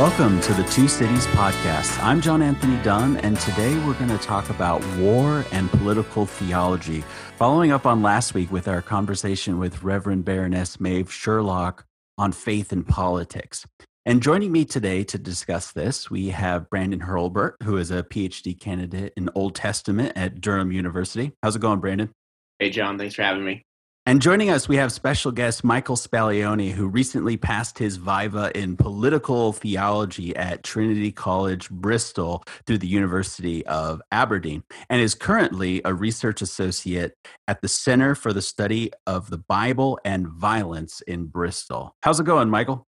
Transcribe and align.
Welcome 0.00 0.40
to 0.40 0.54
the 0.54 0.64
Two 0.64 0.88
Cities 0.88 1.26
Podcast. 1.26 2.02
I'm 2.02 2.22
John 2.22 2.40
Anthony 2.40 2.82
Dunne, 2.82 3.18
and 3.18 3.38
today 3.38 3.74
we're 3.84 3.92
going 3.92 4.08
to 4.08 4.16
talk 4.16 4.48
about 4.48 4.82
war 4.96 5.44
and 5.52 5.70
political 5.72 6.24
theology. 6.24 7.04
Following 7.36 7.70
up 7.70 7.84
on 7.84 8.00
last 8.00 8.32
week 8.32 8.50
with 8.50 8.66
our 8.66 8.80
conversation 8.80 9.58
with 9.58 9.82
Reverend 9.82 10.24
Baroness 10.24 10.80
Maeve 10.80 11.12
Sherlock 11.12 11.84
on 12.16 12.32
faith 12.32 12.72
and 12.72 12.88
politics. 12.88 13.66
And 14.06 14.22
joining 14.22 14.50
me 14.50 14.64
today 14.64 15.04
to 15.04 15.18
discuss 15.18 15.70
this, 15.72 16.10
we 16.10 16.30
have 16.30 16.70
Brandon 16.70 17.00
Hurlbert, 17.00 17.56
who 17.62 17.76
is 17.76 17.90
a 17.90 18.02
PhD 18.02 18.58
candidate 18.58 19.12
in 19.18 19.28
Old 19.34 19.54
Testament 19.54 20.14
at 20.16 20.40
Durham 20.40 20.72
University. 20.72 21.32
How's 21.42 21.56
it 21.56 21.60
going, 21.60 21.80
Brandon? 21.80 22.10
Hey, 22.58 22.70
John. 22.70 22.96
Thanks 22.96 23.16
for 23.16 23.22
having 23.22 23.44
me. 23.44 23.66
And 24.10 24.20
joining 24.20 24.50
us, 24.50 24.68
we 24.68 24.74
have 24.74 24.90
special 24.90 25.30
guest 25.30 25.62
Michael 25.62 25.94
Spalione, 25.94 26.72
who 26.72 26.88
recently 26.88 27.36
passed 27.36 27.78
his 27.78 27.96
Viva 27.96 28.50
in 28.56 28.76
political 28.76 29.52
theology 29.52 30.34
at 30.34 30.64
Trinity 30.64 31.12
College, 31.12 31.70
Bristol, 31.70 32.42
through 32.66 32.78
the 32.78 32.88
University 32.88 33.64
of 33.66 34.02
Aberdeen, 34.10 34.64
and 34.88 35.00
is 35.00 35.14
currently 35.14 35.80
a 35.84 35.94
research 35.94 36.42
associate 36.42 37.14
at 37.46 37.62
the 37.62 37.68
Center 37.68 38.16
for 38.16 38.32
the 38.32 38.42
Study 38.42 38.90
of 39.06 39.30
the 39.30 39.38
Bible 39.38 39.96
and 40.04 40.26
Violence 40.26 41.02
in 41.02 41.26
Bristol. 41.26 41.94
How's 42.02 42.18
it 42.18 42.26
going, 42.26 42.50
Michael? 42.50 42.88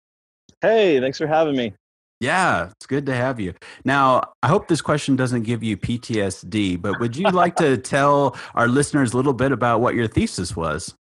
Hey, 0.61 1.01
thanks 1.01 1.19
for 1.19 1.27
having 1.27 1.57
me. 1.57 1.75
Yeah, 2.21 2.71
it's 2.71 2.87
good 2.87 3.07
to 3.07 3.15
have 3.15 3.39
you. 3.39 3.55
Now, 3.85 4.33
I 4.43 4.49
hope 4.49 4.67
this 4.67 4.81
question 4.81 5.15
doesn't 5.15 5.43
give 5.43 5.63
you 5.63 5.77
PTSD, 5.77 6.81
but 6.81 6.99
would 6.99 7.17
you 7.17 7.31
like 7.31 7.55
to 7.57 7.77
tell 7.77 8.37
our 8.55 8.67
listeners 8.67 9.15
a 9.15 9.17
little 9.17 9.33
bit 9.33 9.53
about 9.53 9.81
what 9.81 9.95
your 9.95 10.09
thesis 10.09 10.57
was? 10.57 10.95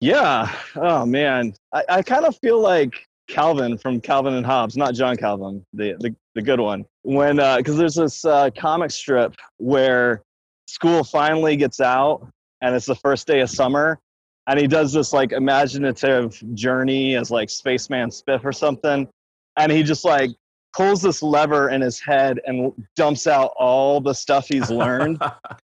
Yeah. 0.00 0.54
Oh 0.76 1.06
man, 1.06 1.54
I, 1.72 1.84
I 1.88 2.02
kind 2.02 2.24
of 2.24 2.36
feel 2.38 2.60
like 2.60 2.94
Calvin 3.28 3.78
from 3.78 4.00
Calvin 4.00 4.34
and 4.34 4.44
Hobbes, 4.44 4.76
not 4.76 4.94
John 4.94 5.16
Calvin, 5.16 5.64
the 5.72 5.96
the, 6.00 6.14
the 6.34 6.42
good 6.42 6.60
one. 6.60 6.84
When 7.02 7.36
because 7.36 7.74
uh, 7.74 7.78
there's 7.78 7.94
this 7.94 8.24
uh, 8.24 8.50
comic 8.56 8.90
strip 8.90 9.34
where 9.58 10.22
school 10.66 11.04
finally 11.04 11.56
gets 11.56 11.80
out 11.80 12.28
and 12.60 12.74
it's 12.74 12.86
the 12.86 12.94
first 12.94 13.26
day 13.26 13.40
of 13.40 13.50
summer, 13.50 13.98
and 14.46 14.58
he 14.58 14.66
does 14.66 14.92
this 14.92 15.12
like 15.12 15.32
imaginative 15.32 16.42
journey 16.54 17.16
as 17.16 17.30
like 17.30 17.50
spaceman 17.50 18.10
spiff 18.10 18.44
or 18.44 18.52
something, 18.52 19.08
and 19.56 19.72
he 19.72 19.82
just 19.82 20.04
like 20.04 20.30
pulls 20.74 21.02
this 21.02 21.22
lever 21.22 21.70
in 21.70 21.80
his 21.80 22.00
head 22.00 22.40
and 22.46 22.72
dumps 22.96 23.26
out 23.26 23.52
all 23.58 24.00
the 24.00 24.14
stuff 24.14 24.46
he's 24.48 24.70
learned. 24.70 25.22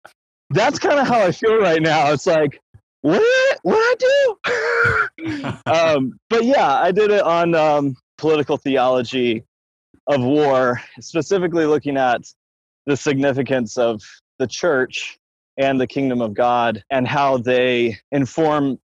That's 0.52 0.80
kind 0.80 1.00
of 1.00 1.08
how 1.08 1.22
I 1.22 1.32
feel 1.32 1.58
right 1.60 1.82
now. 1.82 2.12
It's 2.12 2.26
like 2.26 2.60
what 3.02 3.60
what 3.64 3.78
I 3.78 3.96
do? 4.00 5.62
um, 5.66 6.20
but 6.30 6.44
yeah, 6.44 6.76
I 6.76 6.92
did 6.92 7.12
it 7.12 7.22
on 7.22 7.56
um, 7.56 7.96
political 8.18 8.58
theology 8.58 9.44
of 10.08 10.22
war, 10.22 10.82
specifically 11.00 11.66
looking 11.66 11.98
at 11.98 12.22
the 12.86 12.98
significance 12.98 13.78
of 13.78 14.02
the 14.40 14.48
church 14.48 15.20
and 15.58 15.80
the 15.80 15.88
kingdom 15.88 16.22
of 16.22 16.34
God 16.34 16.84
and 16.90 17.08
how 17.08 17.38
they 17.38 17.98
inform 18.12 18.80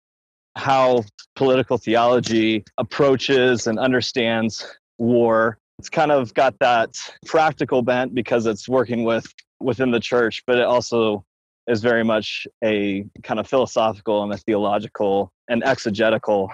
how 0.55 1.03
political 1.35 1.77
theology 1.77 2.63
approaches 2.77 3.67
and 3.67 3.79
understands 3.79 4.65
war. 4.97 5.57
It's 5.79 5.89
kind 5.89 6.11
of 6.11 6.33
got 6.33 6.57
that 6.59 6.95
practical 7.25 7.81
bent 7.81 8.13
because 8.13 8.45
it's 8.45 8.69
working 8.69 9.03
with 9.03 9.25
within 9.59 9.91
the 9.91 9.99
church, 9.99 10.43
but 10.45 10.57
it 10.57 10.65
also 10.65 11.25
is 11.67 11.81
very 11.81 12.03
much 12.03 12.47
a 12.63 13.05
kind 13.23 13.39
of 13.39 13.47
philosophical 13.47 14.23
and 14.23 14.33
a 14.33 14.37
theological 14.37 15.31
and 15.49 15.63
exegetical 15.63 16.49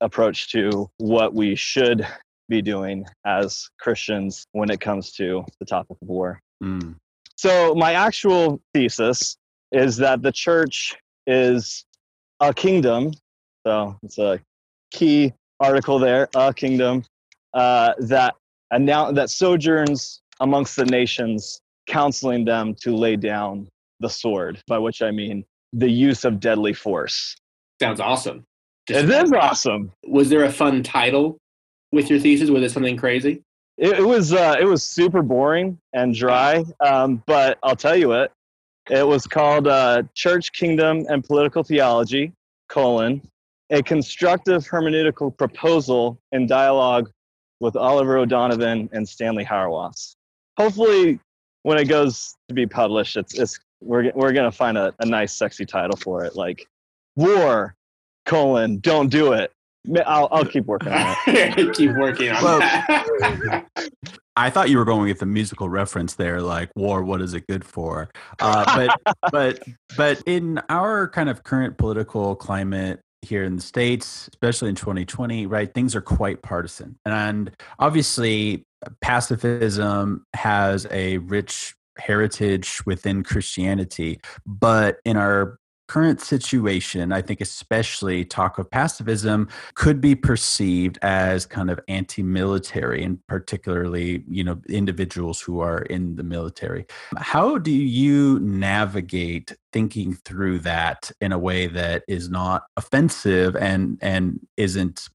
approach 0.00 0.50
to 0.52 0.90
what 0.98 1.34
we 1.34 1.54
should 1.54 2.06
be 2.48 2.62
doing 2.62 3.04
as 3.24 3.68
Christians 3.80 4.46
when 4.52 4.70
it 4.70 4.80
comes 4.80 5.12
to 5.12 5.44
the 5.58 5.66
topic 5.66 5.96
of 6.00 6.08
war. 6.08 6.40
Mm. 6.62 6.96
So, 7.36 7.74
my 7.74 7.92
actual 7.92 8.60
thesis 8.72 9.36
is 9.72 9.96
that 9.98 10.22
the 10.22 10.32
church 10.32 10.94
is 11.26 11.84
a 12.40 12.54
kingdom. 12.54 13.12
So, 13.66 13.98
it's 14.02 14.18
a 14.18 14.40
key 14.90 15.32
article 15.60 15.98
there, 15.98 16.28
a 16.34 16.54
kingdom 16.54 17.04
uh, 17.54 17.94
that 17.98 18.34
annou- 18.72 19.14
that 19.14 19.30
sojourns 19.30 20.20
amongst 20.40 20.76
the 20.76 20.84
nations, 20.84 21.60
counseling 21.86 22.44
them 22.44 22.74
to 22.82 22.94
lay 22.94 23.16
down 23.16 23.68
the 24.00 24.08
sword, 24.08 24.62
by 24.66 24.78
which 24.78 25.02
I 25.02 25.10
mean 25.10 25.44
the 25.72 25.88
use 25.88 26.24
of 26.24 26.40
deadly 26.40 26.72
force. 26.72 27.36
Sounds 27.80 28.00
awesome. 28.00 28.44
Just 28.88 29.04
it 29.04 29.10
is 29.10 29.32
awesome. 29.32 29.92
Was 30.06 30.28
there 30.28 30.44
a 30.44 30.52
fun 30.52 30.82
title 30.82 31.38
with 31.92 32.08
your 32.08 32.18
thesis? 32.18 32.50
Was 32.50 32.62
it 32.62 32.70
something 32.70 32.96
crazy? 32.96 33.42
It, 33.78 33.98
it 33.98 34.06
was 34.06 34.32
uh, 34.32 34.56
it 34.58 34.64
was 34.64 34.82
super 34.82 35.22
boring 35.22 35.78
and 35.92 36.14
dry, 36.14 36.64
um, 36.80 37.22
but 37.26 37.58
I'll 37.62 37.76
tell 37.76 37.96
you 37.96 38.08
what. 38.08 38.32
It 38.88 39.06
was 39.06 39.26
called 39.26 39.66
uh, 39.66 40.04
Church, 40.14 40.52
Kingdom, 40.52 41.06
and 41.08 41.24
Political 41.24 41.64
Theology: 41.64 42.32
colon 42.68 43.20
a 43.70 43.82
constructive 43.82 44.64
hermeneutical 44.66 45.36
proposal 45.36 46.18
in 46.32 46.46
dialogue 46.46 47.10
with 47.60 47.76
Oliver 47.76 48.18
O'Donovan 48.18 48.88
and 48.92 49.08
Stanley 49.08 49.44
Hauerwas. 49.44 50.14
Hopefully, 50.56 51.18
when 51.62 51.78
it 51.78 51.86
goes 51.86 52.34
to 52.48 52.54
be 52.54 52.66
published, 52.66 53.16
it's, 53.16 53.38
it's 53.38 53.58
we're 53.80 54.10
we're 54.14 54.32
gonna 54.32 54.52
find 54.52 54.78
a, 54.78 54.94
a 55.00 55.06
nice 55.06 55.32
sexy 55.32 55.66
title 55.66 55.96
for 55.96 56.24
it 56.24 56.34
like 56.34 56.66
war 57.16 57.74
colon 58.26 58.78
don't 58.80 59.08
do 59.08 59.32
it. 59.32 59.52
I'll, 60.04 60.28
I'll 60.32 60.44
keep 60.44 60.66
working 60.66 60.92
on 60.92 61.16
it. 61.28 61.74
Keep 61.76 61.92
working 61.92 62.30
on 62.30 62.42
well, 62.42 62.58
that. 62.58 63.66
I 64.36 64.50
thought 64.50 64.68
you 64.68 64.76
were 64.76 64.84
going 64.84 65.08
with 65.08 65.22
a 65.22 65.26
musical 65.26 65.68
reference 65.68 66.14
there, 66.14 66.42
like 66.42 66.70
"War, 66.76 67.02
what 67.02 67.22
is 67.22 67.34
it 67.34 67.46
good 67.46 67.64
for?" 67.64 68.10
Uh, 68.40 68.88
but 69.00 69.16
but 69.32 69.62
but 69.96 70.22
in 70.26 70.60
our 70.68 71.08
kind 71.08 71.28
of 71.30 71.44
current 71.44 71.78
political 71.78 72.34
climate 72.34 73.00
here 73.22 73.44
in 73.44 73.56
the 73.56 73.62
states, 73.62 74.28
especially 74.34 74.68
in 74.68 74.74
2020, 74.74 75.46
right, 75.46 75.72
things 75.72 75.94
are 75.94 76.02
quite 76.02 76.42
partisan, 76.42 76.98
and 77.06 77.50
obviously 77.78 78.64
pacifism 79.00 80.24
has 80.34 80.86
a 80.90 81.18
rich 81.18 81.74
heritage 81.98 82.84
within 82.86 83.22
Christianity. 83.22 84.20
But 84.46 84.98
in 85.04 85.16
our 85.16 85.58
current 85.88 86.20
situation, 86.20 87.12
I 87.12 87.22
think 87.22 87.40
especially 87.40 88.24
talk 88.24 88.58
of 88.58 88.70
pacifism 88.70 89.48
could 89.74 90.00
be 90.00 90.14
perceived 90.14 90.98
as 91.02 91.46
kind 91.46 91.70
of 91.70 91.78
anti-military 91.88 93.04
and 93.04 93.24
particularly, 93.28 94.24
you 94.28 94.42
know, 94.42 94.60
individuals 94.68 95.40
who 95.40 95.60
are 95.60 95.82
in 95.82 96.16
the 96.16 96.24
military. 96.24 96.86
How 97.16 97.58
do 97.58 97.70
you 97.70 98.40
navigate 98.40 99.56
thinking 99.72 100.14
through 100.14 100.60
that 100.60 101.10
in 101.20 101.32
a 101.32 101.38
way 101.38 101.66
that 101.68 102.02
is 102.08 102.28
not 102.28 102.64
offensive 102.76 103.54
and 103.56 103.98
and 104.02 104.40
isn't 104.56 105.08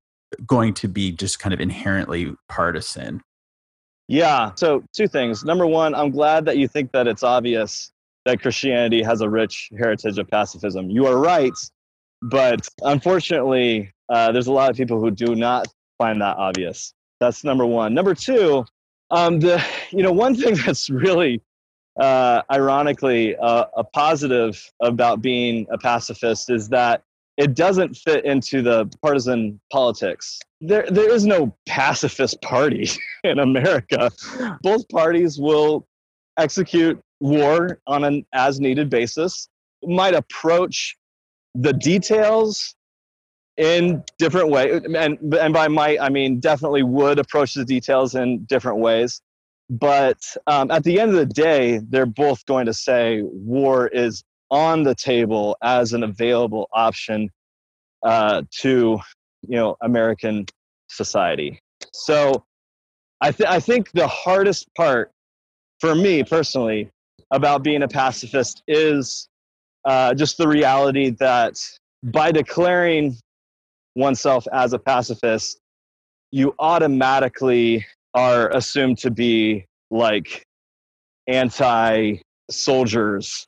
going 0.46 0.74
to 0.76 0.88
be 0.88 1.12
just 1.12 1.40
kind 1.40 1.54
of 1.54 1.60
inherently 1.60 2.34
partisan? 2.48 3.22
Yeah. 4.12 4.52
So, 4.56 4.84
two 4.94 5.08
things. 5.08 5.46
Number 5.46 5.66
one, 5.66 5.96
I'm 5.96 6.12
glad 6.12 6.44
that 6.44 6.58
you 6.58 6.68
think 6.68 6.92
that 6.92 7.08
it's 7.08 7.24
obvious 7.24 7.94
that 8.26 8.42
Christianity 8.42 9.02
has 9.02 9.22
a 9.22 9.30
rich 9.30 9.70
heritage 9.78 10.18
of 10.18 10.30
pacifism. 10.30 10.90
You 10.90 11.08
are 11.08 11.18
right, 11.18 11.54
but 12.22 12.68
unfortunately, 12.82 13.94
uh, 14.10 14.34
there's 14.34 14.48
a 14.48 14.52
lot 14.52 14.70
of 14.70 14.76
people 14.76 15.00
who 15.00 15.12
do 15.12 15.34
not 15.34 15.66
find 15.98 16.22
that 16.22 16.36
obvious. 16.36 16.94
That's 17.22 17.46
number 17.46 17.66
one. 17.66 17.94
Number 17.94 18.14
two, 18.14 18.66
um, 19.12 19.40
the 19.40 19.64
you 19.92 20.04
know 20.04 20.12
one 20.12 20.36
thing 20.36 20.56
that's 20.66 20.90
really 20.90 21.42
uh, 21.98 22.42
ironically 22.52 23.38
uh, 23.38 23.66
a 23.78 23.84
positive 23.86 24.62
about 24.82 25.22
being 25.22 25.68
a 25.72 25.78
pacifist 25.78 26.50
is 26.50 26.68
that 26.68 27.02
it 27.42 27.56
doesn't 27.56 27.98
fit 27.98 28.24
into 28.24 28.62
the 28.62 28.86
partisan 29.02 29.60
politics. 29.72 30.40
There, 30.62 30.86
there 30.92 31.12
is 31.12 31.26
no 31.26 31.56
pacifist 31.66 32.40
party 32.44 32.88
in 33.24 33.40
America. 33.40 34.12
Both 34.62 34.88
parties 34.90 35.40
will 35.40 35.88
execute 36.38 37.02
war 37.20 37.80
on 37.88 38.04
an 38.04 38.26
as 38.34 38.60
needed 38.60 38.92
basis, 38.92 39.50
might 39.84 40.14
approach 40.14 40.96
the 41.56 41.74
details 41.74 42.76
in 43.58 44.04
different 44.20 44.50
ways. 44.50 44.84
And, 44.96 45.18
and 45.34 45.54
by 45.54 45.68
might, 45.68 46.00
I 46.00 46.10
mean 46.10 46.40
definitely 46.40 46.84
would 46.84 47.18
approach 47.18 47.56
the 47.56 47.66
details 47.66 48.14
in 48.14 48.46
different 48.46 48.78
ways. 48.78 49.20
But 49.72 50.20
um, 50.46 50.70
at 50.70 50.84
the 50.84 51.00
end 51.00 51.10
of 51.10 51.18
the 51.18 51.26
day, 51.26 51.80
they're 51.90 52.06
both 52.06 52.46
going 52.46 52.68
to 52.68 52.74
say 52.74 53.22
war 53.24 53.88
is 53.88 54.24
on 54.52 54.84
the 54.84 54.94
table 54.94 55.58
as 55.64 55.94
an 55.94 56.04
available 56.04 56.68
option 56.74 57.32
uh, 58.04 58.44
to 58.52 59.00
you 59.48 59.56
know 59.56 59.76
American 59.82 60.46
society. 60.90 61.60
So 61.94 62.44
I, 63.22 63.32
th- 63.32 63.50
I 63.50 63.60
think 63.60 63.92
the 63.92 64.08
hardest 64.08 64.68
part 64.76 65.12
for 65.80 65.96
me 65.96 66.24
personally 66.24 66.90
about 67.32 67.64
being 67.64 67.84
a 67.84 67.88
pacifist 67.88 68.62
is 68.68 69.28
uh, 69.86 70.14
just 70.14 70.38
the 70.38 70.48
reality 70.48 71.12
that 71.12 71.58
by 72.04 72.32
declaring 72.32 73.18
oneself 73.96 74.48
as 74.52 74.74
a 74.74 74.80
pacifist, 74.80 75.60
you 76.32 76.54
automatically 76.60 77.86
are 78.14 78.50
assumed 78.50 78.98
to 79.00 79.12
be 79.12 79.66
like 79.90 80.44
anti 81.28 82.18
soldiers, 82.50 83.46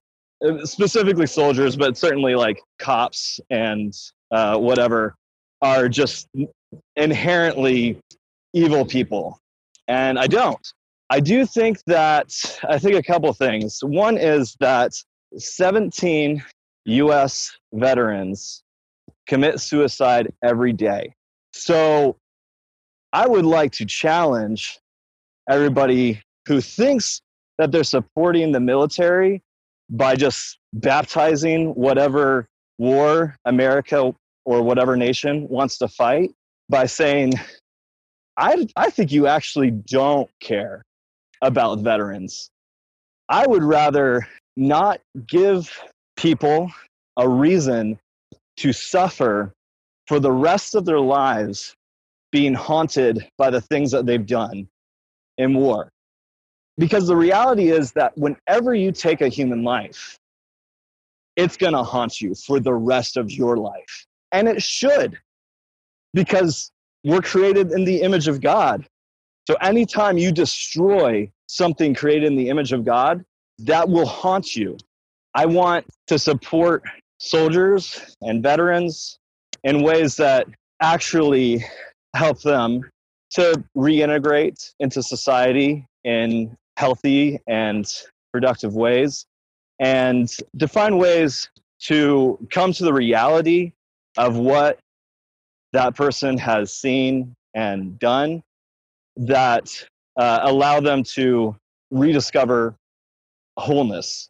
specifically 0.63 1.28
soldiers, 1.28 1.75
but 1.75 1.98
certainly 1.98 2.36
like 2.36 2.62
cops 2.80 3.40
and 3.50 3.94
uh, 4.31 4.57
whatever 4.57 5.16
are 5.62 5.88
just 5.88 6.28
inherently 6.95 7.98
evil 8.54 8.86
people. 8.86 9.40
And 9.88 10.19
I 10.19 10.28
don't. 10.28 10.66
I 11.10 11.19
do 11.19 11.45
think 11.45 11.80
that, 11.88 12.31
I 12.68 12.80
think 12.80 12.95
a 12.95 13.04
couple 13.04 13.31
things. 13.34 13.80
One 13.84 14.18
is 14.18 14.56
that 14.60 14.92
17 15.38 16.44
US 16.86 17.57
veterans 17.74 18.63
commit 19.28 19.60
suicide 19.60 20.31
every 20.44 20.74
day. 20.74 21.13
So 21.54 22.18
I 23.13 23.28
would 23.28 23.45
like 23.45 23.72
to 23.74 23.86
challenge 23.86 24.80
everybody 25.50 26.22
who 26.48 26.62
thinks 26.62 27.22
that 27.57 27.72
they're 27.72 27.84
supporting 27.84 28.51
the 28.51 28.60
military 28.60 29.42
by 29.94 30.16
just 30.16 30.57
baptizing 30.74 31.69
whatever 31.75 32.48
war 32.80 33.38
America 33.45 34.13
or 34.44 34.62
whatever 34.62 34.98
nation 34.98 35.48
wants 35.48 35.78
to 35.78 35.88
fight 35.88 36.31
by 36.68 36.86
saying, 36.86 37.34
I, 38.36 38.68
I 38.75 38.90
think 38.90 39.12
you 39.12 39.28
actually 39.28 39.72
don't 39.72 40.30
care 40.42 40.81
about 41.42 41.80
veterans. 41.80 42.50
I 43.30 43.45
would 43.45 43.63
rather 43.63 44.28
not 44.57 45.00
give 45.28 45.72
people 46.18 46.72
a 47.18 47.30
reason 47.30 48.00
to 48.57 48.74
suffer 48.74 49.54
for 50.07 50.19
the 50.19 50.31
rest 50.31 50.74
of 50.74 50.86
their 50.86 51.00
lives 51.00 51.75
being 52.31 52.56
haunted 52.56 53.28
by 53.38 53.51
the 53.51 53.62
things 53.62 53.92
that 53.92 54.07
they've 54.07 54.25
done 54.25 54.68
in 55.38 55.54
war. 55.54 55.90
Because 56.77 57.07
the 57.07 57.15
reality 57.15 57.69
is 57.69 57.91
that 57.93 58.17
whenever 58.17 58.73
you 58.73 58.91
take 58.91 59.21
a 59.21 59.27
human 59.27 59.63
life, 59.63 60.17
it's 61.35 61.57
going 61.57 61.73
to 61.73 61.83
haunt 61.83 62.21
you 62.21 62.35
for 62.35 62.59
the 62.59 62.73
rest 62.73 63.17
of 63.17 63.31
your 63.31 63.57
life. 63.57 64.05
And 64.31 64.47
it 64.47 64.61
should, 64.61 65.19
because 66.13 66.71
we're 67.03 67.21
created 67.21 67.71
in 67.71 67.85
the 67.85 68.01
image 68.01 68.27
of 68.27 68.41
God. 68.41 68.87
So 69.47 69.55
anytime 69.61 70.17
you 70.17 70.31
destroy 70.31 71.29
something 71.47 71.93
created 71.93 72.27
in 72.27 72.35
the 72.35 72.49
image 72.49 72.71
of 72.71 72.85
God, 72.85 73.23
that 73.59 73.87
will 73.87 74.05
haunt 74.05 74.55
you. 74.55 74.77
I 75.35 75.45
want 75.45 75.85
to 76.07 76.17
support 76.17 76.83
soldiers 77.19 78.15
and 78.21 78.41
veterans 78.41 79.19
in 79.63 79.83
ways 79.83 80.15
that 80.17 80.47
actually 80.81 81.63
help 82.15 82.41
them 82.41 82.89
to 83.31 83.63
reintegrate 83.75 84.73
into 84.79 85.01
society 85.01 85.85
in 86.03 86.55
healthy 86.77 87.39
and 87.47 87.85
productive 88.31 88.73
ways 88.73 89.25
and 89.79 90.29
to 90.59 90.67
find 90.67 90.97
ways 90.97 91.49
to 91.79 92.39
come 92.49 92.73
to 92.73 92.83
the 92.83 92.93
reality 92.93 93.73
of 94.17 94.37
what 94.37 94.79
that 95.73 95.95
person 95.95 96.37
has 96.37 96.73
seen 96.73 97.35
and 97.53 97.99
done 97.99 98.41
that 99.17 99.69
uh, 100.17 100.39
allow 100.43 100.79
them 100.79 101.03
to 101.03 101.55
rediscover 101.91 102.75
wholeness. 103.57 104.29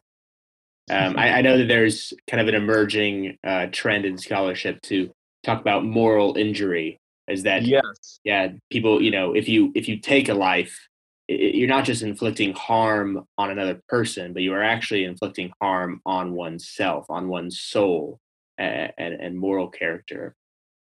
Um, 0.90 1.16
I, 1.18 1.38
I, 1.38 1.40
know 1.40 1.56
that 1.56 1.68
there's 1.68 2.12
kind 2.28 2.42
of 2.42 2.48
an 2.48 2.54
emerging 2.54 3.38
uh, 3.46 3.68
trend 3.72 4.04
in 4.04 4.18
scholarship 4.18 4.82
to 4.82 5.10
talk 5.42 5.60
about 5.60 5.84
moral 5.84 6.36
injury. 6.36 6.98
Is 7.26 7.44
that 7.44 7.62
yes? 7.62 8.20
Yeah, 8.22 8.48
people. 8.70 9.00
You 9.00 9.10
know, 9.10 9.34
if 9.34 9.48
you 9.48 9.72
if 9.74 9.88
you 9.88 9.98
take 9.98 10.28
a 10.28 10.34
life, 10.34 10.88
it, 11.28 11.54
you're 11.54 11.68
not 11.68 11.84
just 11.84 12.02
inflicting 12.02 12.52
harm 12.54 13.26
on 13.38 13.50
another 13.50 13.80
person, 13.88 14.32
but 14.32 14.42
you 14.42 14.52
are 14.52 14.62
actually 14.62 15.04
inflicting 15.04 15.52
harm 15.60 16.00
on 16.06 16.32
oneself, 16.32 17.06
on 17.08 17.28
one's 17.28 17.60
soul 17.60 18.20
and, 18.58 18.92
and, 18.98 19.14
and 19.14 19.38
moral 19.38 19.68
character 19.68 20.36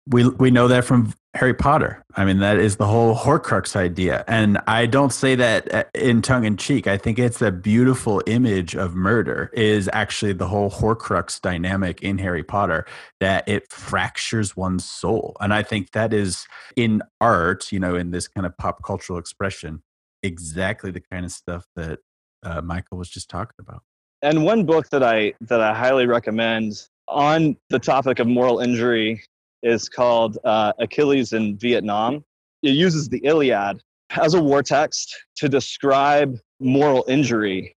we 0.07 0.29
we 0.29 0.51
know 0.51 0.69
that 0.69 0.85
from 0.85 1.13
Harry 1.35 1.55
Potter. 1.55 2.05
I 2.17 2.25
mean, 2.25 2.41
that 2.41 2.59
is 2.59 2.77
the 2.77 2.87
whole 2.87 3.15
Horcrux 3.15 3.77
idea, 3.77 4.25
and 4.27 4.59
I 4.67 4.87
don't 4.87 5.13
say 5.13 5.35
that 5.37 5.73
uh, 5.73 5.85
in 5.95 6.23
tongue 6.23 6.45
in 6.45 6.57
cheek. 6.57 6.87
I 6.87 6.97
think 6.99 7.19
it's 7.19 7.41
a 7.41 7.53
beautiful 7.53 8.21
image 8.27 8.75
of 8.75 8.95
murder. 8.95 9.51
Is 9.53 9.89
actually 9.93 10.33
the 10.33 10.49
whole 10.49 10.71
Horcrux 10.71 11.41
dynamic 11.41 12.03
in 12.03 12.19
Harry 12.19 12.43
Potter 12.43 12.85
that 13.21 13.49
it 13.49 13.71
fractures 13.71 14.57
one's 14.57 14.85
soul, 14.85 15.37
and 15.41 15.55
I 15.55 15.63
think 15.63 15.93
that 15.93 16.13
is 16.13 16.47
in 16.75 17.03
art, 17.21 17.71
you 17.71 17.79
know, 17.79 17.95
in 17.95 18.11
this 18.11 18.27
kind 18.27 18.47
of 18.47 18.57
pop 18.59 18.83
cultural 18.85 19.19
expression, 19.19 19.83
exactly 20.23 20.91
the 20.91 21.01
kind 21.01 21.25
of 21.25 21.33
stuff 21.33 21.65
that 21.77 21.99
uh, 22.43 22.61
Michael 22.61 22.99
was 22.99 23.09
just 23.09 23.29
talking 23.29 23.55
about. 23.59 23.83
And 24.23 24.45
one 24.45 24.65
book 24.65 24.89
that 24.91 25.03
I 25.03 25.35
that 25.43 25.61
I 25.61 25.75
highly 25.75 26.07
recommend 26.07 26.89
on 27.09 27.57
the 27.71 27.79
topic 27.79 28.19
of 28.19 28.27
moral 28.27 28.61
injury 28.61 29.23
is 29.63 29.89
called 29.89 30.39
uh, 30.45 30.73
Achilles 30.79 31.33
in 31.33 31.57
Vietnam. 31.57 32.25
It 32.63 32.71
uses 32.71 33.09
the 33.09 33.21
Iliad 33.25 33.83
as 34.11 34.35
a 34.35 34.43
war 34.43 34.63
text 34.63 35.17
to 35.37 35.49
describe 35.49 36.39
moral 36.61 37.05
injury. 37.09 37.77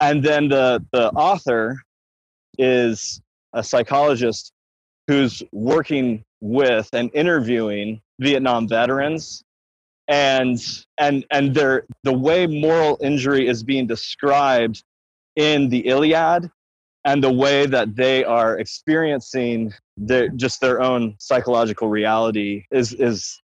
And 0.00 0.22
then 0.22 0.48
the, 0.48 0.84
the 0.92 1.10
author 1.10 1.80
is 2.58 3.20
a 3.52 3.62
psychologist 3.62 4.52
who's 5.06 5.42
working 5.52 6.24
with 6.40 6.88
and 6.92 7.10
interviewing 7.14 8.00
Vietnam 8.20 8.68
veterans 8.68 9.42
and 10.08 10.58
and 10.98 11.24
and 11.30 11.54
their 11.54 11.84
the 12.02 12.12
way 12.12 12.46
moral 12.46 12.98
injury 13.00 13.46
is 13.46 13.62
being 13.62 13.86
described 13.86 14.82
in 15.36 15.68
the 15.68 15.86
Iliad 15.86 16.50
and 17.04 17.22
the 17.22 17.32
way 17.32 17.66
that 17.66 17.96
they 17.96 18.24
are 18.24 18.58
experiencing 18.58 19.72
their, 19.96 20.28
just 20.28 20.60
their 20.60 20.80
own 20.80 21.14
psychological 21.18 21.88
reality 21.88 22.64
is 22.70 22.92
is 22.94 23.40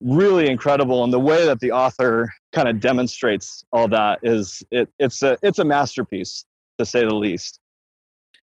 really 0.00 0.48
incredible. 0.48 1.04
And 1.04 1.12
the 1.12 1.20
way 1.20 1.46
that 1.46 1.60
the 1.60 1.72
author 1.72 2.32
kind 2.52 2.68
of 2.68 2.80
demonstrates 2.80 3.64
all 3.72 3.88
that 3.88 4.18
is 4.22 4.62
it, 4.70 4.88
it's 4.98 5.22
a 5.22 5.38
it's 5.42 5.58
a 5.58 5.64
masterpiece 5.64 6.44
to 6.78 6.84
say 6.84 7.00
the 7.00 7.14
least. 7.14 7.58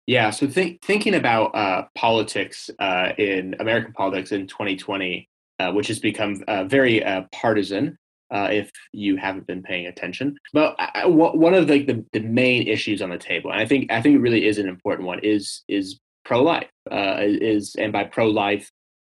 Yeah 0.06 0.30
so 0.30 0.46
think, 0.48 0.82
thinking 0.82 1.14
about 1.14 1.54
uh, 1.54 1.84
politics 1.94 2.70
uh, 2.78 3.12
in 3.18 3.54
american 3.60 3.92
politics 3.92 4.32
in 4.32 4.48
2020 4.48 5.28
uh, 5.58 5.72
which 5.72 5.88
has 5.88 5.98
become 5.98 6.42
uh, 6.48 6.64
very 6.64 7.04
uh, 7.04 7.22
partisan 7.32 7.98
uh, 8.30 8.48
if 8.50 8.70
you 8.92 9.16
haven't 9.16 9.46
been 9.46 9.62
paying 9.62 9.86
attention. 9.86 10.36
But 10.52 10.76
one 11.06 11.54
of 11.54 11.66
the, 11.66 12.04
the 12.12 12.20
main 12.20 12.66
issues 12.66 13.02
on 13.02 13.10
the 13.10 13.18
table, 13.18 13.50
and 13.50 13.60
I 13.60 13.66
think 13.66 13.92
I 13.92 14.00
think 14.00 14.16
it 14.16 14.20
really 14.20 14.46
is 14.46 14.58
an 14.58 14.68
important 14.68 15.06
one, 15.06 15.20
is 15.20 15.62
is 15.68 16.00
pro 16.24 16.42
life. 16.42 16.68
Is 16.90 17.74
and 17.76 17.92
by 17.92 18.04
pro 18.04 18.28
life, 18.28 18.70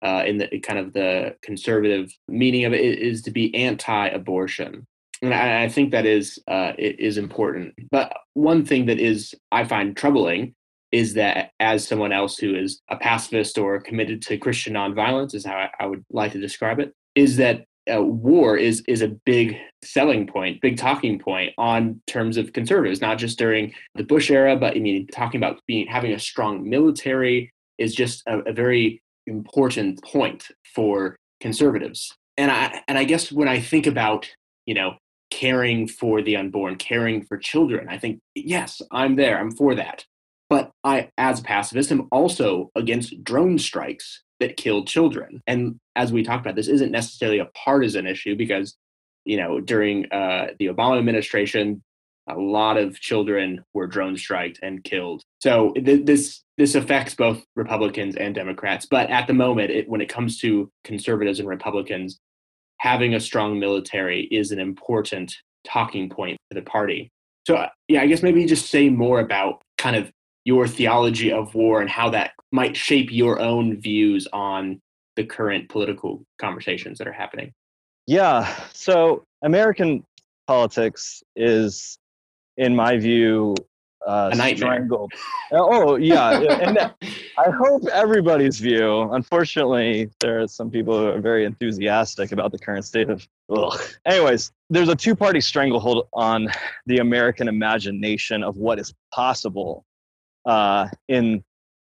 in 0.02 0.38
the 0.38 0.60
kind 0.60 0.78
of 0.78 0.92
the 0.92 1.36
conservative 1.42 2.10
meaning 2.28 2.64
of 2.64 2.72
it 2.72 2.80
is 2.80 3.22
to 3.22 3.30
be 3.30 3.54
anti-abortion. 3.54 4.86
And 5.20 5.32
I, 5.32 5.64
I 5.64 5.68
think 5.68 5.92
that 5.92 6.06
is 6.06 6.38
uh, 6.48 6.72
is 6.78 7.16
important. 7.18 7.74
But 7.90 8.12
one 8.34 8.64
thing 8.64 8.86
that 8.86 8.98
is 8.98 9.34
I 9.52 9.64
find 9.64 9.96
troubling 9.96 10.54
is 10.92 11.14
that 11.14 11.50
as 11.58 11.86
someone 11.88 12.12
else 12.12 12.36
who 12.36 12.54
is 12.54 12.80
a 12.90 12.96
pacifist 12.96 13.56
or 13.58 13.80
committed 13.80 14.20
to 14.22 14.36
Christian 14.36 14.74
nonviolence, 14.74 15.34
is 15.34 15.44
how 15.44 15.68
I, 15.80 15.86
would 15.86 16.04
like 16.10 16.32
to 16.32 16.40
describe 16.40 16.78
it, 16.78 16.94
is 17.14 17.38
that 17.38 17.64
uh, 17.92 18.00
war 18.00 18.56
is 18.56 18.82
is 18.86 19.02
a 19.02 19.08
big 19.08 19.56
selling 19.82 20.26
point, 20.26 20.60
big 20.60 20.76
talking 20.76 21.18
point 21.18 21.52
on 21.58 22.00
terms 22.06 22.36
of 22.36 22.52
conservatives, 22.52 23.00
not 23.00 23.18
just 23.18 23.38
during 23.38 23.72
the 23.96 24.04
Bush 24.04 24.30
era, 24.30 24.54
but 24.56 24.76
I 24.76 24.80
mean, 24.80 25.06
talking 25.08 25.40
about 25.40 25.60
being 25.66 25.86
having 25.88 26.12
a 26.12 26.18
strong 26.18 26.68
military 26.68 27.50
is 27.78 27.94
just 27.94 28.22
a, 28.26 28.38
a 28.40 28.52
very 28.52 29.02
important 29.26 30.02
point 30.04 30.48
for 30.74 31.16
conservatives. 31.40 32.14
And 32.36 32.50
I 32.50 32.82
and 32.86 32.98
I 32.98 33.04
guess 33.04 33.32
when 33.32 33.48
I 33.48 33.60
think 33.60 33.86
about 33.86 34.28
you 34.66 34.74
know 34.74 34.94
caring 35.30 35.88
for 35.88 36.22
the 36.22 36.36
unborn, 36.36 36.76
caring 36.76 37.24
for 37.24 37.36
children, 37.38 37.88
I 37.88 37.98
think 37.98 38.20
yes, 38.34 38.80
I'm 38.92 39.16
there, 39.16 39.38
I'm 39.38 39.50
for 39.50 39.74
that. 39.74 40.04
But 40.52 40.70
I, 40.84 41.08
as 41.16 41.40
a 41.40 41.44
pacifist, 41.44 41.90
am 41.92 42.08
also 42.12 42.70
against 42.76 43.24
drone 43.24 43.58
strikes 43.58 44.22
that 44.38 44.58
kill 44.58 44.84
children. 44.84 45.42
And 45.46 45.80
as 45.96 46.12
we 46.12 46.22
talked 46.22 46.44
about, 46.44 46.56
this 46.56 46.68
isn't 46.68 46.92
necessarily 46.92 47.38
a 47.38 47.48
partisan 47.54 48.06
issue 48.06 48.36
because, 48.36 48.76
you 49.24 49.38
know, 49.38 49.62
during 49.62 50.12
uh, 50.12 50.48
the 50.58 50.66
Obama 50.66 50.98
administration, 50.98 51.82
a 52.28 52.34
lot 52.34 52.76
of 52.76 53.00
children 53.00 53.64
were 53.72 53.86
drone 53.86 54.14
striked 54.14 54.58
and 54.62 54.84
killed. 54.84 55.22
So 55.40 55.72
th- 55.72 56.04
this 56.04 56.42
this 56.58 56.74
affects 56.74 57.14
both 57.14 57.42
Republicans 57.56 58.16
and 58.16 58.34
Democrats. 58.34 58.84
But 58.84 59.08
at 59.08 59.26
the 59.26 59.32
moment, 59.32 59.70
it, 59.70 59.88
when 59.88 60.02
it 60.02 60.10
comes 60.10 60.36
to 60.40 60.70
conservatives 60.84 61.40
and 61.40 61.48
Republicans, 61.48 62.20
having 62.76 63.14
a 63.14 63.20
strong 63.20 63.58
military 63.58 64.24
is 64.24 64.50
an 64.50 64.58
important 64.58 65.34
talking 65.64 66.10
point 66.10 66.36
for 66.50 66.56
the 66.56 66.66
party. 66.76 67.10
So 67.46 67.64
yeah, 67.88 68.02
I 68.02 68.06
guess 68.06 68.22
maybe 68.22 68.44
just 68.44 68.68
say 68.68 68.90
more 68.90 69.18
about 69.18 69.62
kind 69.78 69.96
of 69.96 70.12
your 70.44 70.66
theology 70.66 71.32
of 71.32 71.54
war 71.54 71.80
and 71.80 71.90
how 71.90 72.10
that 72.10 72.32
might 72.50 72.76
shape 72.76 73.10
your 73.10 73.40
own 73.40 73.80
views 73.80 74.26
on 74.32 74.80
the 75.16 75.24
current 75.24 75.68
political 75.68 76.24
conversations 76.40 76.98
that 76.98 77.06
are 77.06 77.12
happening. 77.12 77.52
Yeah. 78.06 78.52
So 78.72 79.24
American 79.42 80.04
politics 80.46 81.22
is, 81.36 81.98
in 82.56 82.74
my 82.74 82.98
view, 82.98 83.54
uh, 84.06 84.30
A 84.32 84.36
nightmare. 84.36 84.56
strangled. 84.56 85.12
Oh 85.52 85.94
yeah, 85.94 86.40
and 86.60 86.76
I 86.76 87.50
hope 87.50 87.84
everybody's 87.92 88.58
view. 88.58 89.02
Unfortunately, 89.12 90.10
there 90.18 90.40
are 90.40 90.48
some 90.48 90.70
people 90.70 90.98
who 90.98 91.06
are 91.06 91.20
very 91.20 91.44
enthusiastic 91.44 92.32
about 92.32 92.50
the 92.50 92.58
current 92.58 92.84
state 92.84 93.08
of. 93.10 93.24
Ugh. 93.56 93.78
Anyways, 94.04 94.50
there's 94.70 94.88
a 94.88 94.96
two-party 94.96 95.40
stranglehold 95.40 96.08
on 96.14 96.48
the 96.86 96.98
American 96.98 97.46
imagination 97.46 98.42
of 98.42 98.56
what 98.56 98.80
is 98.80 98.92
possible 99.14 99.84
uh, 100.46 100.88
in 101.08 101.42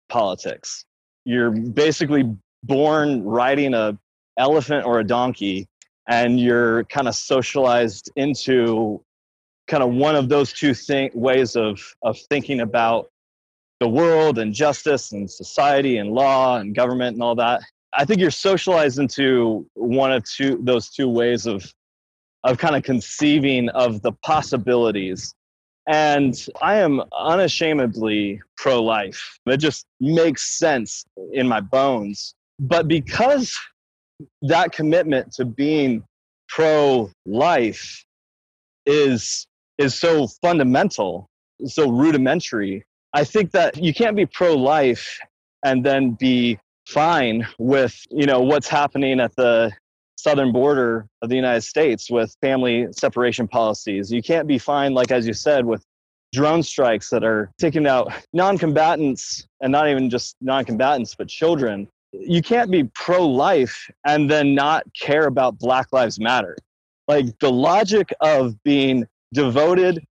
politics. 0.09 0.85
You're 1.25 1.51
basically 1.51 2.35
born 2.63 3.23
riding 3.23 3.73
a 3.73 3.97
elephant 4.37 4.85
or 4.85 4.99
a 4.99 5.03
donkey, 5.03 5.67
and 6.07 6.39
you're 6.39 6.83
kind 6.85 7.07
of 7.07 7.15
socialized 7.15 8.11
into 8.15 9.01
kind 9.67 9.81
of 9.81 9.91
one 9.93 10.15
of 10.15 10.29
those 10.29 10.53
two 10.53 10.73
ways 11.13 11.55
of 11.55 11.81
of 12.03 12.17
thinking 12.29 12.61
about 12.61 13.09
the 13.79 13.87
world 13.87 14.39
and 14.39 14.53
justice 14.53 15.11
and 15.11 15.29
society 15.29 15.97
and 15.97 16.11
law 16.11 16.57
and 16.57 16.75
government 16.75 17.15
and 17.15 17.23
all 17.23 17.35
that. 17.35 17.61
I 17.93 18.05
think 18.05 18.19
you're 18.19 18.31
socialized 18.31 18.99
into 18.99 19.65
one 19.73 20.11
of 20.11 20.23
two 20.25 20.59
those 20.61 20.89
two 20.89 21.09
ways 21.09 21.45
of 21.45 21.65
of 22.43 22.57
kind 22.57 22.75
of 22.75 22.83
conceiving 22.83 23.69
of 23.69 24.01
the 24.01 24.11
possibilities. 24.23 25.33
And 25.87 26.33
I 26.61 26.77
am 26.77 27.01
unashamedly 27.15 28.41
pro 28.57 28.81
life. 28.81 29.39
It 29.45 29.57
just 29.57 29.85
makes 29.99 30.57
sense 30.57 31.05
in 31.31 31.47
my 31.47 31.59
bones. 31.59 32.33
But 32.59 32.87
because 32.87 33.53
that 34.41 34.71
commitment 34.71 35.33
to 35.33 35.45
being 35.45 36.03
pro 36.47 37.11
life 37.25 38.03
is 38.85 39.45
is 39.77 39.93
so 39.93 40.27
fundamental, 40.41 41.27
so 41.65 41.89
rudimentary, 41.89 42.85
I 43.13 43.23
think 43.25 43.51
that 43.51 43.77
you 43.77 43.93
can't 43.93 44.15
be 44.15 44.25
pro 44.25 44.55
life 44.55 45.19
and 45.65 45.85
then 45.85 46.11
be 46.11 46.57
fine 46.87 47.45
with, 47.57 47.99
you 48.09 48.25
know, 48.25 48.41
what's 48.41 48.67
happening 48.67 49.19
at 49.19 49.35
the 49.35 49.73
southern 50.15 50.51
border 50.51 51.07
of 51.21 51.29
the 51.29 51.35
United 51.35 51.61
States 51.61 52.09
with 52.09 52.35
family 52.41 52.87
separation 52.91 53.47
policies. 53.47 54.11
You 54.11 54.21
can't 54.21 54.47
be 54.47 54.57
fine, 54.57 54.93
like 54.93 55.11
as 55.11 55.27
you 55.27 55.33
said, 55.33 55.65
with 55.65 55.83
drone 56.33 56.63
strikes 56.63 57.09
that 57.09 57.23
are 57.23 57.51
taking 57.57 57.87
out 57.87 58.11
non-combatants 58.33 59.47
and 59.61 59.71
not 59.71 59.87
even 59.89 60.09
just 60.09 60.35
non-combatants, 60.41 61.15
but 61.15 61.27
children. 61.27 61.87
You 62.11 62.41
can't 62.41 62.71
be 62.71 62.85
pro-life 62.85 63.89
and 64.05 64.29
then 64.29 64.55
not 64.55 64.83
care 64.99 65.27
about 65.27 65.59
Black 65.59 65.87
Lives 65.91 66.19
Matter. 66.19 66.57
Like 67.07 67.37
the 67.39 67.51
logic 67.51 68.13
of 68.21 68.61
being 68.63 69.05
devoted 69.33 70.03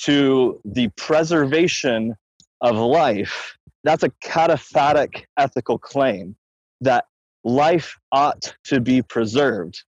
to 0.00 0.60
the 0.64 0.88
preservation 0.96 2.14
of 2.60 2.76
life, 2.76 3.56
that's 3.84 4.02
a 4.02 4.10
cataphatic 4.24 5.24
ethical 5.36 5.78
claim 5.78 6.36
that 6.80 7.06
life 7.44 7.96
ought 8.12 8.54
to 8.64 8.80
be 8.80 9.02
preserved. 9.02 9.82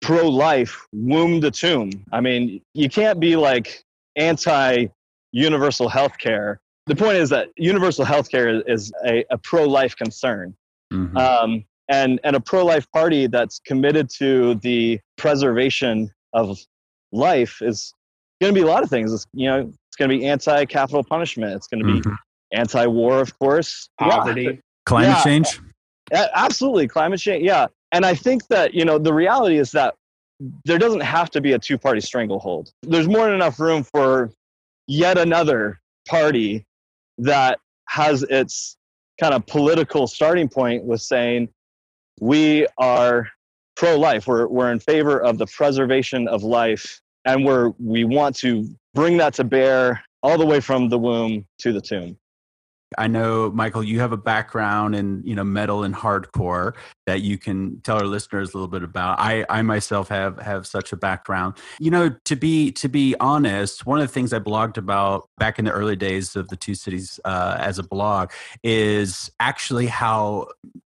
Pro 0.00 0.28
life, 0.28 0.86
womb 0.92 1.40
to 1.40 1.50
tomb. 1.50 1.90
I 2.12 2.20
mean, 2.20 2.60
you 2.74 2.88
can't 2.88 3.18
be 3.20 3.36
like 3.36 3.82
anti 4.16 4.86
universal 5.32 5.88
health 5.88 6.16
care. 6.18 6.60
The 6.86 6.96
point 6.96 7.16
is 7.16 7.28
that 7.30 7.48
universal 7.56 8.04
health 8.04 8.30
care 8.30 8.60
is 8.68 8.92
a, 9.06 9.24
a 9.30 9.38
pro 9.38 9.64
life 9.64 9.96
concern. 9.96 10.54
Mhm. 10.92 11.16
Um, 11.18 11.64
and, 11.90 12.20
and 12.24 12.36
a 12.36 12.40
pro 12.40 12.64
life 12.64 12.90
party 12.92 13.26
that's 13.26 13.60
committed 13.66 14.08
to 14.18 14.54
the 14.56 15.00
preservation 15.16 16.10
of 16.32 16.58
life 17.12 17.60
is 17.62 17.92
going 18.40 18.54
to 18.54 18.58
be 18.60 18.64
a 18.64 18.70
lot 18.70 18.82
of 18.82 18.88
things. 18.90 19.12
It's, 19.12 19.26
you 19.32 19.48
know, 19.50 19.60
it's 19.60 19.96
going 19.98 20.10
to 20.10 20.16
be 20.16 20.26
anti 20.26 20.64
capital 20.66 21.02
punishment, 21.02 21.52
it's 21.54 21.66
going 21.66 21.84
to 21.84 21.92
be 21.92 22.00
Mhm. 22.00 22.16
anti 22.52 22.86
war, 22.86 23.20
of 23.20 23.36
course. 23.38 23.88
Yeah. 24.00 24.08
Poverty. 24.10 24.60
Climate 24.86 25.08
Yeah. 25.10 25.24
change. 25.24 25.60
Absolutely 26.12 26.88
climate 26.88 27.20
change 27.20 27.44
yeah. 27.44 27.66
And 27.92 28.04
i 28.04 28.14
think 28.14 28.46
that 28.48 28.74
you 28.74 28.84
know 28.84 28.98
the 28.98 29.14
reality 29.14 29.58
is 29.58 29.70
that 29.72 29.94
there 30.64 30.78
doesn't 30.78 31.00
have 31.00 31.30
to 31.30 31.40
be 31.40 31.52
a 31.52 31.58
two-party 31.58 32.00
stranglehold. 32.00 32.70
There's 32.82 33.08
more 33.08 33.24
than 33.24 33.34
enough 33.34 33.58
room 33.58 33.82
for 33.82 34.30
yet 34.86 35.18
another 35.18 35.80
party 36.06 36.64
that 37.18 37.58
has 37.88 38.22
its 38.24 38.76
kind 39.20 39.34
of 39.34 39.44
political 39.46 40.06
starting 40.06 40.48
point 40.48 40.84
with 40.84 41.00
saying 41.00 41.48
we 42.20 42.66
are 42.78 43.28
pro-life. 43.76 44.26
We're, 44.26 44.46
we're 44.46 44.70
in 44.70 44.78
favor 44.80 45.20
of 45.20 45.38
the 45.38 45.46
preservation 45.46 46.28
of 46.28 46.42
life 46.42 47.00
and 47.24 47.44
we're 47.44 47.72
we 47.78 48.04
want 48.04 48.36
to 48.36 48.68
bring 48.94 49.16
that 49.18 49.34
to 49.34 49.44
bear 49.44 50.02
all 50.22 50.38
the 50.38 50.46
way 50.46 50.60
from 50.60 50.88
the 50.88 50.98
womb 50.98 51.46
to 51.58 51.72
the 51.72 51.80
tomb 51.80 52.16
I 52.96 53.06
know, 53.06 53.50
Michael, 53.50 53.84
you 53.84 54.00
have 54.00 54.12
a 54.12 54.16
background 54.16 54.94
in 54.94 55.22
you 55.24 55.34
know 55.34 55.44
metal 55.44 55.84
and 55.84 55.94
hardcore 55.94 56.74
that 57.06 57.20
you 57.20 57.36
can 57.36 57.80
tell 57.82 57.98
our 57.98 58.06
listeners 58.06 58.54
a 58.54 58.56
little 58.56 58.68
bit 58.68 58.82
about. 58.82 59.18
I, 59.18 59.44
I 59.50 59.60
myself 59.62 60.08
have 60.08 60.38
have 60.38 60.66
such 60.66 60.92
a 60.92 60.96
background. 60.96 61.58
You 61.78 61.90
know, 61.90 62.16
to 62.24 62.36
be 62.36 62.72
to 62.72 62.88
be 62.88 63.14
honest, 63.20 63.84
one 63.84 64.00
of 64.00 64.06
the 64.06 64.12
things 64.12 64.32
I 64.32 64.38
blogged 64.38 64.78
about 64.78 65.28
back 65.38 65.58
in 65.58 65.66
the 65.66 65.72
early 65.72 65.96
days 65.96 66.34
of 66.34 66.48
the 66.48 66.56
Two 66.56 66.74
Cities 66.74 67.20
uh, 67.26 67.56
as 67.60 67.78
a 67.78 67.82
blog 67.82 68.30
is 68.62 69.30
actually 69.38 69.86
how 69.86 70.46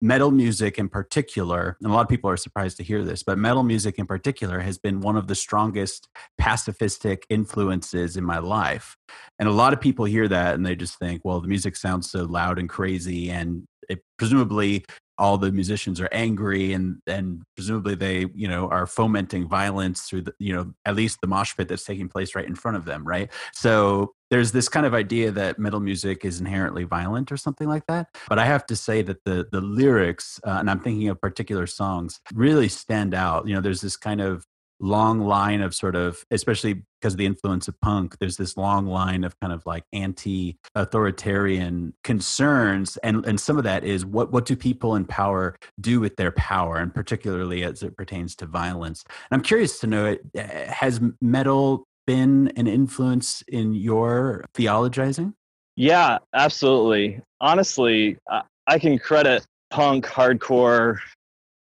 metal 0.02 0.32
music 0.32 0.80
in 0.80 0.90
particular, 0.90 1.78
and 1.82 1.92
a 1.92 1.94
lot 1.94 2.02
of 2.02 2.10
people 2.10 2.30
are 2.30 2.38
surprised 2.38 2.78
to 2.78 2.84
hear 2.84 3.04
this, 3.04 3.24
but 3.24 3.38
metal 3.38 3.64
music 3.64 4.00
in 4.00 4.08
particular 4.08 4.60
has 4.60 4.78
been 4.78 5.00
one 5.00 5.16
of 5.16 5.28
the 5.28 5.36
strongest 5.36 6.08
pacifistic 6.40 7.24
influences 7.30 8.18
in 8.18 8.24
my 8.24 8.40
life. 8.40 8.98
And 9.38 9.48
a 9.48 9.52
lot 9.52 9.74
of 9.74 9.82
people 9.82 10.06
hear 10.06 10.28
that 10.28 10.56
and 10.56 10.66
they 10.66 10.76
just 10.76 10.98
think, 10.98 11.22
well, 11.24 11.40
the 11.40 11.48
music 11.48 11.76
sounds 11.76 12.10
so 12.10 12.24
loud 12.24 12.58
and 12.58 12.68
crazy, 12.68 13.30
and 13.30 13.66
it, 13.90 14.04
presumably 14.18 14.86
all 15.18 15.38
the 15.38 15.52
musicians 15.52 16.02
are 16.02 16.10
angry, 16.12 16.74
and 16.74 16.98
and 17.06 17.44
presumably 17.56 17.94
they, 17.94 18.26
you 18.34 18.48
know, 18.48 18.68
are 18.70 18.88
fomenting 18.88 19.48
violence 19.48 20.02
through 20.04 20.24
the, 20.24 20.34
you 20.40 20.54
know, 20.54 20.74
at 20.86 20.96
least 20.96 21.20
the 21.22 21.28
mosh 21.28 21.56
pit 21.56 21.68
that's 21.68 21.84
taking 21.84 22.10
place 22.10 22.34
right 22.34 22.48
in 22.48 22.56
front 22.56 22.76
of 22.76 22.86
them, 22.86 23.06
right? 23.06 23.32
So 23.54 24.14
there's 24.32 24.54
this 24.54 24.70
kind 24.70 24.86
of 24.86 24.94
idea 24.94 25.30
that 25.30 25.60
metal 25.60 25.82
music 25.82 26.26
is 26.26 26.40
inherently 26.40 26.86
violent 26.86 27.32
or 27.32 27.38
something 27.38 27.68
like 27.68 27.86
that. 27.88 28.08
But 28.28 28.40
I 28.40 28.46
have 28.46 28.66
to 28.68 28.76
say 28.76 29.04
that 29.04 29.24
the 29.26 29.48
the 29.52 29.62
lyrics, 29.62 30.40
uh, 30.44 30.58
and 30.60 30.70
I'm 30.70 30.80
thinking 30.80 31.10
of 31.10 31.22
particular 31.22 31.68
songs, 31.68 32.20
really 32.34 32.70
stand 32.70 33.14
out. 33.14 33.48
You 33.48 33.54
know, 33.54 33.62
there's 33.62 33.82
this 33.82 33.98
kind 33.98 34.22
of 34.22 34.46
long 34.82 35.20
line 35.20 35.62
of 35.62 35.76
sort 35.76 35.96
of 35.96 36.26
especially 36.32 36.82
because 37.00 37.14
of 37.14 37.18
the 37.18 37.26
influence 37.26 37.68
of 37.68 37.80
punk 37.82 38.18
there's 38.20 38.38
this 38.38 38.58
long 38.58 38.88
line 38.88 39.24
of 39.24 39.40
kind 39.40 39.54
of 39.54 39.64
like 39.66 39.84
anti-authoritarian 39.94 41.94
concerns 42.04 42.98
and 42.98 43.24
and 43.26 43.40
some 43.40 43.60
of 43.60 43.64
that 43.64 43.84
is 43.84 44.04
what 44.04 44.32
what 44.32 44.44
do 44.44 44.56
people 44.56 44.96
in 44.96 45.06
power 45.06 45.56
do 45.80 46.00
with 46.00 46.16
their 46.16 46.32
power 46.32 46.78
and 46.78 46.96
particularly 46.96 47.64
as 47.64 47.84
it 47.84 47.96
pertains 47.96 48.36
to 48.36 48.48
violence 48.48 49.04
and 49.30 49.38
i'm 49.38 49.44
curious 49.44 49.80
to 49.80 49.86
know 49.86 50.06
it 50.06 50.22
has 50.36 51.00
metal 51.22 51.86
been 52.12 52.52
an 52.58 52.68
influence 52.68 53.42
in 53.48 53.74
your 53.74 54.44
theologizing 54.54 55.34
Yeah, 55.78 56.18
absolutely. 56.34 57.22
Honestly, 57.40 58.18
I, 58.30 58.42
I 58.68 58.80
can 58.80 59.00
credit 59.00 59.46
punk 59.70 60.06
hardcore 60.06 60.98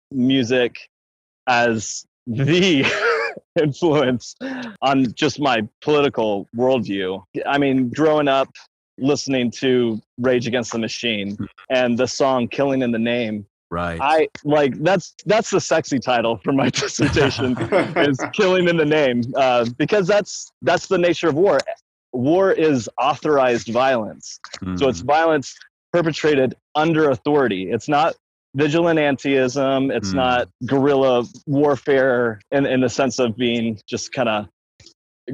music 0.10 0.88
as 1.48 2.06
the 2.28 2.86
influence 3.62 4.36
on 4.82 5.14
just 5.16 5.42
my 5.42 5.68
political 5.82 6.48
worldview. 6.56 7.22
I 7.46 7.58
mean, 7.58 7.90
growing 7.90 8.30
up 8.30 8.50
listening 8.98 9.52
to 9.52 10.00
Rage 10.18 10.48
Against 10.48 10.72
the 10.72 10.80
Machine 10.80 11.36
hmm. 11.36 11.46
and 11.70 11.98
the 11.98 12.08
song 12.08 12.48
Killing 12.48 12.82
in 12.82 12.92
the 12.92 13.00
Name, 13.00 13.46
right. 13.72 14.00
I 14.02 14.30
like 14.44 14.78
that's 14.84 15.14
that's 15.26 15.50
the 15.50 15.60
sexy 15.62 16.00
title 16.00 16.38
for 16.44 16.54
my 16.54 16.70
dissertation 16.82 17.56
is 17.98 18.24
killing 18.34 18.68
in 18.68 18.78
the 18.78 18.86
name 18.86 19.22
uh, 19.36 19.66
because 19.78 20.08
that's 20.08 20.52
that's 20.62 20.88
the 20.88 20.98
nature 20.98 21.30
of 21.30 21.36
war. 21.36 21.60
War 22.14 22.52
is 22.52 22.90
authorized 23.00 23.68
violence. 23.70 24.40
So 24.76 24.88
it's 24.88 25.02
Mhm. 25.02 25.06
violence 25.06 25.56
perpetrated 25.94 26.56
under 26.76 27.10
authority. 27.10 27.72
It's 27.72 27.88
not 27.90 28.16
vigilantism 28.58 29.96
it's 29.96 30.12
Hmm. 30.12 30.18
not 30.18 30.50
guerrilla 30.66 31.24
warfare 31.46 32.40
in, 32.52 32.66
in 32.66 32.82
the 32.82 32.90
sense 32.90 33.20
of 33.20 33.36
being 33.38 33.80
just 33.88 34.12
kind 34.12 34.30
of 34.30 34.48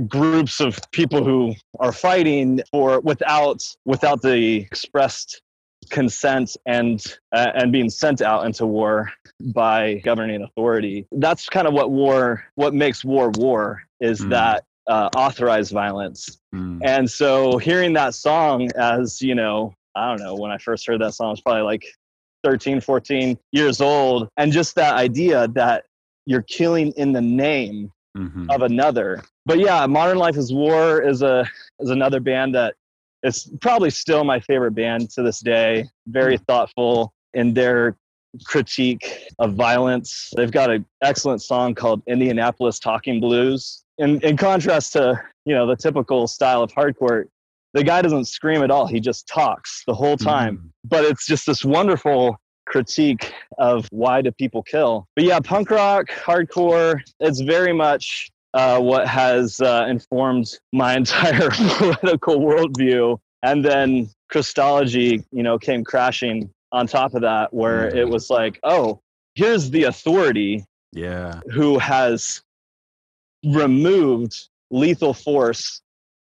groups 0.08 0.60
of 0.60 0.78
people 0.92 1.24
who 1.24 1.54
are 1.80 1.92
fighting 1.94 2.60
for 2.72 3.00
without 3.02 3.62
without 3.86 4.22
the 4.22 4.58
expressed 4.58 5.42
consent 5.90 6.56
and 6.66 7.04
uh, 7.32 7.52
and 7.56 7.72
being 7.72 7.90
sent 7.90 8.22
out 8.22 8.46
into 8.46 8.66
war 8.66 9.12
by 9.54 9.96
governing 10.04 10.44
authority 10.44 11.06
that's 11.14 11.48
kind 11.50 11.68
of 11.68 11.74
what 11.74 11.92
war 11.92 12.44
what 12.56 12.74
makes 12.74 13.04
war 13.04 13.32
war 13.36 13.84
is 14.00 14.22
Mm. 14.22 14.30
that 14.30 14.64
uh, 14.88 15.10
authorized 15.16 15.72
violence 15.72 16.40
Mm. 16.54 16.80
and 16.84 17.10
so 17.10 17.58
hearing 17.58 17.94
that 17.94 18.14
song 18.14 18.70
as 18.76 19.22
you 19.22 19.36
know 19.36 19.74
i 19.96 20.08
don't 20.08 20.20
know 20.20 20.36
when 20.36 20.52
i 20.52 20.58
first 20.58 20.86
heard 20.88 21.02
that 21.02 21.14
song 21.14 21.28
i 21.28 21.32
was 21.32 21.42
probably 21.42 21.64
like 21.64 21.86
13 22.44 22.82
14 22.82 23.38
years 23.52 23.80
old 23.82 24.28
and 24.38 24.52
just 24.52 24.76
that 24.76 24.96
idea 24.96 25.48
that 25.50 25.86
you're 26.26 26.42
killing 26.44 26.92
in 26.98 27.12
the 27.12 27.22
name 27.22 27.92
mm-hmm. 28.18 28.50
of 28.50 28.62
another. 28.62 29.24
But 29.46 29.60
yeah, 29.60 29.86
Modern 29.88 30.18
Life 30.18 30.38
is 30.38 30.54
War 30.54 31.02
is 31.02 31.22
a 31.22 31.46
is 31.80 31.90
another 31.90 32.20
band 32.20 32.56
that 32.56 32.76
is 33.24 33.50
probably 33.62 33.90
still 33.90 34.24
my 34.24 34.40
favorite 34.40 34.72
band 34.72 35.10
to 35.12 35.24
this 35.24 35.40
day. 35.40 35.86
Very 36.08 36.36
mm-hmm. 36.36 36.44
thoughtful 36.46 37.14
in 37.34 37.54
their 37.54 37.98
critique 38.46 39.28
of 39.40 39.54
violence. 39.54 40.32
They've 40.36 40.52
got 40.52 40.70
an 40.70 40.86
excellent 41.02 41.42
song 41.42 41.76
called 41.76 42.02
Indianapolis 42.08 42.80
Talking 42.80 43.20
Blues. 43.20 43.84
In 43.98 44.20
in 44.22 44.38
contrast 44.38 44.94
to, 44.94 45.22
you 45.46 45.54
know, 45.54 45.68
the 45.68 45.76
typical 45.76 46.28
style 46.28 46.64
of 46.64 46.72
hardcore, 46.72 47.26
the 47.74 47.84
guy 47.84 48.02
doesn't 48.02 48.26
scream 48.26 48.64
at 48.64 48.72
all. 48.72 48.88
He 48.88 49.00
just 49.00 49.28
talks 49.28 49.84
the 49.86 49.94
whole 49.94 50.18
time. 50.18 50.58
Mm. 50.58 50.70
But 50.86 51.06
it's 51.06 51.26
just 51.26 51.46
this 51.46 51.64
wonderful 51.64 52.38
critique 52.66 53.34
of 53.58 53.88
why 53.92 54.22
do 54.22 54.32
people 54.32 54.64
kill. 54.64 55.08
But 55.16 55.26
yeah, 55.26 55.40
punk 55.40 55.70
rock, 55.70 56.08
hardcore, 56.08 57.02
it's 57.20 57.42
very 57.42 57.74
much 57.74 58.30
uh, 58.54 58.80
what 58.80 59.08
has 59.08 59.60
uh, 59.60 59.86
informed 59.90 60.48
my 60.72 60.96
entire 60.98 61.50
political 61.52 62.40
worldview. 62.40 63.20
And 63.42 63.64
then 63.64 64.10
Christology, 64.30 65.24
you 65.32 65.44
know, 65.44 65.58
came 65.58 65.84
crashing 65.84 66.50
on 66.72 66.88
top 66.88 67.14
of 67.14 67.22
that, 67.22 67.54
where 67.54 67.92
mm. 67.92 67.96
it 67.96 68.06
was 68.06 68.30
like, 68.30 68.60
oh, 68.64 69.02
here's 69.36 69.70
the 69.70 69.84
authority, 69.84 70.66
yeah, 70.92 71.40
who 71.52 71.78
has 71.78 72.42
removed 73.44 74.50
lethal 74.72 75.14
force 75.14 75.82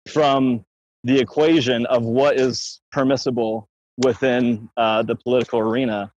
from 0.09 0.63
the 1.03 1.19
equation 1.19 1.85
of 1.87 2.03
what 2.03 2.37
is 2.39 2.81
permissible 2.91 3.67
within 3.97 4.69
uh, 4.77 5.01
the 5.03 5.15
political 5.15 5.59
arena. 5.59 6.11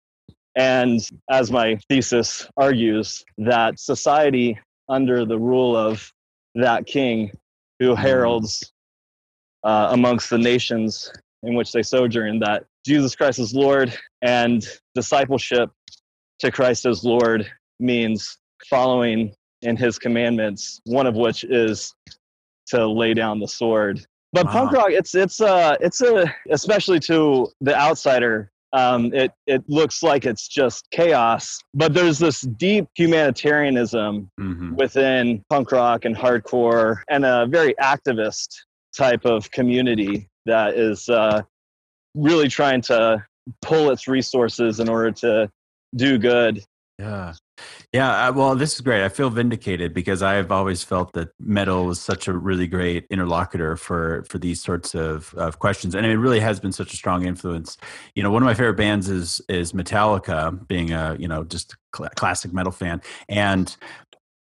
And 0.56 1.00
as 1.30 1.50
my 1.50 1.76
thesis 1.88 2.48
argues, 2.56 3.24
that 3.38 3.78
society 3.78 4.58
under 4.90 5.24
the 5.24 5.38
rule 5.38 5.76
of 5.76 6.12
that 6.54 6.86
king 6.86 7.30
who 7.78 7.92
mm-hmm. 7.92 8.02
heralds 8.02 8.72
uh, 9.64 9.88
amongst 9.90 10.28
the 10.30 10.38
nations 10.38 11.10
in 11.42 11.54
which 11.54 11.72
they 11.72 11.82
sojourn 11.82 12.38
that 12.40 12.64
Jesus 12.84 13.14
Christ 13.14 13.38
is 13.38 13.54
Lord 13.54 13.96
and 14.22 14.66
discipleship 14.94 15.70
to 16.40 16.50
Christ 16.50 16.86
as 16.86 17.04
Lord 17.04 17.50
means 17.78 18.38
following 18.68 19.32
in 19.62 19.76
his 19.76 19.98
commandments, 19.98 20.80
one 20.84 21.06
of 21.06 21.14
which 21.14 21.44
is 21.44 21.94
to 22.68 22.86
lay 22.86 23.14
down 23.14 23.38
the 23.38 23.48
sword. 23.48 24.04
But 24.32 24.46
wow. 24.46 24.52
punk 24.52 24.72
rock, 24.72 24.88
it's 24.90 25.14
it's 25.14 25.40
uh 25.40 25.76
it's 25.80 26.00
a 26.02 26.32
especially 26.50 27.00
to 27.00 27.48
the 27.60 27.78
outsider, 27.78 28.50
um, 28.72 29.12
it 29.12 29.32
it 29.46 29.62
looks 29.68 30.02
like 30.02 30.24
it's 30.24 30.48
just 30.48 30.86
chaos. 30.90 31.58
But 31.74 31.94
there's 31.94 32.18
this 32.18 32.42
deep 32.42 32.86
humanitarianism 32.94 34.30
mm-hmm. 34.40 34.74
within 34.76 35.44
punk 35.50 35.72
rock 35.72 36.04
and 36.04 36.16
hardcore, 36.16 36.98
and 37.08 37.24
a 37.24 37.46
very 37.46 37.74
activist 37.80 38.48
type 38.96 39.24
of 39.24 39.50
community 39.50 40.28
that 40.46 40.74
is 40.74 41.08
uh, 41.08 41.42
really 42.14 42.48
trying 42.48 42.80
to 42.82 43.24
pull 43.62 43.90
its 43.90 44.06
resources 44.06 44.80
in 44.80 44.88
order 44.88 45.10
to 45.10 45.50
do 45.96 46.18
good. 46.18 46.62
Yeah. 46.98 47.34
Yeah, 47.92 48.30
well, 48.30 48.54
this 48.54 48.74
is 48.74 48.80
great. 48.82 49.02
I 49.04 49.08
feel 49.08 49.30
vindicated 49.30 49.92
because 49.92 50.22
I've 50.22 50.52
always 50.52 50.84
felt 50.84 51.12
that 51.14 51.30
metal 51.40 51.86
was 51.86 52.00
such 52.00 52.28
a 52.28 52.32
really 52.32 52.68
great 52.68 53.04
interlocutor 53.10 53.76
for 53.76 54.22
for 54.28 54.38
these 54.38 54.62
sorts 54.62 54.94
of, 54.94 55.34
of 55.34 55.58
questions, 55.58 55.96
and 55.96 56.06
it 56.06 56.16
really 56.16 56.38
has 56.38 56.60
been 56.60 56.70
such 56.70 56.92
a 56.92 56.96
strong 56.96 57.26
influence. 57.26 57.76
You 58.14 58.22
know, 58.22 58.30
one 58.30 58.44
of 58.44 58.46
my 58.46 58.54
favorite 58.54 58.76
bands 58.76 59.08
is 59.08 59.40
is 59.48 59.72
Metallica, 59.72 60.64
being 60.68 60.92
a 60.92 61.16
you 61.18 61.26
know 61.26 61.42
just 61.42 61.74
a 61.98 62.10
classic 62.10 62.52
metal 62.52 62.70
fan, 62.70 63.02
and 63.28 63.76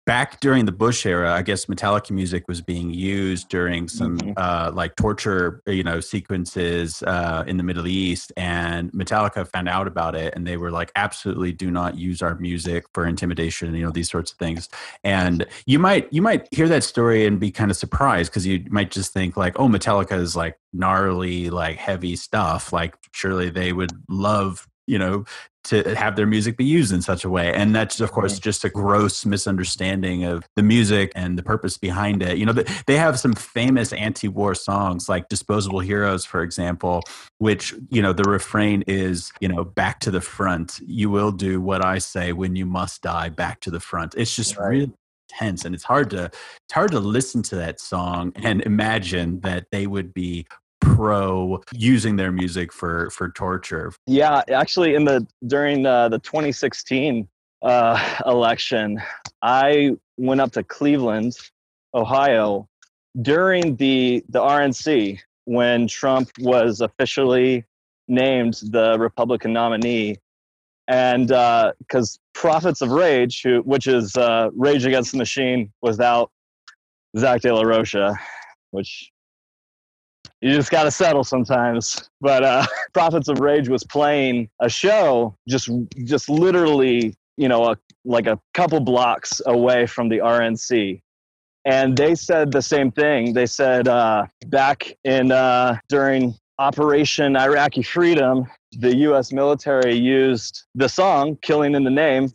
back 0.06 0.38
during 0.38 0.64
the 0.64 0.72
Bush 0.72 1.04
era, 1.04 1.32
I 1.32 1.42
guess 1.42 1.66
Metallica 1.66 2.12
music 2.12 2.46
was 2.46 2.62
being 2.62 2.94
used 2.94 3.48
during 3.48 3.88
some 3.88 4.18
mm-hmm. 4.18 4.32
uh, 4.36 4.70
like 4.72 4.94
torture, 4.94 5.62
you 5.66 5.82
know, 5.82 6.00
sequences 6.00 7.02
uh, 7.02 7.42
in 7.46 7.56
the 7.56 7.64
Middle 7.64 7.88
East, 7.88 8.32
and 8.36 8.90
Metallica 8.92 9.46
found 9.48 9.68
out 9.68 9.88
about 9.88 10.14
it, 10.14 10.32
and 10.34 10.46
they 10.46 10.56
were 10.56 10.70
like, 10.70 10.92
"Absolutely, 10.94 11.52
do 11.52 11.70
not 11.70 11.98
use 11.98 12.22
our 12.22 12.36
music 12.36 12.84
for 12.94 13.04
intimidation," 13.06 13.74
you 13.74 13.84
know, 13.84 13.90
these 13.90 14.10
sorts 14.10 14.32
of 14.32 14.38
things. 14.38 14.68
And 15.02 15.44
you 15.66 15.78
might 15.78 16.10
you 16.12 16.22
might 16.22 16.48
hear 16.52 16.68
that 16.68 16.84
story 16.84 17.26
and 17.26 17.40
be 17.40 17.50
kind 17.50 17.70
of 17.70 17.76
surprised 17.76 18.30
because 18.30 18.46
you 18.46 18.64
might 18.70 18.92
just 18.92 19.12
think 19.12 19.36
like, 19.36 19.58
"Oh, 19.58 19.68
Metallica 19.68 20.18
is 20.18 20.36
like 20.36 20.56
gnarly, 20.72 21.50
like 21.50 21.76
heavy 21.76 22.14
stuff. 22.16 22.72
Like, 22.72 22.94
surely 23.12 23.50
they 23.50 23.72
would 23.72 23.92
love." 24.08 24.66
You 24.86 24.98
know 24.98 25.24
to 25.66 25.96
have 25.96 26.14
their 26.14 26.26
music 26.26 26.56
be 26.56 26.64
used 26.64 26.92
in 26.92 27.02
such 27.02 27.24
a 27.24 27.30
way. 27.30 27.52
And 27.52 27.74
that's, 27.74 28.00
of 28.00 28.12
course, 28.12 28.34
mm-hmm. 28.34 28.42
just 28.42 28.64
a 28.64 28.68
gross 28.68 29.26
misunderstanding 29.26 30.24
of 30.24 30.44
the 30.54 30.62
music 30.62 31.12
and 31.16 31.36
the 31.36 31.42
purpose 31.42 31.76
behind 31.76 32.22
it. 32.22 32.38
You 32.38 32.46
know, 32.46 32.52
they 32.52 32.96
have 32.96 33.18
some 33.18 33.34
famous 33.34 33.92
anti 33.92 34.28
war 34.28 34.54
songs 34.54 35.08
like 35.08 35.28
Disposable 35.28 35.80
Heroes, 35.80 36.24
for 36.24 36.42
example, 36.42 37.02
which, 37.38 37.74
you 37.90 38.00
know, 38.00 38.12
the 38.12 38.24
refrain 38.24 38.82
is, 38.86 39.32
you 39.40 39.48
know, 39.48 39.64
back 39.64 40.00
to 40.00 40.10
the 40.10 40.20
front. 40.20 40.78
You 40.86 41.10
will 41.10 41.32
do 41.32 41.60
what 41.60 41.84
I 41.84 41.98
say 41.98 42.32
when 42.32 42.54
you 42.54 42.64
must 42.64 43.02
die, 43.02 43.28
back 43.28 43.60
to 43.62 43.70
the 43.70 43.80
front. 43.80 44.14
It's 44.16 44.34
just 44.34 44.56
right. 44.56 44.68
really 44.68 44.92
tense 45.28 45.64
and 45.64 45.74
it's 45.74 45.82
hard 45.82 46.08
to 46.08 46.24
it's 46.24 46.72
hard 46.72 46.92
to 46.92 47.00
listen 47.00 47.42
to 47.42 47.56
that 47.56 47.80
song 47.80 48.32
and 48.36 48.62
imagine 48.62 49.40
that 49.40 49.66
they 49.72 49.84
would 49.84 50.14
be 50.14 50.46
pro 50.80 51.62
using 51.72 52.16
their 52.16 52.32
music 52.32 52.72
for 52.72 53.10
for 53.10 53.30
torture. 53.30 53.92
Yeah, 54.06 54.42
actually, 54.52 54.94
in 54.94 55.04
the 55.04 55.26
during 55.46 55.86
uh, 55.86 56.08
the 56.08 56.18
2016 56.18 57.28
uh, 57.62 58.18
election, 58.26 59.00
I 59.42 59.96
went 60.16 60.40
up 60.40 60.52
to 60.52 60.62
Cleveland, 60.62 61.36
Ohio, 61.94 62.68
during 63.22 63.76
the 63.76 64.24
the 64.28 64.40
RNC 64.40 65.18
when 65.44 65.86
Trump 65.86 66.30
was 66.40 66.80
officially 66.80 67.64
named 68.08 68.60
the 68.70 68.96
Republican 68.98 69.52
nominee. 69.52 70.16
And 70.88 71.28
because 71.28 72.16
uh, 72.16 72.38
Prophets 72.38 72.80
of 72.80 72.90
Rage, 72.90 73.42
who, 73.42 73.60
which 73.62 73.88
is 73.88 74.16
uh, 74.16 74.50
Rage 74.54 74.84
Against 74.84 75.12
the 75.12 75.18
Machine 75.18 75.72
without 75.82 76.30
Zack 77.18 77.40
De 77.40 77.52
La 77.52 77.62
Rocha, 77.62 78.16
which 78.70 79.10
you 80.46 80.54
just 80.54 80.70
got 80.70 80.84
to 80.84 80.90
settle 80.92 81.24
sometimes. 81.24 82.08
But 82.20 82.44
uh, 82.44 82.66
Prophets 82.94 83.28
of 83.28 83.40
Rage 83.40 83.68
was 83.68 83.82
playing 83.82 84.48
a 84.60 84.68
show 84.68 85.36
just 85.48 85.68
just 86.04 86.28
literally, 86.28 87.14
you 87.36 87.48
know, 87.48 87.72
a, 87.72 87.76
like 88.04 88.26
a 88.26 88.38
couple 88.54 88.78
blocks 88.80 89.42
away 89.46 89.86
from 89.86 90.08
the 90.08 90.18
RNC. 90.18 91.00
And 91.64 91.96
they 91.96 92.14
said 92.14 92.52
the 92.52 92.62
same 92.62 92.92
thing. 92.92 93.32
They 93.32 93.46
said 93.46 93.88
uh, 93.88 94.26
back 94.46 94.96
in 95.02 95.32
uh, 95.32 95.78
during 95.88 96.34
Operation 96.60 97.36
Iraqi 97.36 97.82
Freedom, 97.82 98.46
the 98.78 98.94
U.S. 98.98 99.32
military 99.32 99.96
used 99.96 100.62
the 100.76 100.88
song 100.88 101.36
"Killing 101.42 101.74
in 101.74 101.82
the 101.82 101.90
Name" 101.90 102.30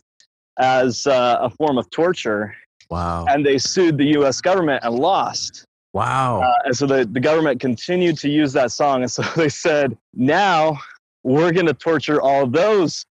as 0.58 1.06
uh, 1.06 1.38
a 1.40 1.48
form 1.48 1.78
of 1.78 1.88
torture. 1.88 2.54
Wow! 2.90 3.24
And 3.26 3.46
they 3.46 3.56
sued 3.56 3.96
the 3.96 4.04
U.S. 4.18 4.42
government 4.42 4.84
and 4.84 4.94
lost. 4.94 5.64
Wow. 5.92 6.40
Uh, 6.40 6.54
and 6.66 6.76
so 6.76 6.86
the, 6.86 7.04
the 7.04 7.20
government 7.20 7.60
continued 7.60 8.18
to 8.18 8.28
use 8.28 8.52
that 8.54 8.72
song. 8.72 9.02
And 9.02 9.10
so 9.10 9.22
they 9.36 9.48
said, 9.48 9.96
now 10.14 10.78
we're 11.22 11.52
going 11.52 11.66
to 11.66 11.74
torture 11.74 12.20
all 12.20 12.46
those 12.46 13.06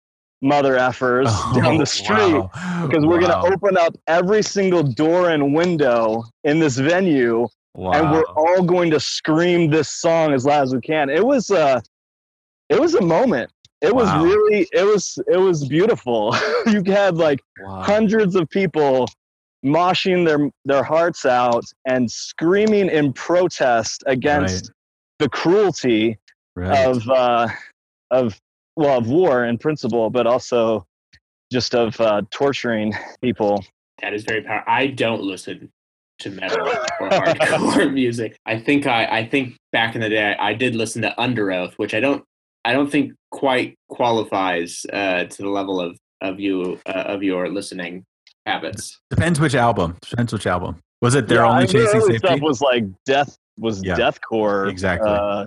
mother 0.43 0.77
effers 0.77 1.27
oh, 1.29 1.53
down 1.61 1.79
the 1.79 1.87
street 1.87 2.35
wow. 2.35 2.87
because 2.87 3.05
we're 3.05 3.21
wow. 3.21 3.43
going 3.43 3.51
to 3.51 3.55
open 3.55 3.77
up 3.77 3.97
every 4.07 4.43
single 4.43 4.83
door 4.83 5.31
and 5.31 5.55
window 5.55 6.23
in 6.45 6.59
this 6.59 6.77
venue 6.77 7.49
wow. 7.75 7.93
and 7.93 8.12
we're 8.12 8.27
all 8.37 8.62
going 8.62 8.91
to 8.91 9.01
scream 9.01 9.71
this 9.71 9.89
song 9.89 10.35
as 10.35 10.45
loud 10.45 10.65
as 10.65 10.75
we 10.75 10.81
can. 10.81 11.09
It 11.09 11.25
was 11.25 11.51
a, 11.51 11.59
uh, 11.59 11.81
it 12.69 12.81
was 12.81 12.97
a 12.97 13.01
moment. 13.01 13.51
It 13.81 13.95
was 13.95 14.11
really, 14.15 14.67
it 14.73 14.83
was, 14.83 15.19
it 15.29 15.37
was 15.37 15.69
beautiful. 15.69 16.35
you 16.67 16.83
had 16.85 17.17
like 17.17 17.41
hundreds 17.65 18.35
of 18.35 18.49
people 18.51 19.07
moshing 19.67 20.25
their 20.25 20.51
their 20.65 20.83
hearts 20.83 21.27
out 21.27 21.65
and 21.85 22.11
screaming 22.11 22.89
in 22.89 23.13
protest 23.13 24.05
against 24.07 24.67
right. 24.67 24.73
the 25.19 25.29
cruelty 25.29 26.19
right. 26.55 26.87
of 26.87 27.09
uh, 27.09 27.49
of 28.11 28.41
well 28.77 28.99
of 28.99 29.09
war 29.09 29.45
in 29.45 29.59
principle, 29.59 30.09
but 30.09 30.27
also 30.27 30.87
just 31.53 31.75
of 31.75 32.01
uh, 32.01 32.23
torturing 32.31 32.95
people. 33.21 33.65
That 34.03 34.15
is 34.15 34.25
very 34.25 34.43
powerful. 34.43 34.73
I 34.73 34.89
don't 34.89 35.23
listen 35.23 35.71
to 36.19 36.31
metal 36.31 36.69
or 37.01 37.11
hardcore 37.11 37.93
music. 37.93 38.37
I 38.47 38.59
think 38.59 38.87
I, 38.87 39.05
I 39.05 39.29
think 39.29 39.57
back 39.73 39.95
in 39.95 40.01
the 40.01 40.09
day 40.09 40.35
I, 40.39 40.51
I, 40.51 40.55
did 40.55 40.75
listen 40.75 41.03
to 41.03 41.15
Underoath, 41.19 41.75
which 41.75 41.93
I 41.95 42.01
don't 42.01 42.25
I 42.65 42.73
don't 42.73 42.91
think 42.91 43.13
quite 43.31 43.75
qualifies 43.89 44.85
uh, 44.93 45.25
to 45.25 45.43
the 45.43 45.49
level 45.49 45.81
of 45.81 45.99
of 46.21 46.41
you 46.41 46.79
uh, 46.87 47.05
of 47.07 47.23
your 47.23 47.49
listening 47.49 48.05
habits. 48.47 49.01
Depends 49.11 49.41
which 49.41 49.55
album. 49.55 49.97
Depends 50.09 50.33
which 50.33 50.47
album. 50.47 50.81
Was 51.03 51.15
it 51.15 51.29
their 51.29 51.41
yeah, 51.41 51.51
only 51.51 51.65
I 51.65 51.67
chasing 51.67 52.01
safety? 52.01 52.19
Stuff 52.19 52.41
was 52.41 52.61
like 52.61 52.85
death 53.05 53.37
was 53.59 53.85
yeah, 53.85 53.97
deathcore 53.97 54.71
exactly. 54.71 55.11
Uh, 55.11 55.47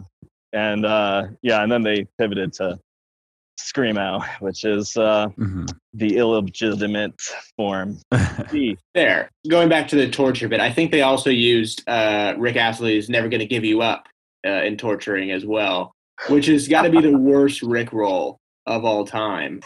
and 0.53 0.85
uh, 0.85 1.27
yeah, 1.41 1.63
and 1.63 1.71
then 1.71 1.83
they 1.83 2.07
pivoted 2.19 2.53
to 2.53 2.79
screamo, 3.59 4.23
which 4.39 4.63
is 4.63 4.95
uh, 4.97 5.27
mm-hmm. 5.29 5.65
the 5.93 6.17
illegitimate 6.17 7.19
form. 7.57 7.99
there, 8.95 9.29
going 9.49 9.69
back 9.69 9.87
to 9.89 9.95
the 9.95 10.09
torture 10.09 10.47
bit, 10.47 10.59
I 10.59 10.71
think 10.71 10.91
they 10.91 11.01
also 11.01 11.29
used 11.29 11.87
uh, 11.87 12.33
Rick 12.37 12.55
Astley's 12.55 13.09
"Never 13.09 13.29
Gonna 13.29 13.45
Give 13.45 13.65
You 13.65 13.81
Up" 13.81 14.07
uh, 14.45 14.63
in 14.63 14.77
torturing 14.77 15.31
as 15.31 15.45
well, 15.45 15.93
which 16.29 16.47
has 16.47 16.67
got 16.67 16.83
to 16.83 16.89
be 16.89 17.01
the 17.01 17.17
worst 17.17 17.61
Rick 17.61 17.93
roll 17.93 18.39
of 18.65 18.85
all 18.85 19.05
time. 19.05 19.61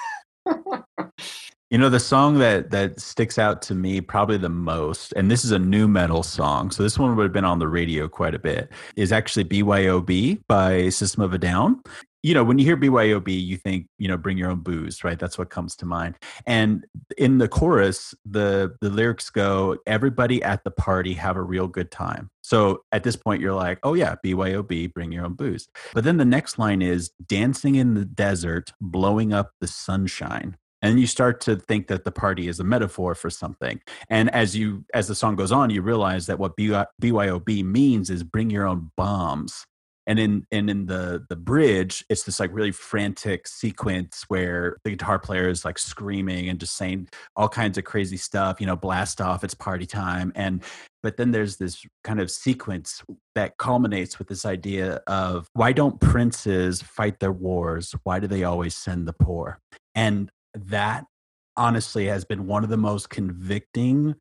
You 1.74 1.80
know, 1.80 1.90
the 1.90 2.00
song 2.00 2.38
that 2.38 2.70
that 2.70 3.00
sticks 3.00 3.40
out 3.40 3.64
to 3.64 3.74
me 3.74 4.00
probably 4.00 4.38
the 4.38 4.48
most, 4.48 5.12
and 5.14 5.32
this 5.32 5.44
is 5.44 5.50
a 5.50 5.58
nu 5.58 5.88
metal 5.88 6.22
song, 6.22 6.70
so 6.70 6.84
this 6.84 7.00
one 7.00 7.16
would 7.16 7.24
have 7.24 7.34
been 7.34 7.46
on 7.46 7.58
the 7.58 7.68
radio 7.68 8.08
quite 8.08 8.36
a 8.36 8.40
bit, 8.40 8.72
is 8.96 9.12
actually 9.12 9.46
BYOB 9.46 10.44
by 10.48 10.90
System 10.90 11.24
of 11.24 11.34
a 11.34 11.40
Down. 11.40 11.82
You 12.22 12.36
know, 12.36 12.44
when 12.44 12.60
you 12.60 12.66
hear 12.66 12.78
BYOB, 12.78 13.44
you 13.44 13.58
think, 13.58 13.88
you 13.98 14.08
know, 14.08 14.18
bring 14.18 14.38
your 14.38 14.52
own 14.52 14.60
booze, 14.60 15.04
right? 15.04 15.18
That's 15.18 15.40
what 15.40 15.50
comes 15.50 15.76
to 15.78 15.88
mind. 15.88 16.16
And 16.46 16.86
in 17.18 17.40
the 17.40 17.48
chorus, 17.48 18.14
the 18.24 18.76
the 18.80 18.92
lyrics 18.92 19.32
go, 19.32 19.80
everybody 19.88 20.44
at 20.44 20.64
the 20.64 20.70
party 20.70 21.16
have 21.16 21.38
a 21.38 21.42
real 21.42 21.68
good 21.68 21.90
time. 21.90 22.30
So 22.44 22.84
at 22.92 23.04
this 23.04 23.16
point, 23.16 23.42
you're 23.42 23.56
like, 23.56 23.80
oh 23.82 23.96
yeah, 23.96 24.14
BYOB, 24.24 24.94
bring 24.94 25.12
your 25.12 25.26
own 25.26 25.34
booze. 25.34 25.68
But 25.96 26.04
then 26.04 26.18
the 26.18 26.24
next 26.24 26.60
line 26.60 26.84
is 26.84 27.10
dancing 27.26 27.74
in 27.74 27.96
the 27.96 28.06
desert, 28.06 28.74
blowing 28.80 29.34
up 29.34 29.54
the 29.60 29.66
sunshine 29.66 30.56
and 30.84 31.00
you 31.00 31.08
start 31.08 31.42
to 31.42 31.56
think 31.56 31.88
that 31.88 32.04
the 32.04 32.12
party 32.12 32.48
is 32.48 32.60
a 32.60 32.64
metaphor 32.64 33.16
for 33.16 33.30
something. 33.30 33.82
And 34.10 34.30
as 34.32 34.56
you 34.56 34.86
as 34.94 35.08
the 35.08 35.16
song 35.16 35.36
goes 35.36 35.52
on 35.52 35.72
you 35.72 35.82
realize 35.82 36.28
that 36.28 36.38
what 36.38 36.58
byob 36.58 37.64
means 37.64 38.10
is 38.10 38.24
bring 38.24 38.52
your 38.52 38.68
own 38.68 38.92
bombs. 38.96 39.66
And 40.06 40.20
in 40.20 40.46
and 40.52 40.70
in 40.70 40.86
the 40.88 41.26
the 41.30 41.38
bridge 41.38 42.04
it's 42.10 42.24
this 42.24 42.42
like 42.42 42.54
really 42.54 42.74
frantic 42.74 43.48
sequence 43.48 44.26
where 44.28 44.76
the 44.84 44.90
guitar 44.92 45.18
player 45.18 45.48
is 45.48 45.64
like 45.64 45.80
screaming 45.80 46.50
and 46.50 46.60
just 46.60 46.76
saying 46.76 47.08
all 47.38 47.48
kinds 47.48 47.78
of 47.78 47.86
crazy 47.86 48.18
stuff 48.18 48.60
you 48.60 48.68
know 48.68 48.76
blast 48.76 49.22
off 49.22 49.46
it's 49.46 49.54
party 49.54 49.86
time. 49.86 50.34
And 50.36 50.62
but 51.02 51.16
then 51.16 51.32
there's 51.32 51.56
this 51.58 51.86
kind 52.04 52.20
of 52.20 52.30
sequence 52.30 53.02
that 53.36 53.58
culminates 53.58 54.20
with 54.20 54.28
this 54.28 54.46
idea 54.46 55.02
of 55.08 55.48
why 55.54 55.72
don't 55.72 56.02
princes 56.02 56.82
fight 56.82 57.20
their 57.20 57.32
wars? 57.32 57.96
Why 58.04 58.20
do 58.20 58.28
they 58.28 58.44
always 58.44 58.76
send 58.76 59.08
the 59.08 59.14
poor? 59.14 59.60
And 59.96 60.30
that 60.54 61.06
honestly 61.56 62.08
has 62.08 62.26
been 62.26 62.48
one 62.48 62.64
of 62.64 62.70
the 62.70 62.78
most 62.78 63.10
convicting 63.10 64.16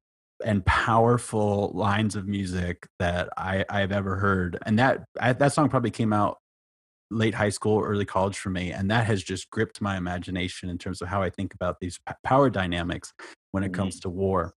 and 0.45 0.65
powerful 0.67 1.71
lines 1.75 2.17
of 2.17 2.27
music 2.27 2.87
that 2.99 3.29
I, 3.37 3.65
I've 3.71 3.93
ever 3.93 4.17
heard. 4.17 4.59
And 4.67 4.79
that 4.79 5.05
I, 5.21 5.33
that 5.33 5.53
song 5.53 5.69
probably 5.69 5.91
came 5.91 6.13
out 6.13 6.39
late 7.11 7.35
high 7.35 7.51
school, 7.51 7.81
early 7.83 8.05
college 8.05 8.39
for 8.39 8.51
me, 8.51 8.73
and 8.73 8.91
that 8.91 9.07
has 9.07 9.23
just 9.23 9.51
gripped 9.51 9.81
my 9.81 9.97
imagination 9.97 10.69
in 10.69 10.79
terms 10.79 11.03
of 11.03 11.09
how 11.09 11.23
I 11.23 11.31
think 11.31 11.55
about 11.55 11.79
these 11.81 11.99
power 12.25 12.51
dynamics 12.51 13.13
when 13.53 13.63
it 13.63 13.69
mm-hmm. 13.69 13.83
comes 13.83 14.01
to 14.01 14.09
war. 14.09 14.55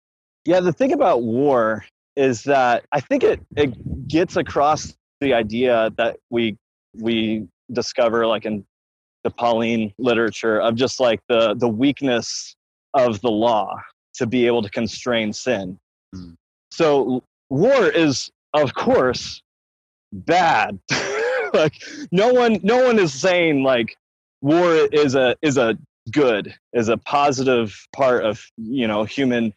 Yeah, 0.47 0.61
the 0.61 0.73
thing 0.73 0.93
about 0.93 1.23
war 1.23 1.85
is 2.17 2.45
that 2.45 2.85
I 2.93 3.01
think 3.01 3.25
it 3.25 3.41
it 3.57 4.09
gets 4.09 4.37
across 4.37 4.95
the 5.21 5.35
idea 5.35 5.91
that 5.97 6.19
we 6.31 6.57
we 6.95 7.47
discover 7.73 8.27
like 8.27 8.45
in 8.45 8.65
the 9.25 9.31
Pauline 9.31 9.93
literature 9.99 10.61
of 10.61 10.77
just 10.77 11.01
like 11.01 11.21
the 11.29 11.55
the 11.55 11.69
weakness 11.69 12.55
of 12.95 13.21
the 13.21 13.31
law 13.31 13.77
to 14.15 14.27
be 14.27 14.47
able 14.47 14.63
to 14.63 14.71
constrain 14.71 15.33
sin. 15.33 15.79
Mm. 16.15 16.37
So 16.71 17.23
war 17.51 17.89
is 17.89 18.31
of 18.53 18.75
course 18.75 19.43
bad. 20.13 20.79
like 21.55 21.75
no 22.13 22.33
one 22.33 22.61
no 22.63 22.85
one 22.85 22.99
is 22.99 23.13
saying 23.13 23.63
like 23.63 23.97
war 24.41 24.75
is 24.93 25.15
a 25.15 25.37
is 25.43 25.59
a 25.59 25.77
good 26.13 26.55
is 26.75 26.89
a 26.89 26.99
positive 26.99 27.75
part 27.95 28.25
of 28.25 28.45
you 28.57 28.87
know 28.87 29.05
human 29.05 29.53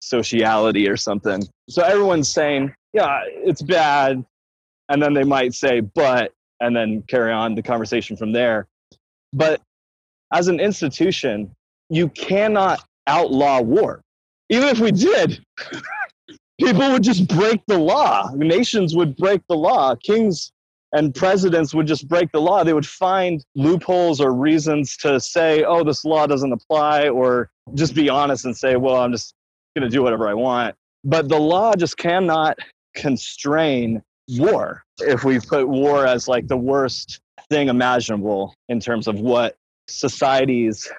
sociality 0.00 0.88
or 0.88 0.96
something. 0.96 1.42
So 1.68 1.82
everyone's 1.82 2.30
saying, 2.30 2.72
yeah, 2.92 3.20
it's 3.26 3.62
bad 3.62 4.24
and 4.88 5.02
then 5.02 5.14
they 5.14 5.24
might 5.24 5.54
say 5.54 5.80
but 5.80 6.32
and 6.60 6.74
then 6.74 7.02
carry 7.02 7.32
on 7.32 7.54
the 7.54 7.62
conversation 7.62 8.16
from 8.16 8.32
there. 8.32 8.66
But 9.32 9.60
as 10.32 10.48
an 10.48 10.60
institution, 10.60 11.54
you 11.88 12.08
cannot 12.08 12.84
outlaw 13.06 13.60
war. 13.60 14.02
Even 14.50 14.68
if 14.68 14.80
we 14.80 14.92
did, 14.92 15.44
people 16.60 16.90
would 16.92 17.02
just 17.02 17.28
break 17.28 17.60
the 17.66 17.78
law. 17.78 18.30
Nations 18.34 18.94
would 18.94 19.16
break 19.16 19.42
the 19.48 19.56
law. 19.56 19.94
Kings 19.94 20.52
and 20.92 21.14
presidents 21.14 21.74
would 21.74 21.86
just 21.86 22.08
break 22.08 22.32
the 22.32 22.40
law. 22.40 22.64
They 22.64 22.72
would 22.72 22.86
find 22.86 23.44
loopholes 23.54 24.20
or 24.20 24.32
reasons 24.32 24.96
to 24.98 25.20
say, 25.20 25.64
oh, 25.64 25.84
this 25.84 26.04
law 26.04 26.26
doesn't 26.26 26.52
apply, 26.52 27.08
or 27.08 27.50
just 27.74 27.94
be 27.94 28.08
honest 28.08 28.46
and 28.46 28.56
say, 28.56 28.76
well, 28.76 28.96
I'm 28.96 29.12
just 29.12 29.34
going 29.76 29.88
to 29.88 29.94
do 29.94 30.02
whatever 30.02 30.28
I 30.28 30.34
want. 30.34 30.74
But 31.04 31.28
the 31.28 31.38
law 31.38 31.74
just 31.74 31.96
cannot 31.96 32.58
constrain 32.94 34.02
war. 34.28 34.82
If 35.00 35.24
we 35.24 35.40
put 35.40 35.68
war 35.68 36.06
as 36.06 36.26
like 36.26 36.48
the 36.48 36.56
worst 36.56 37.20
thing 37.50 37.68
imaginable 37.68 38.54
in 38.68 38.80
terms 38.80 39.06
of 39.06 39.20
what 39.20 39.56
societies 39.88 40.90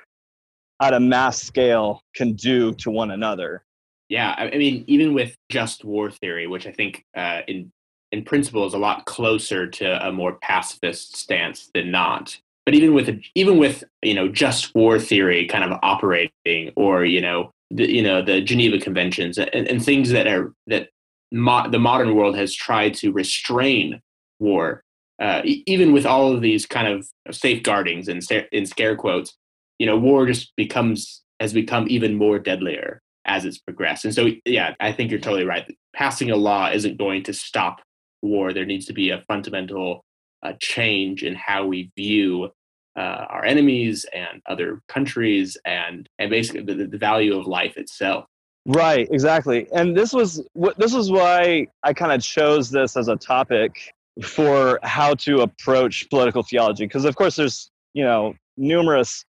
at 0.81 0.93
a 0.93 0.99
mass 0.99 1.41
scale 1.41 2.01
can 2.15 2.33
do 2.33 2.73
to 2.75 2.89
one 2.89 3.11
another. 3.11 3.63
Yeah, 4.07 4.33
I 4.37 4.57
mean, 4.57 4.83
even 4.87 5.13
with 5.13 5.35
just 5.49 5.85
war 5.85 6.09
theory, 6.09 6.47
which 6.47 6.65
I 6.65 6.71
think 6.71 7.03
uh, 7.15 7.41
in 7.47 7.71
in 8.11 8.23
principle 8.23 8.65
is 8.65 8.73
a 8.73 8.77
lot 8.79 9.05
closer 9.05 9.67
to 9.67 10.07
a 10.07 10.11
more 10.11 10.33
pacifist 10.41 11.15
stance 11.15 11.69
than 11.75 11.91
not. 11.91 12.39
But 12.65 12.73
even 12.73 12.93
with 12.93 13.21
even 13.35 13.57
with 13.57 13.83
you 14.01 14.15
know 14.15 14.27
just 14.27 14.73
war 14.73 14.99
theory 14.99 15.47
kind 15.47 15.63
of 15.63 15.77
operating, 15.83 16.71
or 16.75 17.05
you 17.05 17.21
know 17.21 17.51
the 17.69 17.91
you 17.91 18.01
know 18.01 18.21
the 18.23 18.41
Geneva 18.41 18.79
Conventions 18.79 19.37
and, 19.37 19.67
and 19.67 19.83
things 19.83 20.09
that 20.09 20.27
are 20.27 20.53
that 20.67 20.89
mo- 21.31 21.69
the 21.69 21.79
modern 21.79 22.15
world 22.15 22.35
has 22.35 22.53
tried 22.53 22.95
to 22.95 23.11
restrain 23.11 24.01
war 24.39 24.83
uh, 25.19 25.41
even 25.43 25.91
with 25.91 26.05
all 26.05 26.33
of 26.33 26.41
these 26.41 26.65
kind 26.65 26.87
of 26.87 27.07
safeguardings 27.29 28.07
and 28.07 28.23
in 28.51 28.65
scare 28.65 28.95
quotes, 28.95 29.35
you 29.77 29.85
know, 29.85 29.97
war 29.97 30.25
just 30.25 30.55
becomes 30.55 31.21
has 31.39 31.53
become 31.53 31.85
even 31.89 32.15
more 32.15 32.39
deadlier 32.39 33.01
as 33.25 33.45
it's 33.45 33.57
progressed. 33.57 34.05
And 34.05 34.13
so, 34.13 34.29
yeah, 34.45 34.73
I 34.79 34.91
think 34.91 35.11
you're 35.11 35.19
totally 35.19 35.45
right. 35.45 35.65
Passing 35.95 36.31
a 36.31 36.35
law 36.35 36.69
isn't 36.69 36.97
going 36.97 37.23
to 37.23 37.33
stop 37.33 37.81
war. 38.21 38.51
There 38.51 38.65
needs 38.65 38.85
to 38.87 38.93
be 38.93 39.11
a 39.11 39.21
fundamental 39.27 40.03
uh, 40.43 40.53
change 40.59 41.23
in 41.23 41.35
how 41.35 41.65
we 41.65 41.91
view 41.95 42.49
uh, 42.97 43.25
our 43.29 43.45
enemies 43.45 44.05
and 44.13 44.41
other 44.47 44.81
countries, 44.89 45.57
and 45.65 46.07
and 46.17 46.29
basically 46.29 46.63
the, 46.63 46.85
the 46.85 46.97
value 46.97 47.37
of 47.37 47.45
life 47.45 47.77
itself. 47.77 48.25
Right, 48.65 49.07
exactly. 49.11 49.67
And 49.73 49.95
this 49.95 50.13
was 50.13 50.45
this 50.77 50.93
was 50.93 51.11
why 51.11 51.67
I 51.83 51.93
kind 51.93 52.11
of 52.11 52.21
chose 52.21 52.69
this 52.69 52.97
as 52.97 53.07
a 53.07 53.15
topic 53.15 53.93
for 54.23 54.79
how 54.83 55.13
to 55.15 55.41
approach 55.41 56.09
political 56.09 56.43
theology. 56.43 56.85
Because 56.85 57.05
of 57.05 57.15
course 57.15 57.35
there's 57.35 57.69
you 57.93 58.03
know 58.03 58.33
numerous 58.57 59.25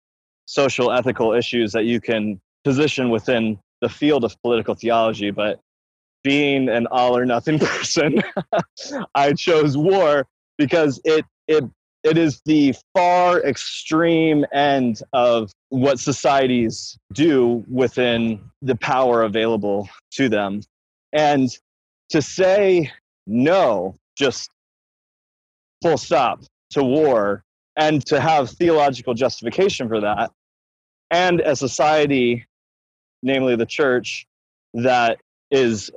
social 0.45 0.91
ethical 0.91 1.33
issues 1.33 1.71
that 1.71 1.85
you 1.85 2.01
can 2.01 2.39
position 2.63 3.09
within 3.09 3.57
the 3.81 3.89
field 3.89 4.23
of 4.25 4.35
political 4.41 4.75
theology 4.75 5.31
but 5.31 5.61
being 6.23 6.67
an 6.67 6.85
all 6.87 7.15
or 7.15 7.25
nothing 7.25 7.57
person 7.73 8.21
i 9.15 9.31
chose 9.31 9.77
war 9.77 10.27
because 10.57 10.99
it 11.05 11.23
it 11.47 11.63
it 12.03 12.17
is 12.17 12.41
the 12.45 12.73
far 12.95 13.41
extreme 13.43 14.45
end 14.53 15.01
of 15.13 15.51
what 15.69 15.99
societies 15.99 16.97
do 17.13 17.63
within 17.69 18.39
the 18.61 18.75
power 18.75 19.23
available 19.23 19.89
to 20.11 20.29
them. 20.29 20.61
And 21.11 21.49
to 22.09 22.21
say 22.21 22.91
no 23.27 23.95
just 24.17 24.49
full 25.81 25.97
stop 25.97 26.43
to 26.71 26.83
war 26.83 27.43
and 27.75 28.05
to 28.05 28.19
have 28.19 28.49
theological 28.49 29.13
justification 29.13 29.87
for 29.87 30.01
that. 30.01 30.31
And 31.11 31.39
a 31.41 31.55
society 31.55 32.45
namely 33.23 33.55
the 33.55 33.65
church 33.65 34.25
that 34.73 35.17
is 35.51 35.91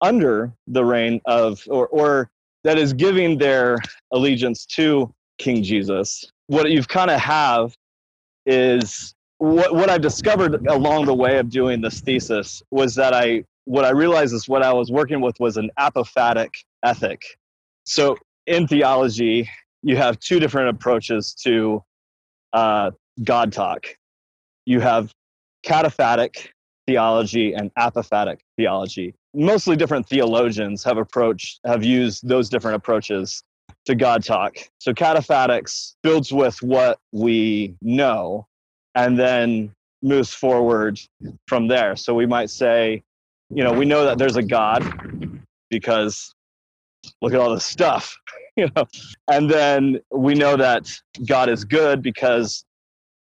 under 0.00 0.52
the 0.66 0.84
reign 0.84 1.20
of 1.24 1.62
or, 1.68 1.86
or 1.88 2.30
that 2.64 2.78
is 2.78 2.92
giving 2.92 3.38
their 3.38 3.78
allegiance 4.12 4.66
to 4.66 5.12
king 5.38 5.62
jesus. 5.62 6.24
What 6.46 6.70
you've 6.70 6.88
kind 6.88 7.10
of 7.10 7.20
have 7.20 7.74
is 8.46 9.14
what, 9.38 9.74
what 9.74 9.88
i've 9.88 10.02
discovered 10.02 10.66
along 10.66 11.06
the 11.06 11.14
way 11.14 11.38
of 11.38 11.48
doing 11.48 11.80
this 11.80 12.00
thesis 12.00 12.62
was 12.70 12.94
that 12.94 13.14
i 13.14 13.42
what 13.64 13.84
i 13.84 13.90
realized 13.90 14.34
is 14.34 14.46
what 14.48 14.62
i 14.62 14.72
was 14.72 14.90
working 14.92 15.20
with 15.20 15.38
was 15.40 15.56
an 15.56 15.70
apophatic 15.78 16.50
ethic. 16.84 17.22
So 17.84 18.16
in 18.46 18.66
theology, 18.66 19.48
you 19.82 19.96
have 19.96 20.18
two 20.18 20.40
different 20.40 20.70
approaches 20.70 21.34
to 21.44 21.82
uh, 22.52 22.90
God 23.22 23.52
talk. 23.52 23.86
You 24.66 24.80
have 24.80 25.12
cataphatic 25.64 26.48
theology 26.86 27.54
and 27.54 27.72
apophatic 27.74 28.40
theology. 28.56 29.14
Mostly 29.34 29.76
different 29.76 30.08
theologians 30.08 30.84
have 30.84 30.98
approached 30.98 31.60
have 31.64 31.82
used 31.82 32.26
those 32.26 32.48
different 32.48 32.76
approaches 32.76 33.42
to 33.86 33.94
God 33.94 34.24
talk. 34.24 34.56
So 34.78 34.94
cataphatics 34.94 35.96
builds 36.02 36.32
with 36.32 36.62
what 36.62 36.98
we 37.12 37.74
know 37.82 38.46
and 38.94 39.18
then 39.18 39.72
moves 40.02 40.32
forward 40.32 41.00
from 41.46 41.66
there. 41.68 41.96
So 41.96 42.14
we 42.14 42.26
might 42.26 42.50
say, 42.50 43.02
you 43.50 43.64
know, 43.64 43.72
we 43.72 43.84
know 43.84 44.04
that 44.04 44.18
there's 44.18 44.36
a 44.36 44.42
God 44.42 44.82
because 45.70 46.34
look 47.20 47.32
at 47.32 47.40
all 47.40 47.52
this 47.54 47.64
stuff, 47.64 48.16
you 48.56 48.68
know. 48.74 48.84
And 49.30 49.50
then 49.50 50.00
we 50.10 50.34
know 50.34 50.56
that 50.56 50.90
God 51.26 51.48
is 51.48 51.64
good 51.64 52.02
because 52.02 52.64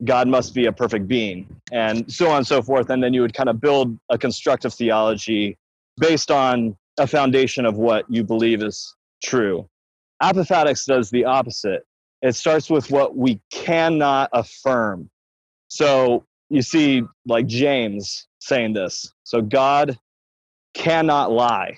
God 0.03 0.27
must 0.27 0.53
be 0.53 0.65
a 0.65 0.71
perfect 0.71 1.07
being, 1.07 1.47
and 1.71 2.11
so 2.11 2.29
on 2.29 2.37
and 2.37 2.47
so 2.47 2.61
forth. 2.61 2.89
And 2.89 3.03
then 3.03 3.13
you 3.13 3.21
would 3.21 3.33
kind 3.33 3.49
of 3.49 3.61
build 3.61 3.97
a 4.09 4.17
constructive 4.17 4.73
theology 4.73 5.57
based 5.97 6.31
on 6.31 6.75
a 6.97 7.07
foundation 7.07 7.65
of 7.65 7.77
what 7.77 8.05
you 8.09 8.23
believe 8.23 8.61
is 8.61 8.95
true. 9.23 9.67
Apophatics 10.21 10.85
does 10.85 11.09
the 11.09 11.25
opposite. 11.25 11.83
It 12.21 12.35
starts 12.35 12.69
with 12.69 12.89
what 12.89 13.17
we 13.17 13.41
cannot 13.51 14.29
affirm. 14.31 15.09
So 15.67 16.25
you 16.49 16.61
see, 16.61 17.03
like 17.25 17.47
James 17.47 18.27
saying 18.39 18.73
this. 18.73 19.11
So 19.23 19.41
God 19.41 19.97
cannot 20.73 21.31
lie. 21.31 21.77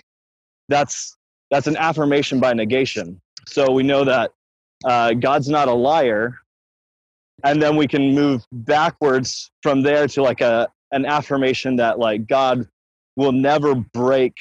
That's 0.68 1.16
that's 1.56 1.68
an 1.68 1.78
affirmation 1.78 2.42
by 2.42 2.52
negation. 2.52 3.22
So 3.48 3.72
we 3.72 3.82
know 3.82 4.04
that 4.04 4.32
uh, 4.84 5.14
God's 5.14 5.48
not 5.48 5.70
a 5.70 5.74
liar, 5.74 6.36
and 7.46 7.62
then 7.62 7.78
we 7.78 7.88
can 7.88 8.14
move 8.14 8.46
backwards 8.52 9.52
from 9.64 9.82
there 9.82 10.06
to 10.06 10.22
like 10.22 10.42
a 10.42 10.68
an 10.92 11.06
affirmation 11.06 11.78
that 11.78 11.98
like 11.98 12.28
God 12.28 12.68
will 13.16 13.32
never 13.32 13.74
break 13.74 14.36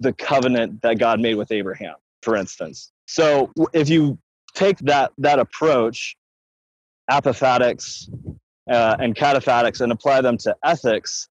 the 0.00 0.12
covenant 0.12 0.82
that 0.82 0.98
God 0.98 1.20
made 1.20 1.36
with 1.36 1.50
Abraham, 1.50 1.94
for 2.20 2.36
instance. 2.36 2.92
So 3.06 3.50
if 3.72 3.88
you 3.88 4.18
take 4.52 4.76
that 4.80 5.12
that 5.16 5.38
approach, 5.38 6.18
apophatics 7.10 8.10
uh, 8.70 8.96
and 9.00 9.16
cataphatics, 9.16 9.80
and 9.80 9.90
apply 9.90 10.20
them 10.20 10.36
to 10.38 10.54
ethics, 10.62 11.30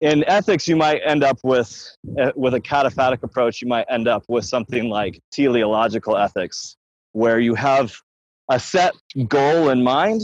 in 0.00 0.24
ethics 0.28 0.68
you 0.68 0.76
might 0.76 1.00
end 1.04 1.24
up 1.24 1.38
with 1.42 1.96
uh, 2.20 2.32
with 2.36 2.54
a 2.54 2.60
cataphatic 2.60 3.22
approach. 3.22 3.60
You 3.60 3.68
might 3.68 3.86
end 3.90 4.08
up 4.08 4.24
with 4.28 4.44
something 4.44 4.88
like 4.88 5.20
teleological 5.32 6.16
ethics, 6.16 6.76
where 7.12 7.40
you 7.40 7.54
have 7.54 7.94
a 8.50 8.60
set 8.60 8.94
goal 9.26 9.70
in 9.70 9.82
mind, 9.82 10.22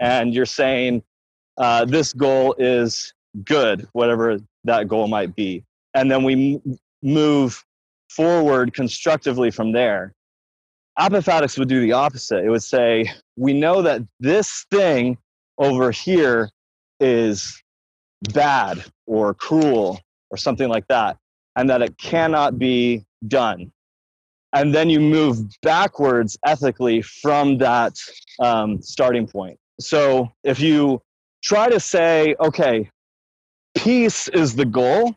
and 0.00 0.34
you're 0.34 0.46
saying 0.46 1.02
uh, 1.58 1.84
this 1.84 2.12
goal 2.12 2.54
is 2.58 3.12
good, 3.44 3.88
whatever 3.92 4.38
that 4.64 4.88
goal 4.88 5.08
might 5.08 5.34
be, 5.34 5.64
and 5.94 6.10
then 6.10 6.22
we 6.24 6.60
move 7.02 7.64
forward 8.10 8.74
constructively 8.74 9.50
from 9.50 9.72
there. 9.72 10.12
Apophatics 10.98 11.56
would 11.58 11.68
do 11.68 11.80
the 11.80 11.92
opposite. 11.92 12.44
It 12.44 12.50
would 12.50 12.62
say, 12.62 13.10
we 13.36 13.54
know 13.54 13.80
that 13.82 14.02
this 14.18 14.66
thing 14.70 15.16
over 15.56 15.90
here 15.90 16.50
is 16.98 17.62
bad 18.32 18.84
or 19.06 19.34
cruel 19.34 20.00
or 20.30 20.36
something 20.36 20.68
like 20.68 20.86
that, 20.88 21.16
and 21.56 21.68
that 21.70 21.82
it 21.82 21.98
cannot 21.98 22.58
be 22.58 23.04
done. 23.26 23.72
And 24.52 24.74
then 24.74 24.90
you 24.90 25.00
move 25.00 25.38
backwards 25.62 26.38
ethically 26.44 27.02
from 27.02 27.58
that 27.58 27.96
um, 28.40 28.82
starting 28.82 29.26
point. 29.26 29.58
So 29.80 30.28
if 30.44 30.60
you 30.60 31.00
try 31.42 31.68
to 31.68 31.80
say, 31.80 32.34
okay, 32.40 32.90
peace 33.76 34.28
is 34.28 34.56
the 34.56 34.64
goal, 34.64 35.14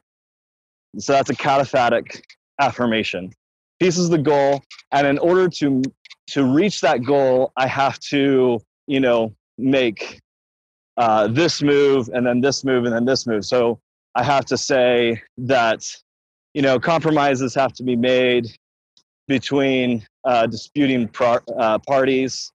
so 0.97 1.13
that's 1.13 1.29
a 1.29 1.35
cataphatic 1.35 2.21
affirmation. 2.59 3.31
Peace 3.79 3.97
is 3.97 4.09
the 4.09 4.19
goal, 4.19 4.61
and 4.91 5.07
in 5.07 5.17
order 5.17 5.49
to 5.49 5.81
to 6.27 6.45
reach 6.45 6.81
that 6.81 7.03
goal, 7.03 7.51
I 7.57 7.67
have 7.67 7.99
to, 7.99 8.59
you 8.87 8.99
know, 8.99 9.35
make 9.57 10.21
uh, 10.97 11.27
this 11.27 11.62
move 11.62 12.10
and 12.13 12.25
then 12.25 12.41
this 12.41 12.63
move 12.63 12.86
and 12.86 12.93
then 12.93 13.06
this 13.06 13.25
move. 13.25 13.45
So 13.45 13.79
I 14.15 14.23
have 14.23 14.45
to 14.45 14.58
say 14.58 15.21
that, 15.38 15.84
you 16.53 16.62
know, 16.62 16.79
compromises 16.79 17.56
have 17.56 17.73
to 17.73 17.84
be 17.84 17.95
made 17.95 18.47
between 19.27 20.06
uh, 20.25 20.47
disputing 20.47 21.08
pro- 21.08 21.39
uh, 21.58 21.79
parties 21.79 22.51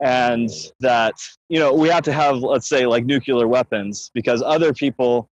and 0.00 0.50
that 0.80 1.14
you 1.48 1.60
know 1.60 1.72
we 1.72 1.88
have 1.88 2.02
to 2.02 2.12
have 2.12 2.38
let's 2.38 2.68
say 2.68 2.86
like 2.86 3.04
nuclear 3.04 3.46
weapons 3.46 4.10
because 4.14 4.42
other 4.42 4.72
people 4.72 5.30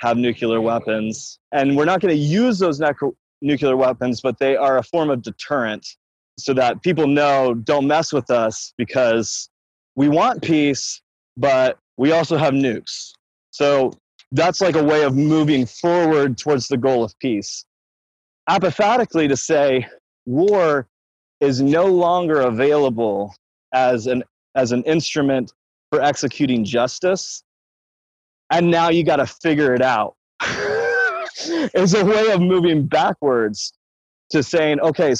have 0.00 0.16
nuclear 0.16 0.60
weapons. 0.60 1.38
And 1.52 1.76
we're 1.76 1.84
not 1.84 2.00
going 2.00 2.14
to 2.14 2.20
use 2.20 2.58
those 2.58 2.80
nuclear 3.40 3.76
weapons, 3.76 4.20
but 4.20 4.38
they 4.38 4.56
are 4.56 4.78
a 4.78 4.82
form 4.82 5.10
of 5.10 5.22
deterrent 5.22 5.86
so 6.38 6.54
that 6.54 6.82
people 6.82 7.06
know 7.06 7.54
don't 7.54 7.86
mess 7.86 8.12
with 8.12 8.30
us 8.30 8.72
because 8.76 9.50
we 9.96 10.08
want 10.08 10.42
peace, 10.42 11.02
but 11.38 11.78
we 11.96 12.12
also 12.12 12.36
have 12.36 12.52
nukes. 12.52 13.12
So 13.50 13.92
that's 14.32 14.60
like 14.60 14.76
a 14.76 14.84
way 14.84 15.04
of 15.04 15.16
moving 15.16 15.64
forward 15.64 16.36
towards 16.36 16.68
the 16.68 16.76
goal 16.76 17.02
of 17.02 17.18
peace. 17.18 17.64
Apophatically, 18.50 19.28
to 19.28 19.36
say 19.36 19.86
war 20.26 20.86
is 21.40 21.62
no 21.62 21.86
longer 21.86 22.40
available 22.42 23.34
as 23.72 24.06
an, 24.06 24.22
as 24.54 24.72
an 24.72 24.82
instrument 24.84 25.52
for 25.90 26.02
executing 26.02 26.64
justice 26.64 27.42
and 28.50 28.70
now 28.70 28.88
you 28.88 29.04
got 29.04 29.16
to 29.16 29.26
figure 29.26 29.74
it 29.74 29.82
out. 29.82 30.16
it's 30.42 31.94
a 31.94 32.04
way 32.04 32.30
of 32.30 32.40
moving 32.40 32.86
backwards 32.86 33.72
to 34.30 34.42
saying, 34.42 34.80
okay, 34.80 35.14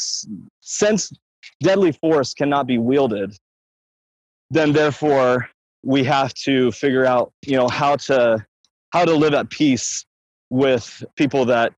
since 0.60 1.12
deadly 1.62 1.92
force 1.92 2.34
cannot 2.34 2.66
be 2.66 2.78
wielded, 2.78 3.36
then 4.50 4.72
therefore 4.72 5.48
we 5.88 6.04
have 6.04 6.34
to 6.34 6.70
figure 6.70 7.06
out, 7.06 7.32
you 7.46 7.56
know, 7.56 7.66
how 7.66 7.96
to 7.96 8.44
how 8.92 9.06
to 9.06 9.14
live 9.14 9.32
at 9.32 9.48
peace 9.48 10.04
with 10.50 11.02
people 11.16 11.46
that 11.46 11.72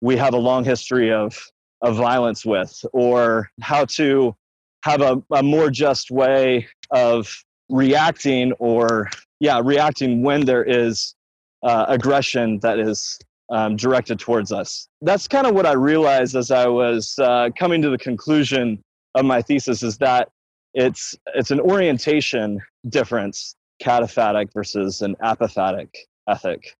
we 0.00 0.16
have 0.16 0.32
a 0.32 0.38
long 0.38 0.64
history 0.64 1.12
of 1.12 1.38
of 1.82 1.94
violence 1.94 2.42
with, 2.46 2.72
or 2.94 3.50
how 3.60 3.84
to 3.84 4.34
have 4.82 5.02
a, 5.02 5.22
a 5.32 5.42
more 5.42 5.68
just 5.68 6.10
way 6.10 6.66
of 6.90 7.28
reacting 7.68 8.52
or 8.52 9.10
yeah 9.40 9.60
reacting 9.62 10.22
when 10.22 10.46
there 10.46 10.64
is 10.64 11.14
uh, 11.62 11.84
aggression 11.86 12.58
that 12.60 12.78
is 12.78 13.18
um, 13.52 13.76
directed 13.76 14.18
towards 14.18 14.52
us. 14.52 14.88
That's 15.02 15.28
kind 15.28 15.46
of 15.46 15.54
what 15.54 15.66
i 15.66 15.72
realized 15.72 16.34
as 16.34 16.50
i 16.50 16.66
was 16.66 17.14
uh, 17.18 17.50
coming 17.58 17.82
to 17.82 17.90
the 17.90 17.98
conclusion 17.98 18.82
of 19.14 19.26
my 19.26 19.42
thesis 19.42 19.82
is 19.82 19.98
that 19.98 20.30
it's 20.72 21.14
it's 21.34 21.50
an 21.50 21.60
orientation 21.60 22.58
difference 22.88 23.54
cataphatic 23.82 24.52
versus 24.52 25.02
an 25.02 25.16
apophatic 25.22 25.88
ethic 26.28 26.74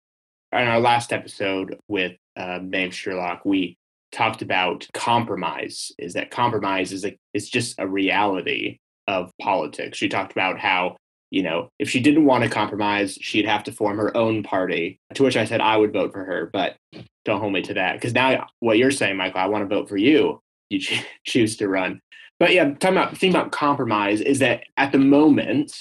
in 0.53 0.67
our 0.67 0.81
last 0.81 1.13
episode 1.13 1.79
with 1.89 2.17
uh, 2.37 2.59
Maeve 2.63 2.95
Sherlock, 2.95 3.45
we 3.45 3.77
talked 4.13 4.43
about 4.43 4.87
compromise. 4.93 5.93
Is 5.99 6.15
that 6.15 6.31
compromise 6.31 6.93
is 6.93 7.05
a, 7.05 7.17
is 7.35 7.49
just 7.49 7.79
a 7.79 7.87
reality 7.87 8.79
of 9.07 9.31
politics. 9.41 9.99
She 9.99 10.09
talked 10.09 10.33
about 10.33 10.59
how, 10.59 10.97
you 11.31 11.43
know, 11.43 11.69
if 11.79 11.89
she 11.89 12.01
didn't 12.01 12.25
want 12.25 12.43
to 12.45 12.51
compromise, 12.51 13.17
she'd 13.21 13.47
have 13.47 13.63
to 13.65 13.73
form 13.73 13.99
her 13.99 14.17
own 14.17 14.43
party. 14.43 14.99
To 15.15 15.23
which 15.23 15.37
I 15.37 15.45
said 15.45 15.61
I 15.61 15.77
would 15.77 15.93
vote 15.93 16.13
for 16.13 16.25
her, 16.25 16.51
but 16.53 16.77
don't 17.25 17.41
hold 17.41 17.53
me 17.53 17.63
to 17.63 17.75
that. 17.75 17.95
Because 17.95 18.15
now 18.15 18.47
what 18.59 18.79
you're 18.79 18.91
saying, 18.91 19.17
Michael, 19.17 19.41
I 19.41 19.47
want 19.47 19.69
to 19.69 19.75
vote 19.75 19.89
for 19.89 19.97
you. 19.97 20.41
You 20.71 20.81
choose 21.25 21.57
to 21.59 21.69
run. 21.69 22.01
But 22.41 22.55
yeah, 22.55 22.65
talking 22.65 22.97
about 22.97 23.11
the 23.11 23.17
thing 23.17 23.31
about 23.31 23.53
compromise 23.53 24.21
is 24.21 24.39
that 24.41 24.65
at 24.79 24.93
the 24.93 24.99
moment 24.99 25.73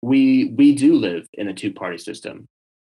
we 0.00 0.54
we 0.56 0.74
do 0.74 0.94
live 0.94 1.28
in 1.34 1.48
a 1.48 1.54
two 1.54 1.72
party 1.72 1.98
system, 1.98 2.46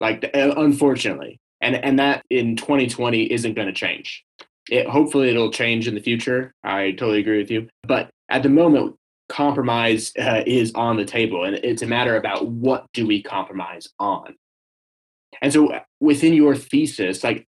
like 0.01 0.25
uh, 0.35 0.53
unfortunately, 0.57 1.41
and 1.61 1.77
and 1.77 1.99
that 2.01 2.25
in 2.29 2.57
2020 2.57 3.33
isn't 3.33 3.55
going 3.55 3.69
to 3.69 3.73
change. 3.73 4.25
It 4.69 4.89
hopefully 4.89 5.31
it'll 5.31 5.53
change 5.53 5.87
in 5.87 5.95
the 5.95 6.01
future. 6.01 6.53
I 6.65 6.91
totally 6.91 7.21
agree 7.21 7.39
with 7.39 7.53
you. 7.53 7.69
But 7.85 8.11
at 8.29 8.43
the 8.43 8.49
moment, 8.49 8.97
compromise 9.29 10.13
uh, 10.19 10.43
is 10.47 10.73
on 10.75 10.97
the 10.97 11.05
table 11.05 11.45
and 11.45 11.57
it's 11.57 11.83
a 11.83 11.87
matter 11.87 12.17
about 12.17 12.47
what 12.47 12.87
do 12.93 13.07
we 13.07 13.21
compromise 13.21 13.89
on 13.99 14.37
and 15.43 15.53
so 15.53 15.73
uh, 15.73 15.81
within 15.99 16.33
your 16.33 16.55
thesis 16.55 17.25
like 17.25 17.45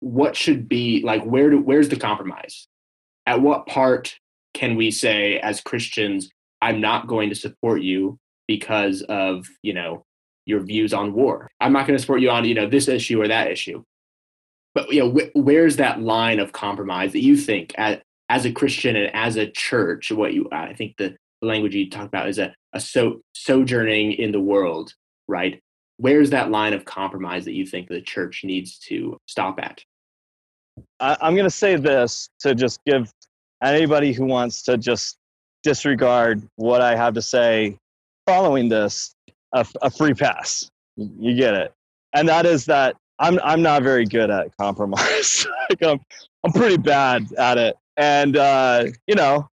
what 0.00 0.34
should 0.34 0.68
be 0.68 1.00
like 1.04 1.22
where 1.22 1.48
do 1.48 1.60
where's 1.60 1.88
the 1.90 1.96
compromise 1.96 2.66
at 3.26 3.40
what 3.40 3.68
part 3.68 4.18
can 4.54 4.76
we 4.76 4.90
say 4.90 5.38
as 5.38 5.60
christians 5.60 6.30
i'm 6.60 6.80
not 6.80 7.06
going 7.06 7.28
to 7.28 7.34
support 7.34 7.82
you 7.82 8.18
because 8.46 9.02
of 9.02 9.46
you 9.62 9.72
know 9.72 10.04
your 10.46 10.60
views 10.60 10.92
on 10.92 11.12
war 11.12 11.48
i'm 11.60 11.72
not 11.72 11.86
going 11.86 11.96
to 11.96 12.00
support 12.00 12.20
you 12.20 12.30
on 12.30 12.44
you 12.44 12.54
know 12.54 12.68
this 12.68 12.88
issue 12.88 13.20
or 13.20 13.28
that 13.28 13.50
issue 13.50 13.82
but 14.74 14.92
you 14.92 15.00
know 15.00 15.10
wh- 15.10 15.36
where's 15.36 15.76
that 15.76 16.00
line 16.00 16.38
of 16.38 16.52
compromise 16.52 17.12
that 17.12 17.22
you 17.22 17.36
think 17.36 17.74
at, 17.78 18.02
as 18.32 18.46
a 18.46 18.52
Christian 18.52 18.96
and 18.96 19.14
as 19.14 19.36
a 19.36 19.50
church, 19.50 20.10
what 20.10 20.32
you 20.32 20.48
I 20.50 20.72
think 20.72 20.96
the 20.96 21.16
language 21.42 21.74
you 21.74 21.90
talk 21.90 22.06
about 22.06 22.28
is 22.28 22.38
a, 22.38 22.54
a 22.72 22.80
so 22.80 23.20
sojourning 23.34 24.12
in 24.12 24.32
the 24.32 24.40
world, 24.40 24.94
right? 25.28 25.60
Where's 25.98 26.30
that 26.30 26.50
line 26.50 26.72
of 26.72 26.86
compromise 26.86 27.44
that 27.44 27.52
you 27.52 27.66
think 27.66 27.88
the 27.88 28.00
church 28.00 28.42
needs 28.42 28.78
to 28.88 29.18
stop 29.26 29.58
at? 29.60 29.84
I, 30.98 31.16
I'm 31.20 31.34
going 31.34 31.44
to 31.44 31.50
say 31.50 31.76
this 31.76 32.30
to 32.40 32.54
just 32.54 32.80
give 32.86 33.12
anybody 33.62 34.12
who 34.12 34.24
wants 34.24 34.62
to 34.62 34.76
just 34.76 35.16
disregard 35.62 36.42
what 36.56 36.80
I 36.80 36.96
have 36.96 37.14
to 37.14 37.22
say 37.22 37.76
following 38.26 38.68
this, 38.68 39.14
a, 39.52 39.66
a 39.80 39.90
free 39.90 40.14
pass. 40.14 40.70
You 40.96 41.34
get 41.34 41.54
it. 41.54 41.72
And 42.14 42.28
that 42.28 42.46
is 42.46 42.66
that 42.66 42.96
I'm, 43.18 43.38
I'm 43.44 43.62
not 43.62 43.82
very 43.82 44.04
good 44.04 44.30
at 44.30 44.56
compromise. 44.56 45.46
like 45.70 45.82
I'm, 45.82 46.00
I'm 46.44 46.52
pretty 46.52 46.76
bad 46.76 47.32
at 47.38 47.58
it. 47.58 47.76
And, 47.96 48.36
uh, 48.36 48.86
you 49.06 49.14
know, 49.14 49.48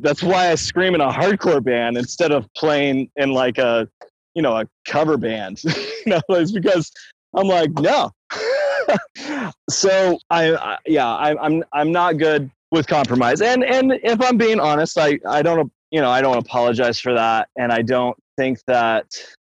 that's 0.00 0.22
why 0.22 0.50
I 0.50 0.54
scream 0.54 0.94
in 0.94 1.00
a 1.00 1.10
hardcore 1.10 1.62
band 1.62 1.96
instead 1.96 2.32
of 2.32 2.46
playing 2.54 3.10
in 3.16 3.32
like 3.32 3.58
a, 3.58 3.88
you 4.34 4.42
know, 4.42 4.56
a 4.56 4.66
cover 4.86 5.16
band. 5.16 5.62
you 5.64 5.74
know, 6.06 6.20
it's 6.30 6.52
because 6.52 6.90
I'm 7.34 7.48
like, 7.48 7.70
no. 7.72 8.10
so 9.70 10.18
I, 10.30 10.54
I 10.54 10.78
yeah, 10.86 11.08
I, 11.08 11.44
I'm 11.44 11.62
I'm 11.72 11.92
not 11.92 12.18
good 12.18 12.50
with 12.72 12.86
compromise. 12.88 13.40
And 13.40 13.62
and 13.62 13.92
if 14.02 14.20
I'm 14.20 14.36
being 14.36 14.58
honest, 14.58 14.98
I 14.98 15.20
I 15.28 15.42
don't 15.42 15.70
you 15.92 16.00
know 16.00 16.10
I 16.10 16.20
don't 16.20 16.38
apologize 16.38 16.98
for 16.98 17.14
that, 17.14 17.48
and 17.56 17.70
I 17.70 17.82
don't 17.82 18.16
think 18.36 18.58
that 18.66 19.06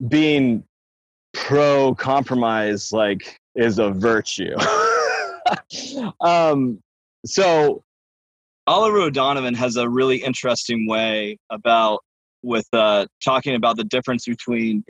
being 0.08 0.64
pro 1.34 1.96
compromise 1.96 2.92
like 2.92 3.40
is 3.56 3.80
a 3.80 3.90
virtue. 3.90 4.56
um, 6.22 6.80
so 7.26 7.82
Oliver 8.68 9.00
O'Donovan 9.00 9.56
has 9.56 9.78
a 9.78 9.90
really 9.90 10.18
interesting 10.18 10.88
way 10.88 11.38
about 11.50 12.02
with 12.44 12.68
uh, 12.74 13.08
talking 13.24 13.56
about 13.56 13.78
the 13.78 13.86
difference 13.86 14.26
between 14.26 14.84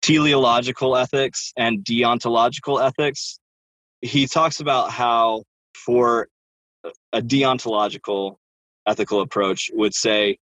teleological 0.00 0.96
ethics 0.96 1.52
and 1.58 1.84
deontological 1.84 2.82
ethics. 2.82 3.38
He 4.00 4.26
talks 4.26 4.60
about 4.60 4.90
how 4.90 5.42
for 5.74 6.28
a 7.12 7.20
deontological 7.20 8.36
ethical 8.86 9.20
approach 9.20 9.70
would 9.74 9.94
say 9.94 10.38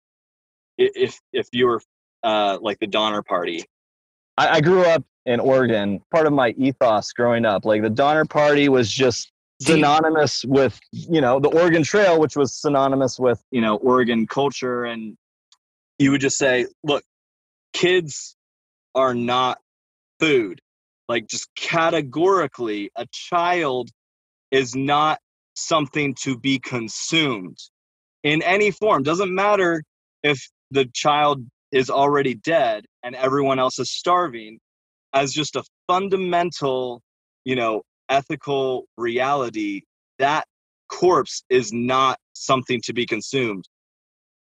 if 0.78 1.20
if 1.34 1.48
you 1.52 1.68
were 1.68 1.82
uh, 2.24 2.58
like 2.62 2.80
the 2.80 2.88
Donner 2.88 3.22
Party. 3.22 3.64
I, 4.38 4.58
I 4.58 4.62
grew 4.62 4.82
up 4.82 5.04
in 5.26 5.40
Oregon. 5.40 6.02
Part 6.12 6.28
of 6.28 6.34
my 6.34 6.50
ethos 6.58 7.12
growing 7.14 7.46
up, 7.46 7.66
like 7.66 7.82
the 7.82 7.90
Donner 7.90 8.26
Party, 8.26 8.68
was 8.70 8.92
just 8.92 9.32
synonymous 9.62 10.44
with 10.46 10.80
you 10.92 11.22
know 11.22 11.40
the 11.40 11.50
Oregon 11.50 11.84
Trail, 11.84 12.20
which 12.20 12.36
was 12.36 12.54
synonymous 12.60 13.20
with 13.20 13.42
you 13.52 13.62
know 13.62 13.78
Oregon 13.78 14.28
culture, 14.28 14.84
and 14.86 15.18
you 16.00 16.12
would 16.12 16.22
just 16.22 16.38
say, 16.38 16.68
look, 16.84 17.04
kids 17.74 18.36
are 18.94 19.14
not 19.14 19.60
food. 20.20 20.62
Like 21.08 21.28
just 21.28 21.54
categorically, 21.56 22.92
a 22.96 23.06
child 23.12 23.90
is 24.52 24.76
not 24.76 25.20
something 25.56 26.16
to 26.22 26.38
be 26.38 26.60
consumed 26.60 27.58
in 28.24 28.42
any 28.42 28.72
form. 28.72 29.04
Doesn't 29.04 29.34
matter 29.34 29.84
if 30.24 30.40
the 30.72 30.86
child 30.94 31.46
is 31.72 31.90
already 31.90 32.36
dead 32.36 32.86
and 33.04 33.16
everyone 33.16 33.60
else 33.60 33.80
is 33.80 33.92
starving, 33.92 34.60
as 35.14 35.34
just 35.34 35.56
a 35.56 35.64
fundamental, 35.88 37.02
you 37.44 37.56
know, 37.56 37.82
ethical 38.10 38.86
reality, 38.98 39.82
that 40.20 40.46
corpse 40.90 41.44
is 41.50 41.72
not 41.74 42.18
something 42.34 42.82
to 42.84 42.94
be 42.94 43.06
consumed. 43.06 43.66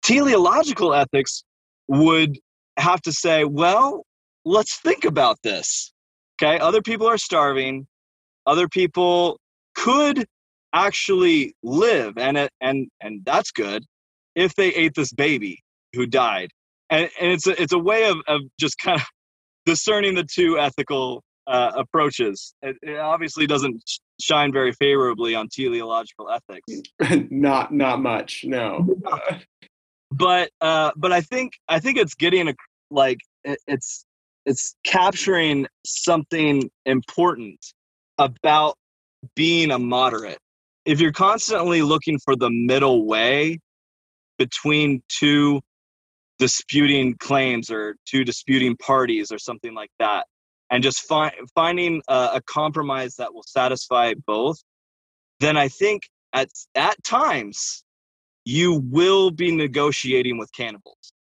Teleological 0.03 0.95
ethics 0.95 1.43
would 1.89 2.39
have 2.77 3.01
to 3.03 3.13
say, 3.13 3.45
well, 3.45 4.05
let's 4.45 4.79
think 4.81 5.05
about 5.05 5.39
this. 5.43 5.93
Okay, 6.41 6.59
other 6.59 6.83
people 6.83 7.07
are 7.07 7.19
starving. 7.19 7.87
Other 8.47 8.69
people 8.69 9.39
could 9.75 10.27
actually 10.73 11.55
live, 11.63 12.19
and 12.19 12.37
it, 12.37 12.51
and 12.61 12.89
and 13.01 13.23
that's 13.25 13.51
good 13.51 13.85
if 14.35 14.55
they 14.55 14.69
ate 14.75 14.95
this 14.95 15.13
baby 15.13 15.63
who 15.95 16.07
died. 16.07 16.51
And, 16.91 17.11
and 17.21 17.33
it's 17.33 17.47
a, 17.47 17.61
it's 17.61 17.73
a 17.73 17.79
way 17.79 18.09
of, 18.09 18.19
of 18.29 18.43
just 18.59 18.79
kind 18.83 19.01
of 19.01 19.07
discerning 19.67 20.15
the 20.15 20.25
two 20.25 20.59
ethical 20.59 21.23
uh, 21.47 21.73
approaches. 21.77 22.55
It, 22.63 22.77
it, 22.83 22.99
obviously 22.99 23.47
doesn't 23.47 23.83
shine 24.21 24.53
very 24.53 24.73
favorably 24.73 25.35
on 25.35 25.49
teleological 25.49 26.31
ethics. 26.31 26.91
not 27.31 27.73
not 27.73 28.01
much, 28.01 28.45
no. 28.45 28.87
but 30.11 30.51
uh, 30.61 30.91
but 30.97 31.13
I 31.13 31.21
think 31.23 31.55
I 31.69 31.81
think 31.81 31.99
it's 31.99 32.15
getting 32.15 32.49
a, 32.49 32.55
like 32.91 33.19
it, 33.45 33.59
it's 33.67 34.05
it's 34.45 34.75
capturing 34.85 35.67
something 35.85 36.71
important 36.87 37.59
about 38.19 38.77
being 39.35 39.71
a 39.71 39.79
moderate. 39.79 40.39
If 40.89 41.03
you're 41.03 41.13
constantly 41.13 41.83
looking 41.83 42.19
for 42.19 42.35
the 42.35 42.49
middle 42.49 43.07
way 43.07 43.59
between 44.39 45.03
two 45.11 45.61
disputing 46.39 47.15
claims 47.19 47.71
or 47.71 47.97
two 48.07 48.25
disputing 48.25 48.75
parties 48.79 49.31
or 49.31 49.39
something 49.39 49.75
like 49.75 49.91
that, 49.99 50.25
and 50.71 50.83
just 50.83 51.03
fi- 51.03 51.35
finding 51.55 52.01
a, 52.09 52.31
a 52.37 52.43
compromise 52.47 53.17
that 53.17 53.35
will 53.35 53.45
satisfy 53.47 54.15
both, 54.27 54.57
then 55.41 55.59
I 55.59 55.69
think 55.69 56.05
at 56.33 56.49
at 56.75 56.97
times 57.05 57.85
you 58.47 58.83
will 58.91 59.31
be 59.31 59.55
negotiating 59.55 60.39
with 60.39 60.51
cannibals. 60.53 61.13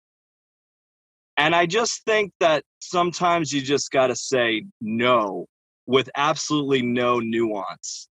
And 1.37 1.57
I 1.57 1.67
just 1.67 2.05
think 2.05 2.33
that 2.39 2.63
sometimes 2.79 3.51
you 3.51 3.63
just 3.63 3.91
got 3.91 4.07
to 4.07 4.15
say 4.15 4.67
no 4.81 5.47
with 5.87 6.09
absolutely 6.17 6.83
no 6.83 7.19
nuance. 7.19 8.07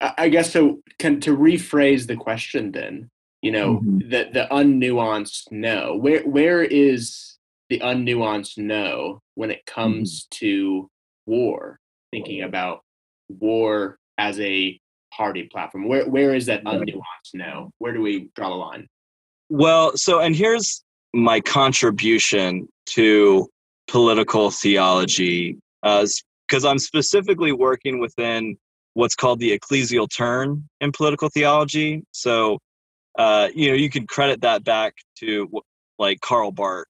I 0.00 0.28
guess 0.28 0.52
so. 0.52 0.80
Can, 0.98 1.20
to 1.20 1.36
rephrase 1.36 2.06
the 2.06 2.16
question, 2.16 2.72
then 2.72 3.10
you 3.42 3.52
know 3.52 3.76
mm-hmm. 3.76 3.98
the 3.98 4.28
the 4.32 4.48
unnuanced 4.50 5.50
no. 5.50 5.96
Where 5.96 6.22
where 6.22 6.62
is 6.62 7.38
the 7.70 7.80
unnuanced 7.80 8.58
no 8.58 9.22
when 9.34 9.50
it 9.50 9.64
comes 9.66 10.24
mm-hmm. 10.24 10.44
to 10.44 10.90
war? 11.26 11.78
Thinking 12.10 12.42
about 12.42 12.82
war 13.28 13.98
as 14.18 14.38
a 14.40 14.78
party 15.16 15.44
platform. 15.44 15.88
Where 15.88 16.08
where 16.08 16.34
is 16.34 16.46
that 16.46 16.64
unnuanced 16.64 17.34
no? 17.34 17.70
Where 17.78 17.92
do 17.92 18.00
we 18.00 18.28
draw 18.34 18.50
the 18.50 18.56
line? 18.56 18.88
Well, 19.48 19.96
so 19.96 20.20
and 20.20 20.34
here's 20.34 20.82
my 21.14 21.40
contribution 21.40 22.68
to 22.86 23.48
political 23.88 24.50
theology 24.50 25.56
as 25.84 26.22
because 26.46 26.64
uh, 26.64 26.70
I'm 26.70 26.78
specifically 26.78 27.52
working 27.52 27.98
within 27.98 28.56
what's 28.96 29.14
called 29.14 29.38
the 29.38 29.56
ecclesial 29.56 30.08
turn 30.08 30.66
in 30.80 30.90
political 30.90 31.28
theology. 31.28 32.02
So, 32.12 32.58
uh, 33.18 33.48
you 33.54 33.68
know, 33.68 33.74
you 33.74 33.90
can 33.90 34.06
credit 34.06 34.40
that 34.40 34.64
back 34.64 34.94
to 35.18 35.50
like 35.98 36.20
Karl 36.22 36.50
Barth 36.50 36.86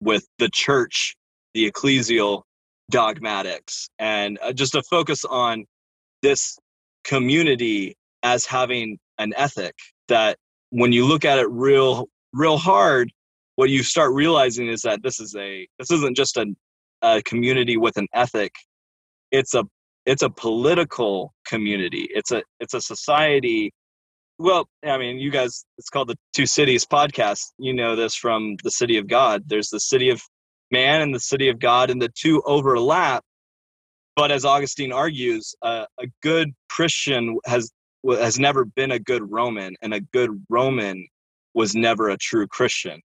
with 0.00 0.26
the 0.38 0.48
church, 0.48 1.14
the 1.52 1.70
ecclesial 1.70 2.44
dogmatics, 2.90 3.90
and 3.98 4.38
uh, 4.42 4.54
just 4.54 4.74
a 4.74 4.82
focus 4.84 5.26
on 5.26 5.66
this 6.22 6.58
community 7.04 7.94
as 8.22 8.46
having 8.46 8.98
an 9.18 9.34
ethic 9.36 9.74
that 10.08 10.38
when 10.70 10.92
you 10.92 11.04
look 11.04 11.26
at 11.26 11.38
it 11.38 11.48
real 11.50 12.08
real 12.32 12.56
hard 12.56 13.10
what 13.56 13.68
you 13.68 13.82
start 13.82 14.14
realizing 14.14 14.68
is 14.68 14.80
that 14.82 15.02
this 15.02 15.20
is 15.20 15.34
a 15.36 15.66
this 15.78 15.90
isn't 15.90 16.16
just 16.16 16.36
a, 16.36 16.46
a 17.02 17.22
community 17.22 17.76
with 17.76 17.96
an 17.96 18.06
ethic 18.14 18.54
it's 19.30 19.54
a 19.54 19.64
it's 20.06 20.22
a 20.22 20.30
political 20.30 21.34
community. 21.46 22.08
It's 22.10 22.30
a 22.30 22.42
it's 22.58 22.74
a 22.74 22.80
society 22.80 23.72
well 24.38 24.66
i 24.86 24.96
mean 24.96 25.18
you 25.18 25.30
guys 25.30 25.66
it's 25.76 25.90
called 25.90 26.08
the 26.08 26.16
two 26.34 26.46
cities 26.46 26.86
podcast. 26.86 27.40
You 27.58 27.74
know 27.74 27.96
this 27.96 28.14
from 28.14 28.56
the 28.64 28.70
city 28.70 28.96
of 28.96 29.06
god. 29.06 29.44
There's 29.46 29.68
the 29.68 29.80
city 29.80 30.10
of 30.10 30.22
man 30.70 31.02
and 31.02 31.14
the 31.14 31.20
city 31.20 31.48
of 31.48 31.58
god 31.58 31.90
and 31.90 32.00
the 32.00 32.10
two 32.16 32.42
overlap. 32.46 33.22
But 34.16 34.32
as 34.32 34.44
augustine 34.44 34.92
argues 34.92 35.54
uh, 35.62 35.86
a 36.00 36.06
good 36.22 36.52
christian 36.68 37.38
has 37.46 37.70
has 38.08 38.38
never 38.38 38.64
been 38.64 38.92
a 38.92 38.98
good 38.98 39.30
roman 39.30 39.74
and 39.82 39.92
a 39.92 40.00
good 40.00 40.30
roman 40.48 41.06
was 41.54 41.74
never 41.74 42.08
a 42.08 42.16
true 42.16 42.46
christian. 42.46 43.00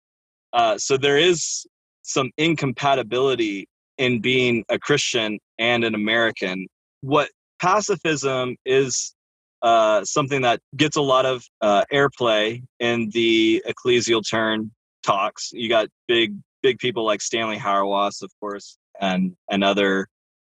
Uh, 0.53 0.77
so 0.77 0.97
there 0.97 1.17
is 1.17 1.65
some 2.03 2.29
incompatibility 2.37 3.67
in 3.97 4.21
being 4.21 4.63
a 4.69 4.79
Christian 4.79 5.39
and 5.59 5.83
an 5.83 5.95
American. 5.95 6.67
What 7.03 7.29
pacifism 7.61 8.55
is 8.65 9.13
uh, 9.61 10.03
something 10.05 10.41
that 10.41 10.61
gets 10.75 10.95
a 10.97 11.01
lot 11.01 11.25
of 11.25 11.43
uh, 11.61 11.83
airplay 11.91 12.63
in 12.79 13.09
the 13.11 13.63
ecclesial 13.67 14.21
turn 14.27 14.71
talks. 15.03 15.51
You 15.53 15.69
got 15.69 15.87
big, 16.07 16.35
big 16.61 16.79
people 16.79 17.05
like 17.05 17.21
Stanley 17.21 17.57
Hauerwas, 17.57 18.21
of 18.21 18.31
course, 18.39 18.77
and 18.99 19.35
and 19.49 19.63
other 19.63 20.07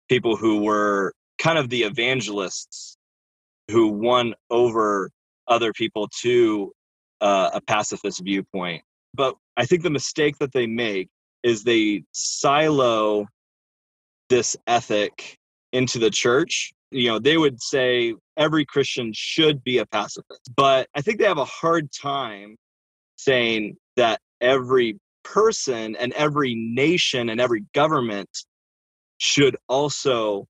people 0.08 0.36
who 0.36 0.62
were 0.62 1.12
kind 1.38 1.58
of 1.58 1.68
the 1.68 1.82
evangelists 1.82 2.96
who 3.70 3.88
won 3.88 4.34
over 4.50 5.10
other 5.46 5.72
people 5.72 6.08
to 6.20 6.72
uh, 7.20 7.50
a 7.54 7.60
pacifist 7.60 8.22
viewpoint. 8.22 8.82
But 9.14 9.36
I 9.56 9.66
think 9.66 9.82
the 9.82 9.90
mistake 9.90 10.38
that 10.38 10.52
they 10.52 10.66
make 10.66 11.08
is 11.42 11.64
they 11.64 12.04
silo 12.12 13.26
this 14.28 14.56
ethic 14.66 15.37
into 15.72 15.98
the 15.98 16.10
church. 16.10 16.72
You 16.90 17.08
know, 17.08 17.18
they 17.18 17.36
would 17.36 17.60
say 17.60 18.14
every 18.36 18.64
Christian 18.64 19.12
should 19.14 19.62
be 19.62 19.78
a 19.78 19.86
pacifist. 19.86 20.50
But 20.56 20.88
I 20.94 21.02
think 21.02 21.18
they 21.18 21.26
have 21.26 21.38
a 21.38 21.44
hard 21.44 21.90
time 21.92 22.56
saying 23.16 23.76
that 23.96 24.20
every 24.40 24.98
person 25.24 25.96
and 25.96 26.12
every 26.14 26.54
nation 26.54 27.28
and 27.28 27.40
every 27.40 27.64
government 27.74 28.30
should 29.18 29.56
also 29.68 30.46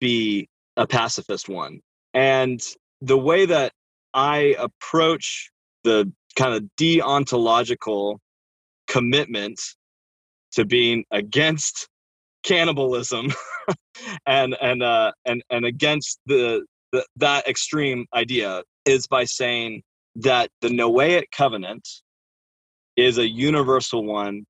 be 0.00 0.48
a 0.76 0.86
pacifist 0.86 1.48
one. 1.48 1.80
And 2.14 2.60
the 3.00 3.18
way 3.18 3.46
that 3.46 3.72
I 4.14 4.56
approach 4.58 5.50
the 5.84 6.10
kind 6.36 6.54
of 6.54 6.64
deontological 6.78 8.18
commitment 8.86 9.60
to 10.52 10.64
being 10.64 11.04
against 11.10 11.88
cannibalism 12.42 13.32
and 14.26 14.56
and 14.60 14.82
uh 14.82 15.12
and 15.24 15.42
and 15.50 15.64
against 15.64 16.18
the, 16.26 16.64
the 16.92 17.04
that 17.16 17.46
extreme 17.46 18.06
idea 18.14 18.62
is 18.84 19.06
by 19.06 19.24
saying 19.24 19.82
that 20.16 20.50
the 20.60 20.68
Noahic 20.68 21.24
covenant 21.36 21.88
is 22.96 23.18
a 23.18 23.28
universal 23.28 24.04
one 24.04 24.44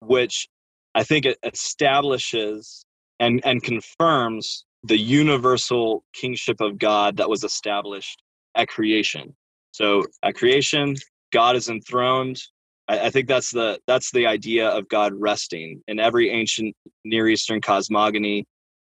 which 0.00 0.48
I 0.94 1.04
think 1.04 1.24
it 1.24 1.38
establishes 1.42 2.84
and 3.18 3.40
and 3.44 3.62
confirms 3.62 4.64
the 4.84 4.98
universal 4.98 6.04
kingship 6.12 6.60
of 6.60 6.78
God 6.78 7.16
that 7.16 7.30
was 7.30 7.44
established 7.44 8.22
at 8.56 8.68
creation. 8.68 9.34
So 9.70 10.04
at 10.22 10.34
creation, 10.34 10.96
God 11.32 11.56
is 11.56 11.68
enthroned. 11.68 12.42
I, 12.88 13.06
I, 13.06 13.10
think 13.10 13.28
that's 13.28 13.50
the 13.50 13.78
that's 13.86 14.10
the 14.12 14.26
idea 14.26 14.68
of 14.68 14.88
God 14.88 15.12
resting 15.14 15.82
in 15.88 15.98
every 15.98 16.30
ancient 16.30 16.74
Near 17.04 17.28
Eastern 17.28 17.60
cosmogony, 17.60 18.44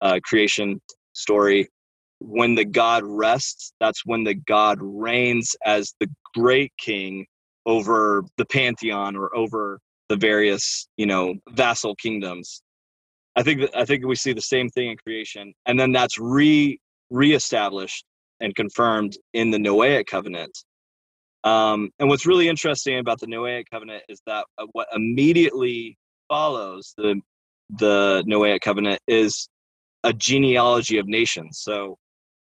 uh, 0.01 0.19
creation 0.23 0.81
story. 1.13 1.67
When 2.19 2.55
the 2.55 2.65
God 2.65 3.03
rests, 3.05 3.73
that's 3.79 4.05
when 4.05 4.23
the 4.23 4.33
God 4.35 4.79
reigns 4.81 5.55
as 5.65 5.93
the 5.99 6.09
great 6.35 6.73
king 6.77 7.25
over 7.65 8.23
the 8.37 8.45
pantheon 8.45 9.15
or 9.15 9.35
over 9.35 9.79
the 10.09 10.17
various 10.17 10.87
you 10.97 11.05
know 11.05 11.35
vassal 11.51 11.95
kingdoms 11.95 12.61
I 13.39 13.43
think 13.43 13.61
that, 13.61 13.77
I 13.77 13.85
think 13.85 14.05
we 14.05 14.15
see 14.15 14.33
the 14.33 14.41
same 14.41 14.69
thing 14.69 14.91
in 14.91 14.97
creation, 14.97 15.53
and 15.65 15.79
then 15.79 15.93
that's 15.93 16.19
re 16.19 16.77
reestablished 17.09 18.03
and 18.41 18.53
confirmed 18.53 19.17
in 19.33 19.49
the 19.49 19.57
Noahic 19.57 20.07
covenant. 20.07 20.51
Um, 21.43 21.89
and 21.99 22.09
what's 22.09 22.25
really 22.25 22.49
interesting 22.49 22.99
about 22.99 23.19
the 23.19 23.27
Noahic 23.27 23.65
covenant 23.71 24.03
is 24.09 24.21
that 24.25 24.45
uh, 24.57 24.65
what 24.73 24.87
immediately 24.93 25.97
follows 26.27 26.93
the 26.97 27.21
the 27.77 28.23
Noahic 28.27 28.61
covenant 28.61 28.99
is 29.07 29.47
a 30.03 30.11
genealogy 30.11 30.97
of 30.97 31.07
nations. 31.07 31.59
So 31.61 31.97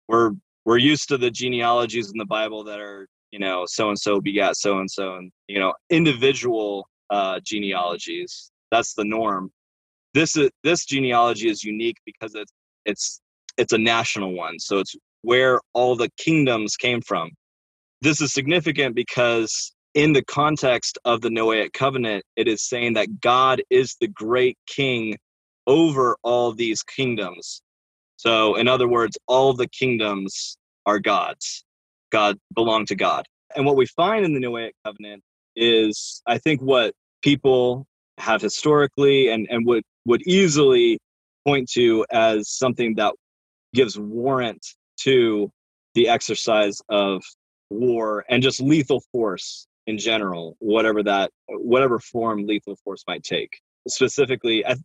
we're 0.08 0.32
we're 0.64 0.78
used 0.78 1.08
to 1.08 1.18
the 1.18 1.30
genealogies 1.30 2.10
in 2.10 2.18
the 2.18 2.26
Bible 2.26 2.64
that 2.64 2.78
are 2.78 3.08
you 3.32 3.38
know 3.38 3.64
so 3.66 3.88
and 3.88 3.98
so 3.98 4.20
begat 4.20 4.56
so 4.56 4.78
and 4.78 4.90
so 4.90 5.16
and 5.16 5.32
you 5.48 5.58
know 5.58 5.72
individual 5.90 6.88
uh, 7.10 7.40
genealogies. 7.42 8.50
That's 8.70 8.94
the 8.94 9.04
norm 9.04 9.50
this 10.14 10.36
is 10.36 10.50
this 10.62 10.86
genealogy 10.86 11.50
is 11.50 11.62
unique 11.62 11.98
because 12.06 12.34
it's 12.34 12.52
it's 12.86 13.20
it's 13.58 13.72
a 13.72 13.78
national 13.78 14.32
one 14.32 14.58
so 14.58 14.78
it's 14.78 14.94
where 15.22 15.60
all 15.74 15.96
the 15.96 16.08
kingdoms 16.16 16.76
came 16.76 17.00
from 17.02 17.30
this 18.04 18.20
is 18.20 18.34
significant 18.34 18.94
because 18.94 19.72
in 19.94 20.12
the 20.12 20.22
context 20.22 20.98
of 21.06 21.22
the 21.22 21.30
noahic 21.30 21.72
covenant 21.72 22.22
it 22.36 22.46
is 22.46 22.68
saying 22.68 22.92
that 22.92 23.20
god 23.20 23.62
is 23.70 23.96
the 23.98 24.08
great 24.08 24.58
king 24.66 25.16
over 25.66 26.14
all 26.22 26.52
these 26.52 26.82
kingdoms. 26.82 27.62
So 28.16 28.56
in 28.56 28.68
other 28.68 28.88
words 28.88 29.16
all 29.26 29.54
the 29.54 29.68
kingdoms 29.68 30.58
are 30.84 30.98
god's. 30.98 31.64
God 32.12 32.38
belong 32.54 32.84
to 32.86 32.94
god. 32.94 33.24
And 33.56 33.64
what 33.64 33.76
we 33.76 33.86
find 33.86 34.24
in 34.26 34.34
the 34.34 34.40
noahic 34.40 34.72
covenant 34.84 35.22
is 35.56 36.20
i 36.26 36.36
think 36.36 36.60
what 36.60 36.92
people 37.22 37.86
have 38.18 38.42
historically 38.42 39.28
and, 39.28 39.46
and 39.50 39.66
would, 39.66 39.82
would 40.04 40.20
easily 40.26 40.98
point 41.46 41.70
to 41.70 42.04
as 42.12 42.50
something 42.50 42.96
that 42.96 43.14
gives 43.72 43.98
warrant 43.98 44.64
to 45.00 45.50
the 45.94 46.08
exercise 46.08 46.80
of 46.90 47.22
war 47.74 48.24
and 48.28 48.42
just 48.42 48.60
lethal 48.60 49.02
force 49.12 49.66
in 49.86 49.98
general, 49.98 50.56
whatever 50.60 51.02
that, 51.02 51.30
whatever 51.48 51.98
form 51.98 52.46
lethal 52.46 52.76
force 52.84 53.04
might 53.06 53.22
take. 53.22 53.60
Specifically, 53.86 54.64
I, 54.64 54.76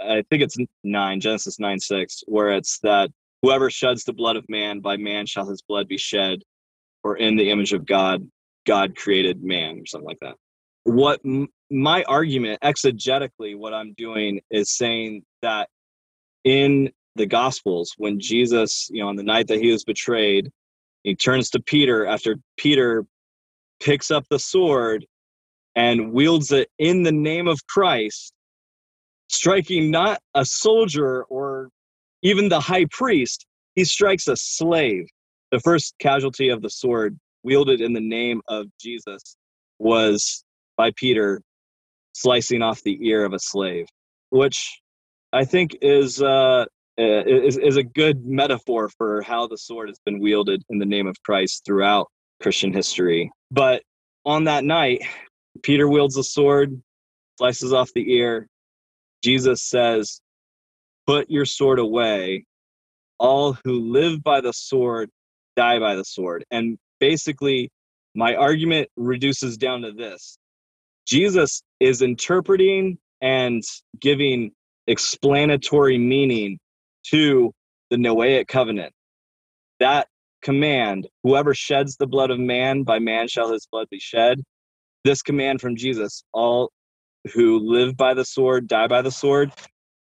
I 0.00 0.22
think 0.30 0.42
it's 0.42 0.56
nine, 0.84 1.20
Genesis 1.20 1.58
9 1.58 1.80
6, 1.80 2.24
where 2.26 2.52
it's 2.52 2.78
that 2.80 3.10
whoever 3.42 3.70
sheds 3.70 4.04
the 4.04 4.12
blood 4.12 4.36
of 4.36 4.44
man, 4.48 4.80
by 4.80 4.96
man 4.96 5.26
shall 5.26 5.48
his 5.48 5.62
blood 5.62 5.88
be 5.88 5.98
shed, 5.98 6.40
or 7.02 7.16
in 7.16 7.36
the 7.36 7.50
image 7.50 7.72
of 7.72 7.84
God, 7.84 8.26
God 8.64 8.96
created 8.96 9.42
man, 9.42 9.80
or 9.80 9.86
something 9.86 10.06
like 10.06 10.20
that. 10.20 10.36
What 10.84 11.20
my 11.70 12.04
argument 12.04 12.60
exegetically 12.62 13.56
what 13.56 13.72
i'm 13.72 13.94
doing 13.94 14.40
is 14.50 14.76
saying 14.76 15.22
that 15.42 15.68
in 16.44 16.90
the 17.16 17.26
gospels 17.26 17.94
when 17.96 18.20
jesus 18.20 18.88
you 18.92 19.02
know 19.02 19.08
on 19.08 19.16
the 19.16 19.22
night 19.22 19.48
that 19.48 19.60
he 19.60 19.72
was 19.72 19.84
betrayed 19.84 20.50
he 21.04 21.14
turns 21.14 21.50
to 21.50 21.60
peter 21.60 22.04
after 22.06 22.36
peter 22.56 23.04
picks 23.80 24.10
up 24.10 24.24
the 24.28 24.38
sword 24.38 25.06
and 25.76 26.12
wields 26.12 26.52
it 26.52 26.68
in 26.78 27.02
the 27.02 27.12
name 27.12 27.48
of 27.48 27.64
christ 27.66 28.32
striking 29.28 29.90
not 29.90 30.20
a 30.34 30.44
soldier 30.44 31.24
or 31.24 31.68
even 32.22 32.48
the 32.48 32.60
high 32.60 32.86
priest 32.90 33.46
he 33.74 33.84
strikes 33.84 34.28
a 34.28 34.36
slave. 34.36 35.06
The 35.50 35.60
first 35.60 35.94
casualty 35.98 36.48
of 36.48 36.62
the 36.62 36.70
sword 36.70 37.18
wielded 37.42 37.80
in 37.80 37.92
the 37.92 38.00
name 38.00 38.40
of 38.48 38.66
jesus 38.80 39.36
was 39.78 40.44
by 40.76 40.90
peter 40.96 41.42
slicing 42.12 42.62
off 42.62 42.82
the 42.82 42.98
ear 43.06 43.24
of 43.24 43.32
a 43.32 43.38
slave, 43.38 43.86
which 44.30 44.80
I 45.32 45.44
think 45.44 45.76
is 45.82 46.22
uh, 46.22 46.64
Uh, 46.98 47.24
is 47.26 47.58
is 47.58 47.76
a 47.76 47.82
good 47.82 48.24
metaphor 48.24 48.88
for 48.88 49.20
how 49.22 49.48
the 49.48 49.58
sword 49.58 49.88
has 49.88 49.98
been 50.06 50.20
wielded 50.20 50.62
in 50.70 50.78
the 50.78 50.86
name 50.86 51.08
of 51.08 51.20
Christ 51.24 51.62
throughout 51.66 52.08
Christian 52.40 52.72
history. 52.72 53.32
But 53.50 53.82
on 54.24 54.44
that 54.44 54.64
night, 54.64 55.02
Peter 55.62 55.88
wields 55.88 56.14
the 56.14 56.22
sword, 56.22 56.80
slices 57.36 57.72
off 57.72 57.90
the 57.94 58.12
ear. 58.12 58.46
Jesus 59.24 59.64
says, 59.64 60.20
"Put 61.06 61.28
your 61.28 61.46
sword 61.46 61.80
away. 61.80 62.46
All 63.18 63.56
who 63.64 63.90
live 63.92 64.22
by 64.22 64.40
the 64.40 64.52
sword 64.52 65.10
die 65.56 65.80
by 65.80 65.96
the 65.96 66.04
sword." 66.04 66.44
And 66.52 66.78
basically, 67.00 67.70
my 68.14 68.36
argument 68.36 68.88
reduces 68.96 69.56
down 69.56 69.82
to 69.82 69.90
this 69.92 70.38
Jesus 71.06 71.62
is 71.80 72.02
interpreting 72.02 72.98
and 73.20 73.62
giving 74.00 74.52
explanatory 74.86 75.98
meaning 75.98 76.58
to 77.10 77.52
the 77.90 77.96
Noahic 77.96 78.48
covenant. 78.48 78.92
That 79.80 80.08
command, 80.42 81.08
whoever 81.22 81.54
sheds 81.54 81.96
the 81.96 82.06
blood 82.06 82.30
of 82.30 82.38
man, 82.38 82.82
by 82.82 82.98
man 82.98 83.28
shall 83.28 83.52
his 83.52 83.66
blood 83.70 83.88
be 83.90 83.98
shed. 83.98 84.42
This 85.04 85.22
command 85.22 85.60
from 85.60 85.76
Jesus, 85.76 86.24
all 86.32 86.70
who 87.32 87.58
live 87.58 87.96
by 87.96 88.14
the 88.14 88.24
sword 88.24 88.68
die 88.68 88.86
by 88.86 89.02
the 89.02 89.10
sword, 89.10 89.52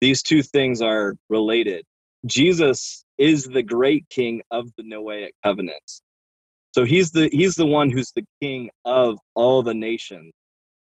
these 0.02 0.22
two 0.22 0.44
things 0.44 0.82
are 0.82 1.16
related. 1.30 1.84
Jesus 2.26 3.04
is 3.18 3.46
the 3.46 3.64
great 3.64 4.08
king 4.10 4.42
of 4.52 4.70
the 4.78 4.84
Noahic 4.84 5.32
covenant. 5.44 5.82
So 6.74 6.84
he's 6.84 7.12
the 7.12 7.30
he's 7.32 7.56
the 7.56 7.66
one 7.66 7.90
who's 7.90 8.12
the 8.16 8.26
king 8.42 8.70
of 8.86 9.18
all 9.34 9.64
the 9.64 9.74
nations. 9.74 10.32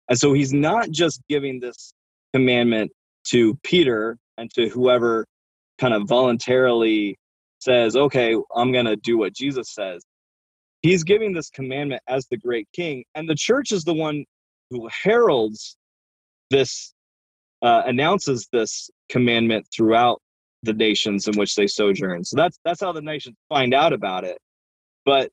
And 0.09 0.17
so 0.17 0.33
he's 0.33 0.53
not 0.53 0.89
just 0.89 1.21
giving 1.29 1.59
this 1.59 1.93
commandment 2.33 2.91
to 3.27 3.55
Peter 3.63 4.17
and 4.37 4.51
to 4.55 4.69
whoever 4.69 5.25
kind 5.79 5.93
of 5.93 6.07
voluntarily 6.07 7.17
says, 7.59 7.95
okay, 7.95 8.35
I'm 8.55 8.71
going 8.71 8.85
to 8.85 8.95
do 8.95 9.17
what 9.17 9.33
Jesus 9.33 9.73
says. 9.73 10.03
He's 10.81 11.03
giving 11.03 11.33
this 11.33 11.49
commandment 11.49 12.01
as 12.07 12.27
the 12.27 12.37
great 12.37 12.67
king. 12.73 13.03
And 13.15 13.27
the 13.27 13.35
church 13.35 13.71
is 13.71 13.83
the 13.83 13.93
one 13.93 14.25
who 14.69 14.87
heralds 15.03 15.75
this, 16.49 16.93
uh, 17.61 17.83
announces 17.85 18.47
this 18.51 18.89
commandment 19.09 19.65
throughout 19.75 20.21
the 20.63 20.73
nations 20.73 21.27
in 21.27 21.35
which 21.35 21.55
they 21.55 21.67
sojourn. 21.67 22.23
So 22.23 22.35
that's, 22.35 22.59
that's 22.63 22.81
how 22.81 22.91
the 22.91 23.01
nations 23.01 23.35
find 23.49 23.73
out 23.73 23.93
about 23.93 24.23
it. 24.23 24.37
But 25.05 25.31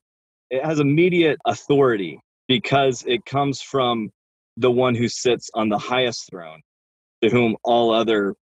it 0.49 0.63
has 0.63 0.79
immediate 0.79 1.37
authority 1.45 2.19
because 2.47 3.03
it 3.07 3.25
comes 3.25 3.61
from 3.61 4.09
the 4.57 4.71
one 4.71 4.95
who 4.95 5.09
sits 5.09 5.49
on 5.53 5.69
the 5.69 5.77
highest 5.77 6.29
throne, 6.29 6.61
to 7.21 7.29
whom 7.29 7.55
all 7.63 7.91
other 7.91 8.35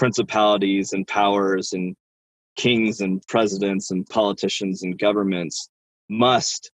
principalities 0.00 0.94
and 0.94 1.06
powers 1.06 1.74
and 1.74 1.94
kings 2.56 3.02
and 3.02 3.22
presidents 3.28 3.90
and 3.90 4.08
politicians 4.08 4.82
and 4.82 4.98
governments 4.98 5.68
must 6.08 6.70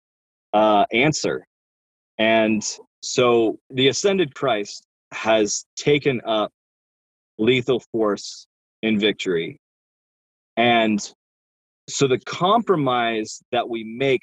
uh, 0.53 0.85
answer. 0.93 1.47
And 2.19 2.63
so 3.03 3.59
the 3.71 3.89
ascended 3.89 4.35
Christ 4.35 4.85
has 5.13 5.65
taken 5.75 6.21
up 6.27 6.53
lethal 7.39 7.83
force 7.93 8.47
in 8.83 9.01
victory. 9.01 9.59
And 10.59 11.01
so 11.89 12.07
the 12.07 12.21
compromise 12.27 13.41
that 13.53 13.67
we 13.67 13.85
make 13.85 14.21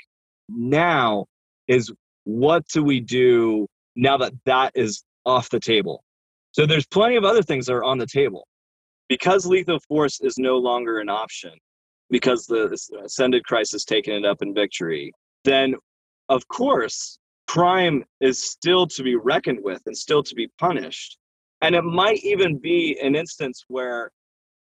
now 0.47 1.26
is 1.68 1.91
what 2.26 2.68
do 2.68 2.84
we 2.84 2.99
do 2.99 3.66
now 3.95 4.18
that 4.18 4.34
that 4.45 4.74
is 4.76 5.04
off 5.26 5.49
the 5.49 5.60
table? 5.60 6.04
So 6.52 6.68
there's 6.68 6.86
plenty 6.86 7.16
of 7.16 7.24
other 7.24 7.41
things 7.41 7.66
that 7.66 7.74
are 7.74 7.84
on 7.84 7.97
the 7.97 8.06
table. 8.06 8.45
Because 9.12 9.45
lethal 9.45 9.82
force 9.89 10.22
is 10.22 10.38
no 10.38 10.57
longer 10.57 10.99
an 10.99 11.09
option, 11.09 11.51
because 12.09 12.45
the 12.45 12.72
ascended 13.03 13.43
Christ 13.43 13.74
has 13.74 13.84
taken 13.84 14.14
it 14.14 14.24
up 14.24 14.41
in 14.41 14.53
victory, 14.53 15.12
then 15.43 15.76
of 16.30 16.47
course 16.47 17.20
crime 17.45 18.05
is 18.22 18.41
still 18.41 18.88
to 18.88 19.03
be 19.03 19.18
reckoned 19.18 19.59
with 19.62 19.82
and 19.86 19.97
still 19.97 20.24
to 20.24 20.34
be 20.34 20.47
punished. 20.57 21.18
And 21.62 21.76
it 21.76 21.82
might 21.82 22.24
even 22.24 22.57
be 22.57 22.97
an 23.03 23.18
instance 23.18 23.66
where 23.68 24.12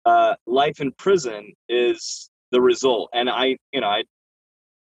uh, 0.08 0.34
life 0.47 0.82
in 0.82 0.93
prison 0.93 1.54
is 1.70 2.32
the 2.50 2.60
result. 2.60 3.12
And 3.14 3.30
I, 3.30 3.56
you 3.72 3.82
know, 3.82 3.88
I 3.88 4.04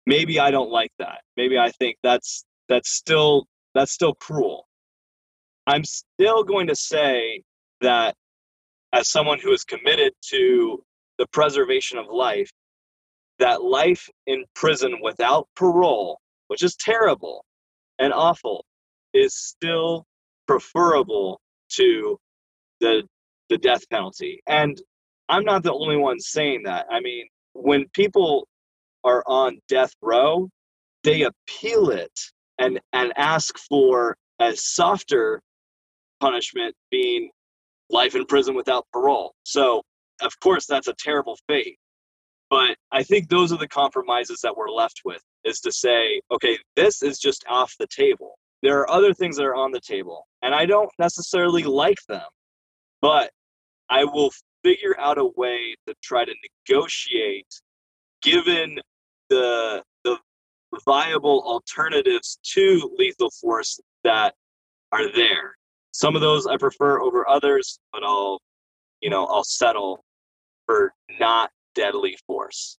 maybe 0.05 0.39
I 0.39 0.51
don't 0.51 0.71
like 0.71 0.93
that. 0.99 1.21
Maybe 1.39 1.59
I 1.59 1.71
think 1.71 1.97
that's 2.03 2.45
that's 2.69 2.91
still 2.91 3.47
that's 3.75 3.93
still 3.93 4.12
cruel. 4.12 4.67
I'm 5.67 5.85
still 5.85 6.45
going 6.45 6.67
to 6.67 6.77
say 6.77 7.43
that 7.81 8.15
as 8.95 9.11
someone 9.11 9.40
who 9.40 9.53
is 9.53 9.64
committed 9.64 10.12
to 10.22 10.82
the 11.18 11.26
preservation 11.32 11.99
of 11.99 12.07
life, 12.09 12.51
that 13.40 13.62
life 13.62 14.09
in 14.28 14.45
prison 14.55 14.99
without 15.03 15.49
parole, 15.57 16.20
which 16.47 16.62
is 16.62 16.76
terrible 16.76 17.45
and 17.99 18.12
awful, 18.12 18.64
is 19.12 19.34
still 19.34 20.07
preferable 20.47 21.40
to 21.68 22.16
the 22.80 23.03
the 23.51 23.59
death 23.59 23.82
penalty. 23.90 24.40
And 24.47 24.80
I'm 25.28 25.45
not 25.45 25.64
the 25.64 25.72
only 25.72 25.97
one 25.97 26.20
saying 26.20 26.62
that. 26.64 26.86
I 26.90 27.01
mean, 27.01 27.26
when 27.53 27.86
people 27.95 28.47
are 29.03 29.22
on 29.26 29.59
death 29.68 29.92
row, 30.01 30.49
they 31.03 31.22
appeal 31.22 31.90
it 31.90 32.12
and 32.59 32.80
and 32.92 33.12
ask 33.16 33.59
for 33.59 34.16
a 34.40 34.55
softer 34.55 35.42
punishment 36.20 36.74
being 36.90 37.30
life 37.95 38.14
in 38.14 38.26
prison 38.26 38.55
without 38.55 38.86
parole. 38.92 39.34
So, 39.45 39.82
of 40.20 40.38
course, 40.40 40.66
that's 40.66 40.88
a 40.88 40.95
terrible 40.99 41.38
fate. 41.49 41.78
But 42.51 42.76
I 42.92 43.03
think 43.03 43.28
those 43.28 43.53
are 43.53 43.59
the 43.59 43.68
compromises 43.68 44.40
that 44.42 44.57
we're 44.57 44.70
left 44.70 45.01
with 45.05 45.22
is 45.45 45.61
to 45.61 45.72
say, 45.72 46.20
okay, 46.30 46.59
this 46.76 47.03
is 47.03 47.18
just 47.18 47.45
off 47.49 47.74
the 47.78 47.86
table. 47.86 48.34
There 48.62 48.78
are 48.80 48.90
other 48.90 49.14
things 49.14 49.36
that 49.36 49.45
are 49.45 49.55
on 49.55 49.70
the 49.72 49.80
table, 49.80 50.26
and 50.42 50.55
I 50.55 50.66
don't 50.66 50.90
necessarily 50.99 51.62
like 51.62 51.99
them, 52.09 52.28
but 53.01 53.30
I 53.90 54.05
will 54.05 54.30
figure 54.62 54.99
out 54.99 55.18
a 55.18 55.30
way 55.36 55.76
to 55.86 55.95
try 56.03 56.24
to 56.24 56.34
negotiate 56.68 57.61
given 58.22 58.78
the 59.28 59.82
the 60.05 60.18
viable 60.84 61.42
alternatives 61.47 62.38
to 62.42 62.90
lethal 62.99 63.30
force 63.40 63.78
that 64.03 64.34
are 64.92 65.12
there. 65.14 65.57
Some 65.95 66.16
of 66.16 66.22
those 66.22 66.45
I 66.45 66.57
prefer 66.57 67.01
over 67.01 67.28
others, 67.28 67.78
but 67.92 68.03
I'll 68.03 68.40
you 69.01 69.11
know, 69.11 69.26
I'll 69.26 69.45
settle 69.45 70.03
for 70.66 70.92
not 71.20 71.51
deadly 71.76 72.16
force. 72.26 72.78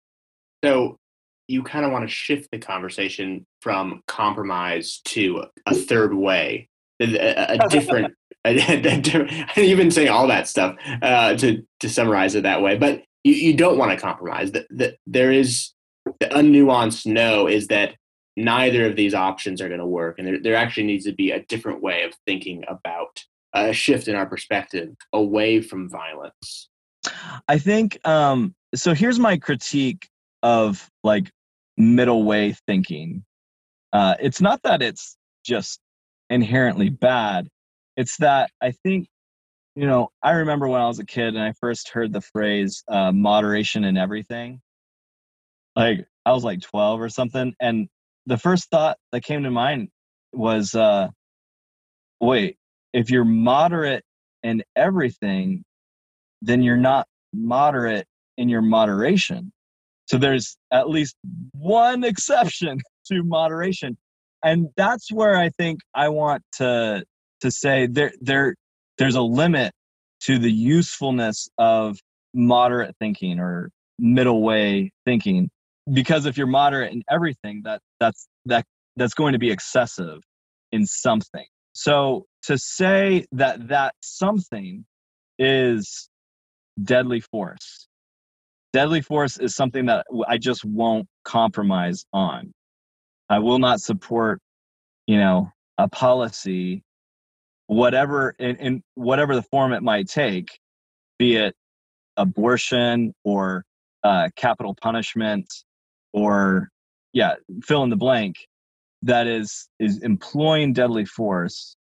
So 0.65 0.99
you 1.47 1.63
kind 1.63 1.85
of 1.85 1.93
want 1.93 2.09
to 2.09 2.13
shift 2.13 2.49
the 2.51 2.59
conversation 2.59 3.47
from 3.61 4.03
compromise 4.09 5.01
to 5.05 5.45
a 5.67 5.75
third 5.75 6.13
way, 6.13 6.69
a, 7.01 7.55
a 7.55 7.69
different. 7.69 8.15
You've 8.47 9.79
been 9.79 9.93
saying 9.93 10.09
all 10.09 10.27
that 10.27 10.49
stuff 10.49 10.75
uh, 11.01 11.35
to 11.37 11.63
to 11.81 11.89
summarize 11.89 12.35
it 12.35 12.43
that 12.43 12.63
way, 12.63 12.77
but 12.79 13.03
you, 13.23 13.35
you 13.35 13.55
don't 13.55 13.79
want 13.79 13.93
to 13.93 13.97
compromise. 13.97 14.51
That 14.53 14.67
the, 14.71 14.97
there 15.07 15.31
is 15.31 15.71
the 16.19 16.27
unnuanced 16.27 17.07
no 17.07 17.47
is 17.47 17.69
that 17.69 17.95
neither 18.37 18.87
of 18.87 18.97
these 18.97 19.15
options 19.15 19.61
are 19.61 19.69
going 19.69 19.81
to 19.81 19.87
work, 19.87 20.19
and 20.19 20.27
there 20.27 20.41
there 20.41 20.57
actually 20.57 20.85
needs 20.85 21.05
to 21.05 21.13
be 21.13 21.31
a 21.31 21.43
different 21.45 21.83
way 21.83 22.03
of 22.05 22.13
thinking 22.27 22.65
about 22.69 23.25
a 23.55 23.73
shift 23.73 24.09
in 24.09 24.17
our 24.17 24.27
perspective 24.27 24.95
away 25.13 25.61
from 25.61 25.89
violence. 25.89 26.69
I 27.49 27.59
think 27.59 27.99
um, 28.07 28.55
so. 28.75 28.95
Here's 28.95 29.19
my 29.19 29.37
critique 29.37 30.09
of 30.43 30.89
like 31.03 31.31
middle 31.77 32.25
way 32.25 32.55
thinking. 32.67 33.25
Uh, 33.93 34.15
it's 34.21 34.41
not 34.41 34.61
that 34.65 34.83
it's 34.83 35.17
just 35.45 35.81
inherently 36.31 36.91
bad. 36.91 37.49
It's 37.97 38.17
that 38.19 38.51
I 38.61 38.73
think, 38.73 39.09
you 39.77 39.87
know, 39.87 40.11
I 40.23 40.33
remember 40.33 40.69
when 40.69 40.81
I 40.81 40.89
was 40.89 40.99
a 40.99 41.07
kid 41.07 41.35
and 41.35 41.43
I 41.43 41.53
first 41.61 41.91
heard 41.91 42.13
the 42.13 42.21
phrase 42.21 42.83
uh, 42.89 43.13
moderation 43.13 43.85
in 43.85 43.97
everything. 43.97 44.61
Like 45.77 46.07
I 46.27 46.33
was 46.33 46.45
like 46.45 46.61
12 46.61 47.01
or 47.01 47.09
something. 47.09 47.55
And 47.61 47.89
the 48.27 48.39
first 48.39 48.71
thought 48.71 48.97
that 49.13 49.23
came 49.23 49.43
to 49.43 49.51
mind 49.51 49.89
was, 50.33 50.75
uh, 50.75 51.09
wait, 52.21 52.57
if 52.93 53.11
you're 53.11 53.25
moderate 53.25 54.05
in 54.43 54.63
everything, 54.77 55.65
then 56.43 56.63
you're 56.63 56.77
not 56.77 57.07
moderate 57.33 58.07
in 58.37 58.49
your 58.49 58.63
moderation. 58.63 59.53
So 60.07 60.19
there's 60.19 60.57
at 60.73 60.89
least 60.89 61.17
one 61.53 62.05
exception 62.05 62.81
to 63.07 63.23
moderation. 63.23 63.97
And 64.43 64.69
that's 64.77 65.11
where 65.11 65.37
I 65.37 65.51
think 65.51 65.81
I 65.95 66.09
want 66.09 66.43
to 66.57 67.05
to 67.41 67.51
say 67.51 67.87
there 67.87 68.13
there 68.21 68.55
there's 68.99 69.17
a 69.17 69.23
limit 69.23 69.73
to 70.21 70.39
the 70.39 70.53
usefulness 70.53 71.49
of 71.59 71.99
moderate 72.35 72.95
thinking 72.99 73.39
or 73.39 73.71
middle 73.99 74.43
way 74.43 74.91
thinking 75.05 75.51
because 75.93 76.27
if 76.27 76.37
you're 76.37 76.47
moderate 76.47 76.93
in 76.93 77.03
everything 77.11 77.63
that 77.65 77.81
that's 78.01 78.29
that 78.47 78.65
that's 78.97 79.15
going 79.15 79.33
to 79.33 79.39
be 79.39 79.51
excessive 79.51 80.21
in 80.73 80.87
something. 80.87 81.47
So 81.73 82.27
to 82.45 82.57
say 82.59 83.27
that 83.33 83.69
that 83.69 83.95
something 84.01 84.85
is 85.39 86.09
deadly 86.83 87.21
force 87.21 87.89
deadly 88.75 89.01
force 89.01 89.39
is 89.39 89.55
something 89.55 89.87
that 89.87 90.05
i 90.27 90.37
just 90.37 90.65
won't 90.65 91.07
compromise 91.25 92.05
on. 92.13 92.53
I 93.31 93.39
will 93.39 93.61
not 93.61 93.81
support 93.81 94.41
you 95.07 95.17
know 95.17 95.51
a 95.79 95.89
policy 95.89 96.83
whatever 97.67 98.35
in, 98.39 98.57
in 98.57 98.83
whatever 98.95 99.35
the 99.35 99.43
form 99.43 99.73
it 99.73 99.83
might 99.83 100.09
take 100.09 100.49
be 101.19 101.37
it 101.37 101.55
abortion 102.17 103.15
or 103.25 103.65
uh, 104.03 104.29
capital 104.37 104.75
punishment 104.81 105.47
or 106.15 106.71
yeah 107.13 107.35
fill 107.63 107.83
in 107.83 107.91
the 107.91 107.97
blank 107.97 108.37
that 109.03 109.27
is 109.27 109.69
is 109.79 110.03
employing 110.03 110.73
deadly 110.73 111.05
force 111.05 111.77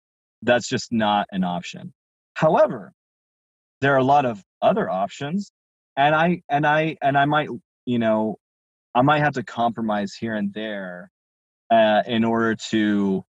that's 0.45 0.69
just 0.69 0.91
not 0.91 1.29
an 1.31 1.45
option. 1.45 1.95
However 2.35 2.93
there 3.81 3.95
are 3.95 3.99
a 3.99 4.05
lot 4.05 4.25
of 4.25 4.43
other 4.63 4.89
options 4.89 5.53
and 5.97 6.15
i 6.15 6.41
and 6.49 6.67
i 6.67 6.97
and 7.03 7.19
i 7.19 7.25
might 7.25 7.49
you 7.85 7.99
know 7.99 8.37
i 8.95 9.03
might 9.03 9.19
have 9.19 9.35
to 9.35 9.43
compromise 9.43 10.15
here 10.15 10.37
and 10.37 10.55
there 10.55 11.11
uh, 11.71 12.03
in 12.07 12.25
order 12.25 12.55
to 12.55 13.25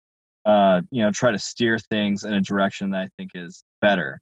uh, 0.45 0.81
you 0.91 1.03
know 1.03 1.11
try 1.11 1.31
to 1.31 1.39
steer 1.39 1.79
things 1.79 2.23
in 2.23 2.33
a 2.33 2.41
direction 2.41 2.91
that 2.91 3.01
i 3.01 3.09
think 3.17 3.31
is 3.35 3.63
better. 3.81 4.19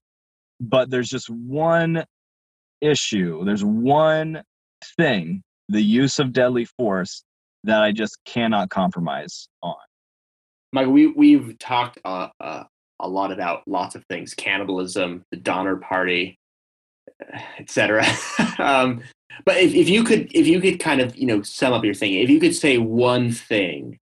But 0.61 0.89
there's 0.89 1.09
just 1.09 1.30
one 1.30 2.03
issue 2.82 3.43
there's 3.43 3.63
one 3.63 4.43
thing 4.97 5.41
the 5.70 5.82
use 5.82 6.20
of 6.20 6.34
deadly 6.34 6.65
force 6.65 7.24
that 7.63 7.82
i 7.82 7.91
just 7.91 8.17
cannot 8.26 8.70
compromise 8.70 9.47
on 9.63 9.76
michael 10.74 10.91
we, 10.91 11.07
we've 11.07 11.57
talked 11.59 11.97
uh, 12.05 12.28
uh, 12.41 12.63
a 12.99 13.07
lot 13.07 13.32
about 13.32 13.63
lots 13.67 13.95
of 13.95 14.03
things 14.05 14.34
cannibalism 14.34 15.24
the 15.32 15.38
donner 15.38 15.78
party 15.78 16.38
etc 17.59 18.05
um, 18.59 19.01
but 19.45 19.57
if, 19.57 19.74
if 19.74 19.89
you 19.89 20.03
could 20.03 20.32
if 20.34 20.47
you 20.47 20.59
could 20.59 20.80
kind 20.80 21.01
of 21.01 21.15
you 21.15 21.26
know 21.26 21.41
sum 21.41 21.74
up 21.74 21.84
your 21.84 21.93
thing, 21.93 22.13
if 22.13 22.30
you 22.30 22.39
could 22.39 22.55
say 22.55 22.78
one 22.78 23.32
thing 23.32 23.97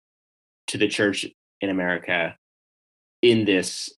to 0.68 0.78
the 0.78 0.88
church 0.88 1.26
in 1.60 1.70
America 1.70 2.36
in 3.20 3.44
this 3.44 3.90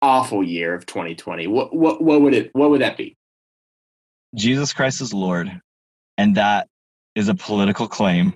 awful 0.00 0.42
year 0.42 0.74
of 0.74 0.86
2020, 0.86 1.46
what 1.46 1.74
what 1.74 2.02
what 2.02 2.20
would 2.20 2.34
it 2.34 2.50
what 2.54 2.70
would 2.70 2.80
that 2.80 2.96
be? 2.96 3.16
Jesus 4.34 4.72
Christ 4.72 5.00
is 5.00 5.14
Lord, 5.14 5.60
and 6.18 6.36
that 6.36 6.68
is 7.14 7.28
a 7.28 7.34
political 7.34 7.88
claim. 7.88 8.34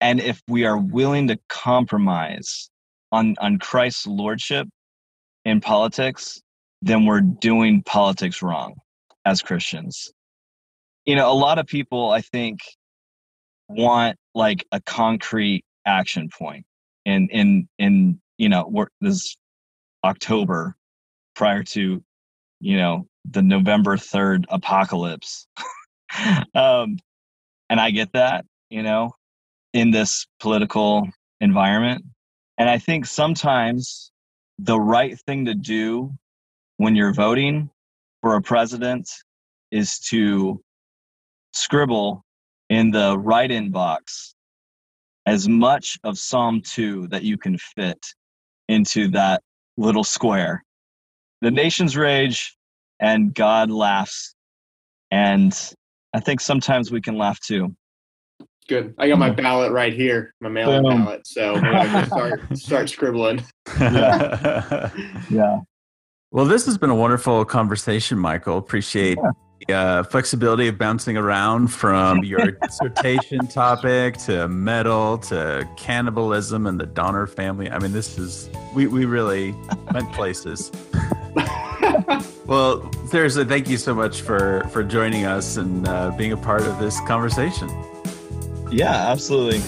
And 0.00 0.20
if 0.20 0.40
we 0.48 0.64
are 0.64 0.78
willing 0.78 1.28
to 1.28 1.38
compromise 1.48 2.70
on, 3.12 3.36
on 3.40 3.58
Christ's 3.58 4.06
lordship 4.06 4.68
in 5.44 5.60
politics, 5.60 6.40
then 6.82 7.04
we're 7.04 7.20
doing 7.20 7.82
politics 7.82 8.42
wrong 8.42 8.74
as 9.24 9.42
Christians. 9.42 10.12
You 11.04 11.16
know, 11.16 11.30
a 11.30 11.34
lot 11.34 11.58
of 11.58 11.66
people, 11.66 12.10
I 12.10 12.20
think, 12.20 12.60
want 13.68 14.16
like 14.34 14.66
a 14.72 14.80
concrete 14.80 15.64
action 15.86 16.28
point 16.28 16.64
in 17.04 17.28
in 17.30 17.68
in 17.78 18.20
you 18.36 18.48
know 18.48 18.86
this 19.00 19.36
October 20.04 20.76
prior 21.34 21.62
to 21.62 22.02
you 22.60 22.76
know 22.76 23.06
the 23.30 23.42
November 23.42 23.96
third 23.96 24.46
apocalypse. 24.48 25.46
um, 26.54 26.98
And 27.70 27.80
I 27.80 27.90
get 27.90 28.12
that, 28.12 28.44
you 28.68 28.82
know, 28.82 29.12
in 29.72 29.92
this 29.92 30.26
political 30.40 31.08
environment. 31.40 32.04
And 32.58 32.68
I 32.68 32.78
think 32.78 33.06
sometimes 33.06 34.10
the 34.58 34.78
right 34.78 35.18
thing 35.20 35.46
to 35.46 35.54
do 35.54 36.12
when 36.76 36.96
you're 36.96 37.14
voting 37.14 37.70
for 38.20 38.34
a 38.34 38.42
president 38.42 39.08
is 39.70 39.98
to 40.10 40.60
scribble 41.52 42.24
in 42.68 42.90
the 42.90 43.16
write 43.16 43.50
in 43.50 43.70
box 43.70 44.34
as 45.26 45.48
much 45.48 45.98
of 46.04 46.18
Psalm 46.18 46.60
2 46.62 47.08
that 47.08 47.22
you 47.22 47.38
can 47.38 47.56
fit 47.56 48.04
into 48.68 49.08
that 49.08 49.42
little 49.76 50.04
square. 50.04 50.64
The 51.40 51.50
nations 51.50 51.96
rage 51.96 52.56
and 52.98 53.34
God 53.34 53.70
laughs. 53.70 54.34
And 55.10 55.52
I 56.12 56.20
think 56.20 56.40
sometimes 56.40 56.90
we 56.90 57.00
can 57.00 57.16
laugh 57.16 57.40
too. 57.40 57.74
Good. 58.68 58.94
I 58.98 59.08
got 59.08 59.18
my 59.18 59.30
ballot 59.30 59.72
right 59.72 59.92
here, 59.92 60.32
my 60.40 60.48
mail-in 60.48 60.84
ballot. 60.84 61.26
So 61.26 61.56
start 61.56 62.40
start 62.56 62.88
scribbling. 62.88 63.42
Yeah. 63.80 64.90
yeah. 65.30 65.60
Well, 66.30 66.44
this 66.44 66.66
has 66.66 66.78
been 66.78 66.90
a 66.90 66.94
wonderful 66.94 67.44
conversation, 67.44 68.16
Michael. 68.16 68.58
Appreciate 68.58 69.18
yeah. 69.20 69.30
the 69.66 69.74
uh, 69.74 70.02
flexibility 70.04 70.68
of 70.68 70.78
bouncing 70.78 71.16
around 71.16 71.68
from 71.68 72.18
your 72.22 72.52
dissertation 72.52 73.48
topic 73.48 74.16
to 74.18 74.46
metal 74.46 75.18
to 75.18 75.68
cannibalism 75.76 76.68
and 76.68 76.78
the 76.78 76.86
Donner 76.86 77.26
family. 77.26 77.68
I 77.68 77.80
mean, 77.80 77.92
this 77.92 78.18
is 78.18 78.48
we 78.72 78.86
we 78.86 79.04
really 79.04 79.52
went 79.92 80.12
places. 80.12 80.70
Well, 82.50 82.92
seriously, 83.06 83.44
thank 83.44 83.68
you 83.68 83.78
so 83.78 83.94
much 83.94 84.22
for 84.22 84.68
for 84.72 84.82
joining 84.82 85.24
us 85.24 85.56
and 85.56 85.86
uh, 85.86 86.10
being 86.18 86.32
a 86.32 86.36
part 86.36 86.62
of 86.62 86.78
this 86.80 87.00
conversation. 87.06 87.70
Yeah, 88.70 89.10
absolutely. 89.10 89.60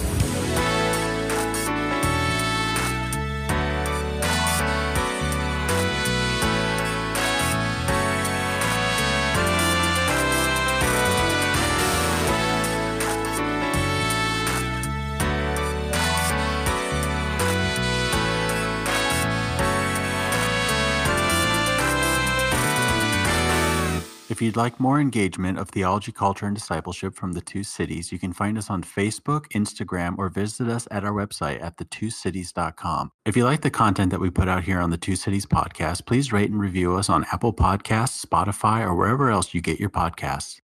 You'd 24.52 24.58
like 24.58 24.78
more 24.78 25.00
engagement 25.00 25.58
of 25.58 25.70
theology, 25.70 26.12
culture, 26.12 26.44
and 26.44 26.54
discipleship 26.54 27.14
from 27.14 27.32
the 27.32 27.40
two 27.40 27.62
cities, 27.62 28.12
you 28.12 28.18
can 28.18 28.34
find 28.34 28.58
us 28.58 28.68
on 28.68 28.82
Facebook, 28.82 29.46
Instagram, 29.54 30.18
or 30.18 30.28
visit 30.28 30.68
us 30.68 30.86
at 30.90 31.04
our 31.04 31.12
website 31.12 31.62
at 31.62 31.78
thetwocities.com. 31.78 33.12
If 33.24 33.34
you 33.34 33.46
like 33.46 33.62
the 33.62 33.70
content 33.70 34.10
that 34.10 34.20
we 34.20 34.28
put 34.28 34.48
out 34.48 34.64
here 34.64 34.78
on 34.78 34.90
the 34.90 34.98
Two 34.98 35.16
Cities 35.16 35.46
podcast, 35.46 36.04
please 36.04 36.34
rate 36.34 36.50
and 36.50 36.60
review 36.60 36.96
us 36.96 37.08
on 37.08 37.24
Apple 37.32 37.54
Podcasts, 37.54 38.22
Spotify, 38.22 38.82
or 38.82 38.94
wherever 38.94 39.30
else 39.30 39.54
you 39.54 39.62
get 39.62 39.80
your 39.80 39.88
podcasts. 39.88 40.61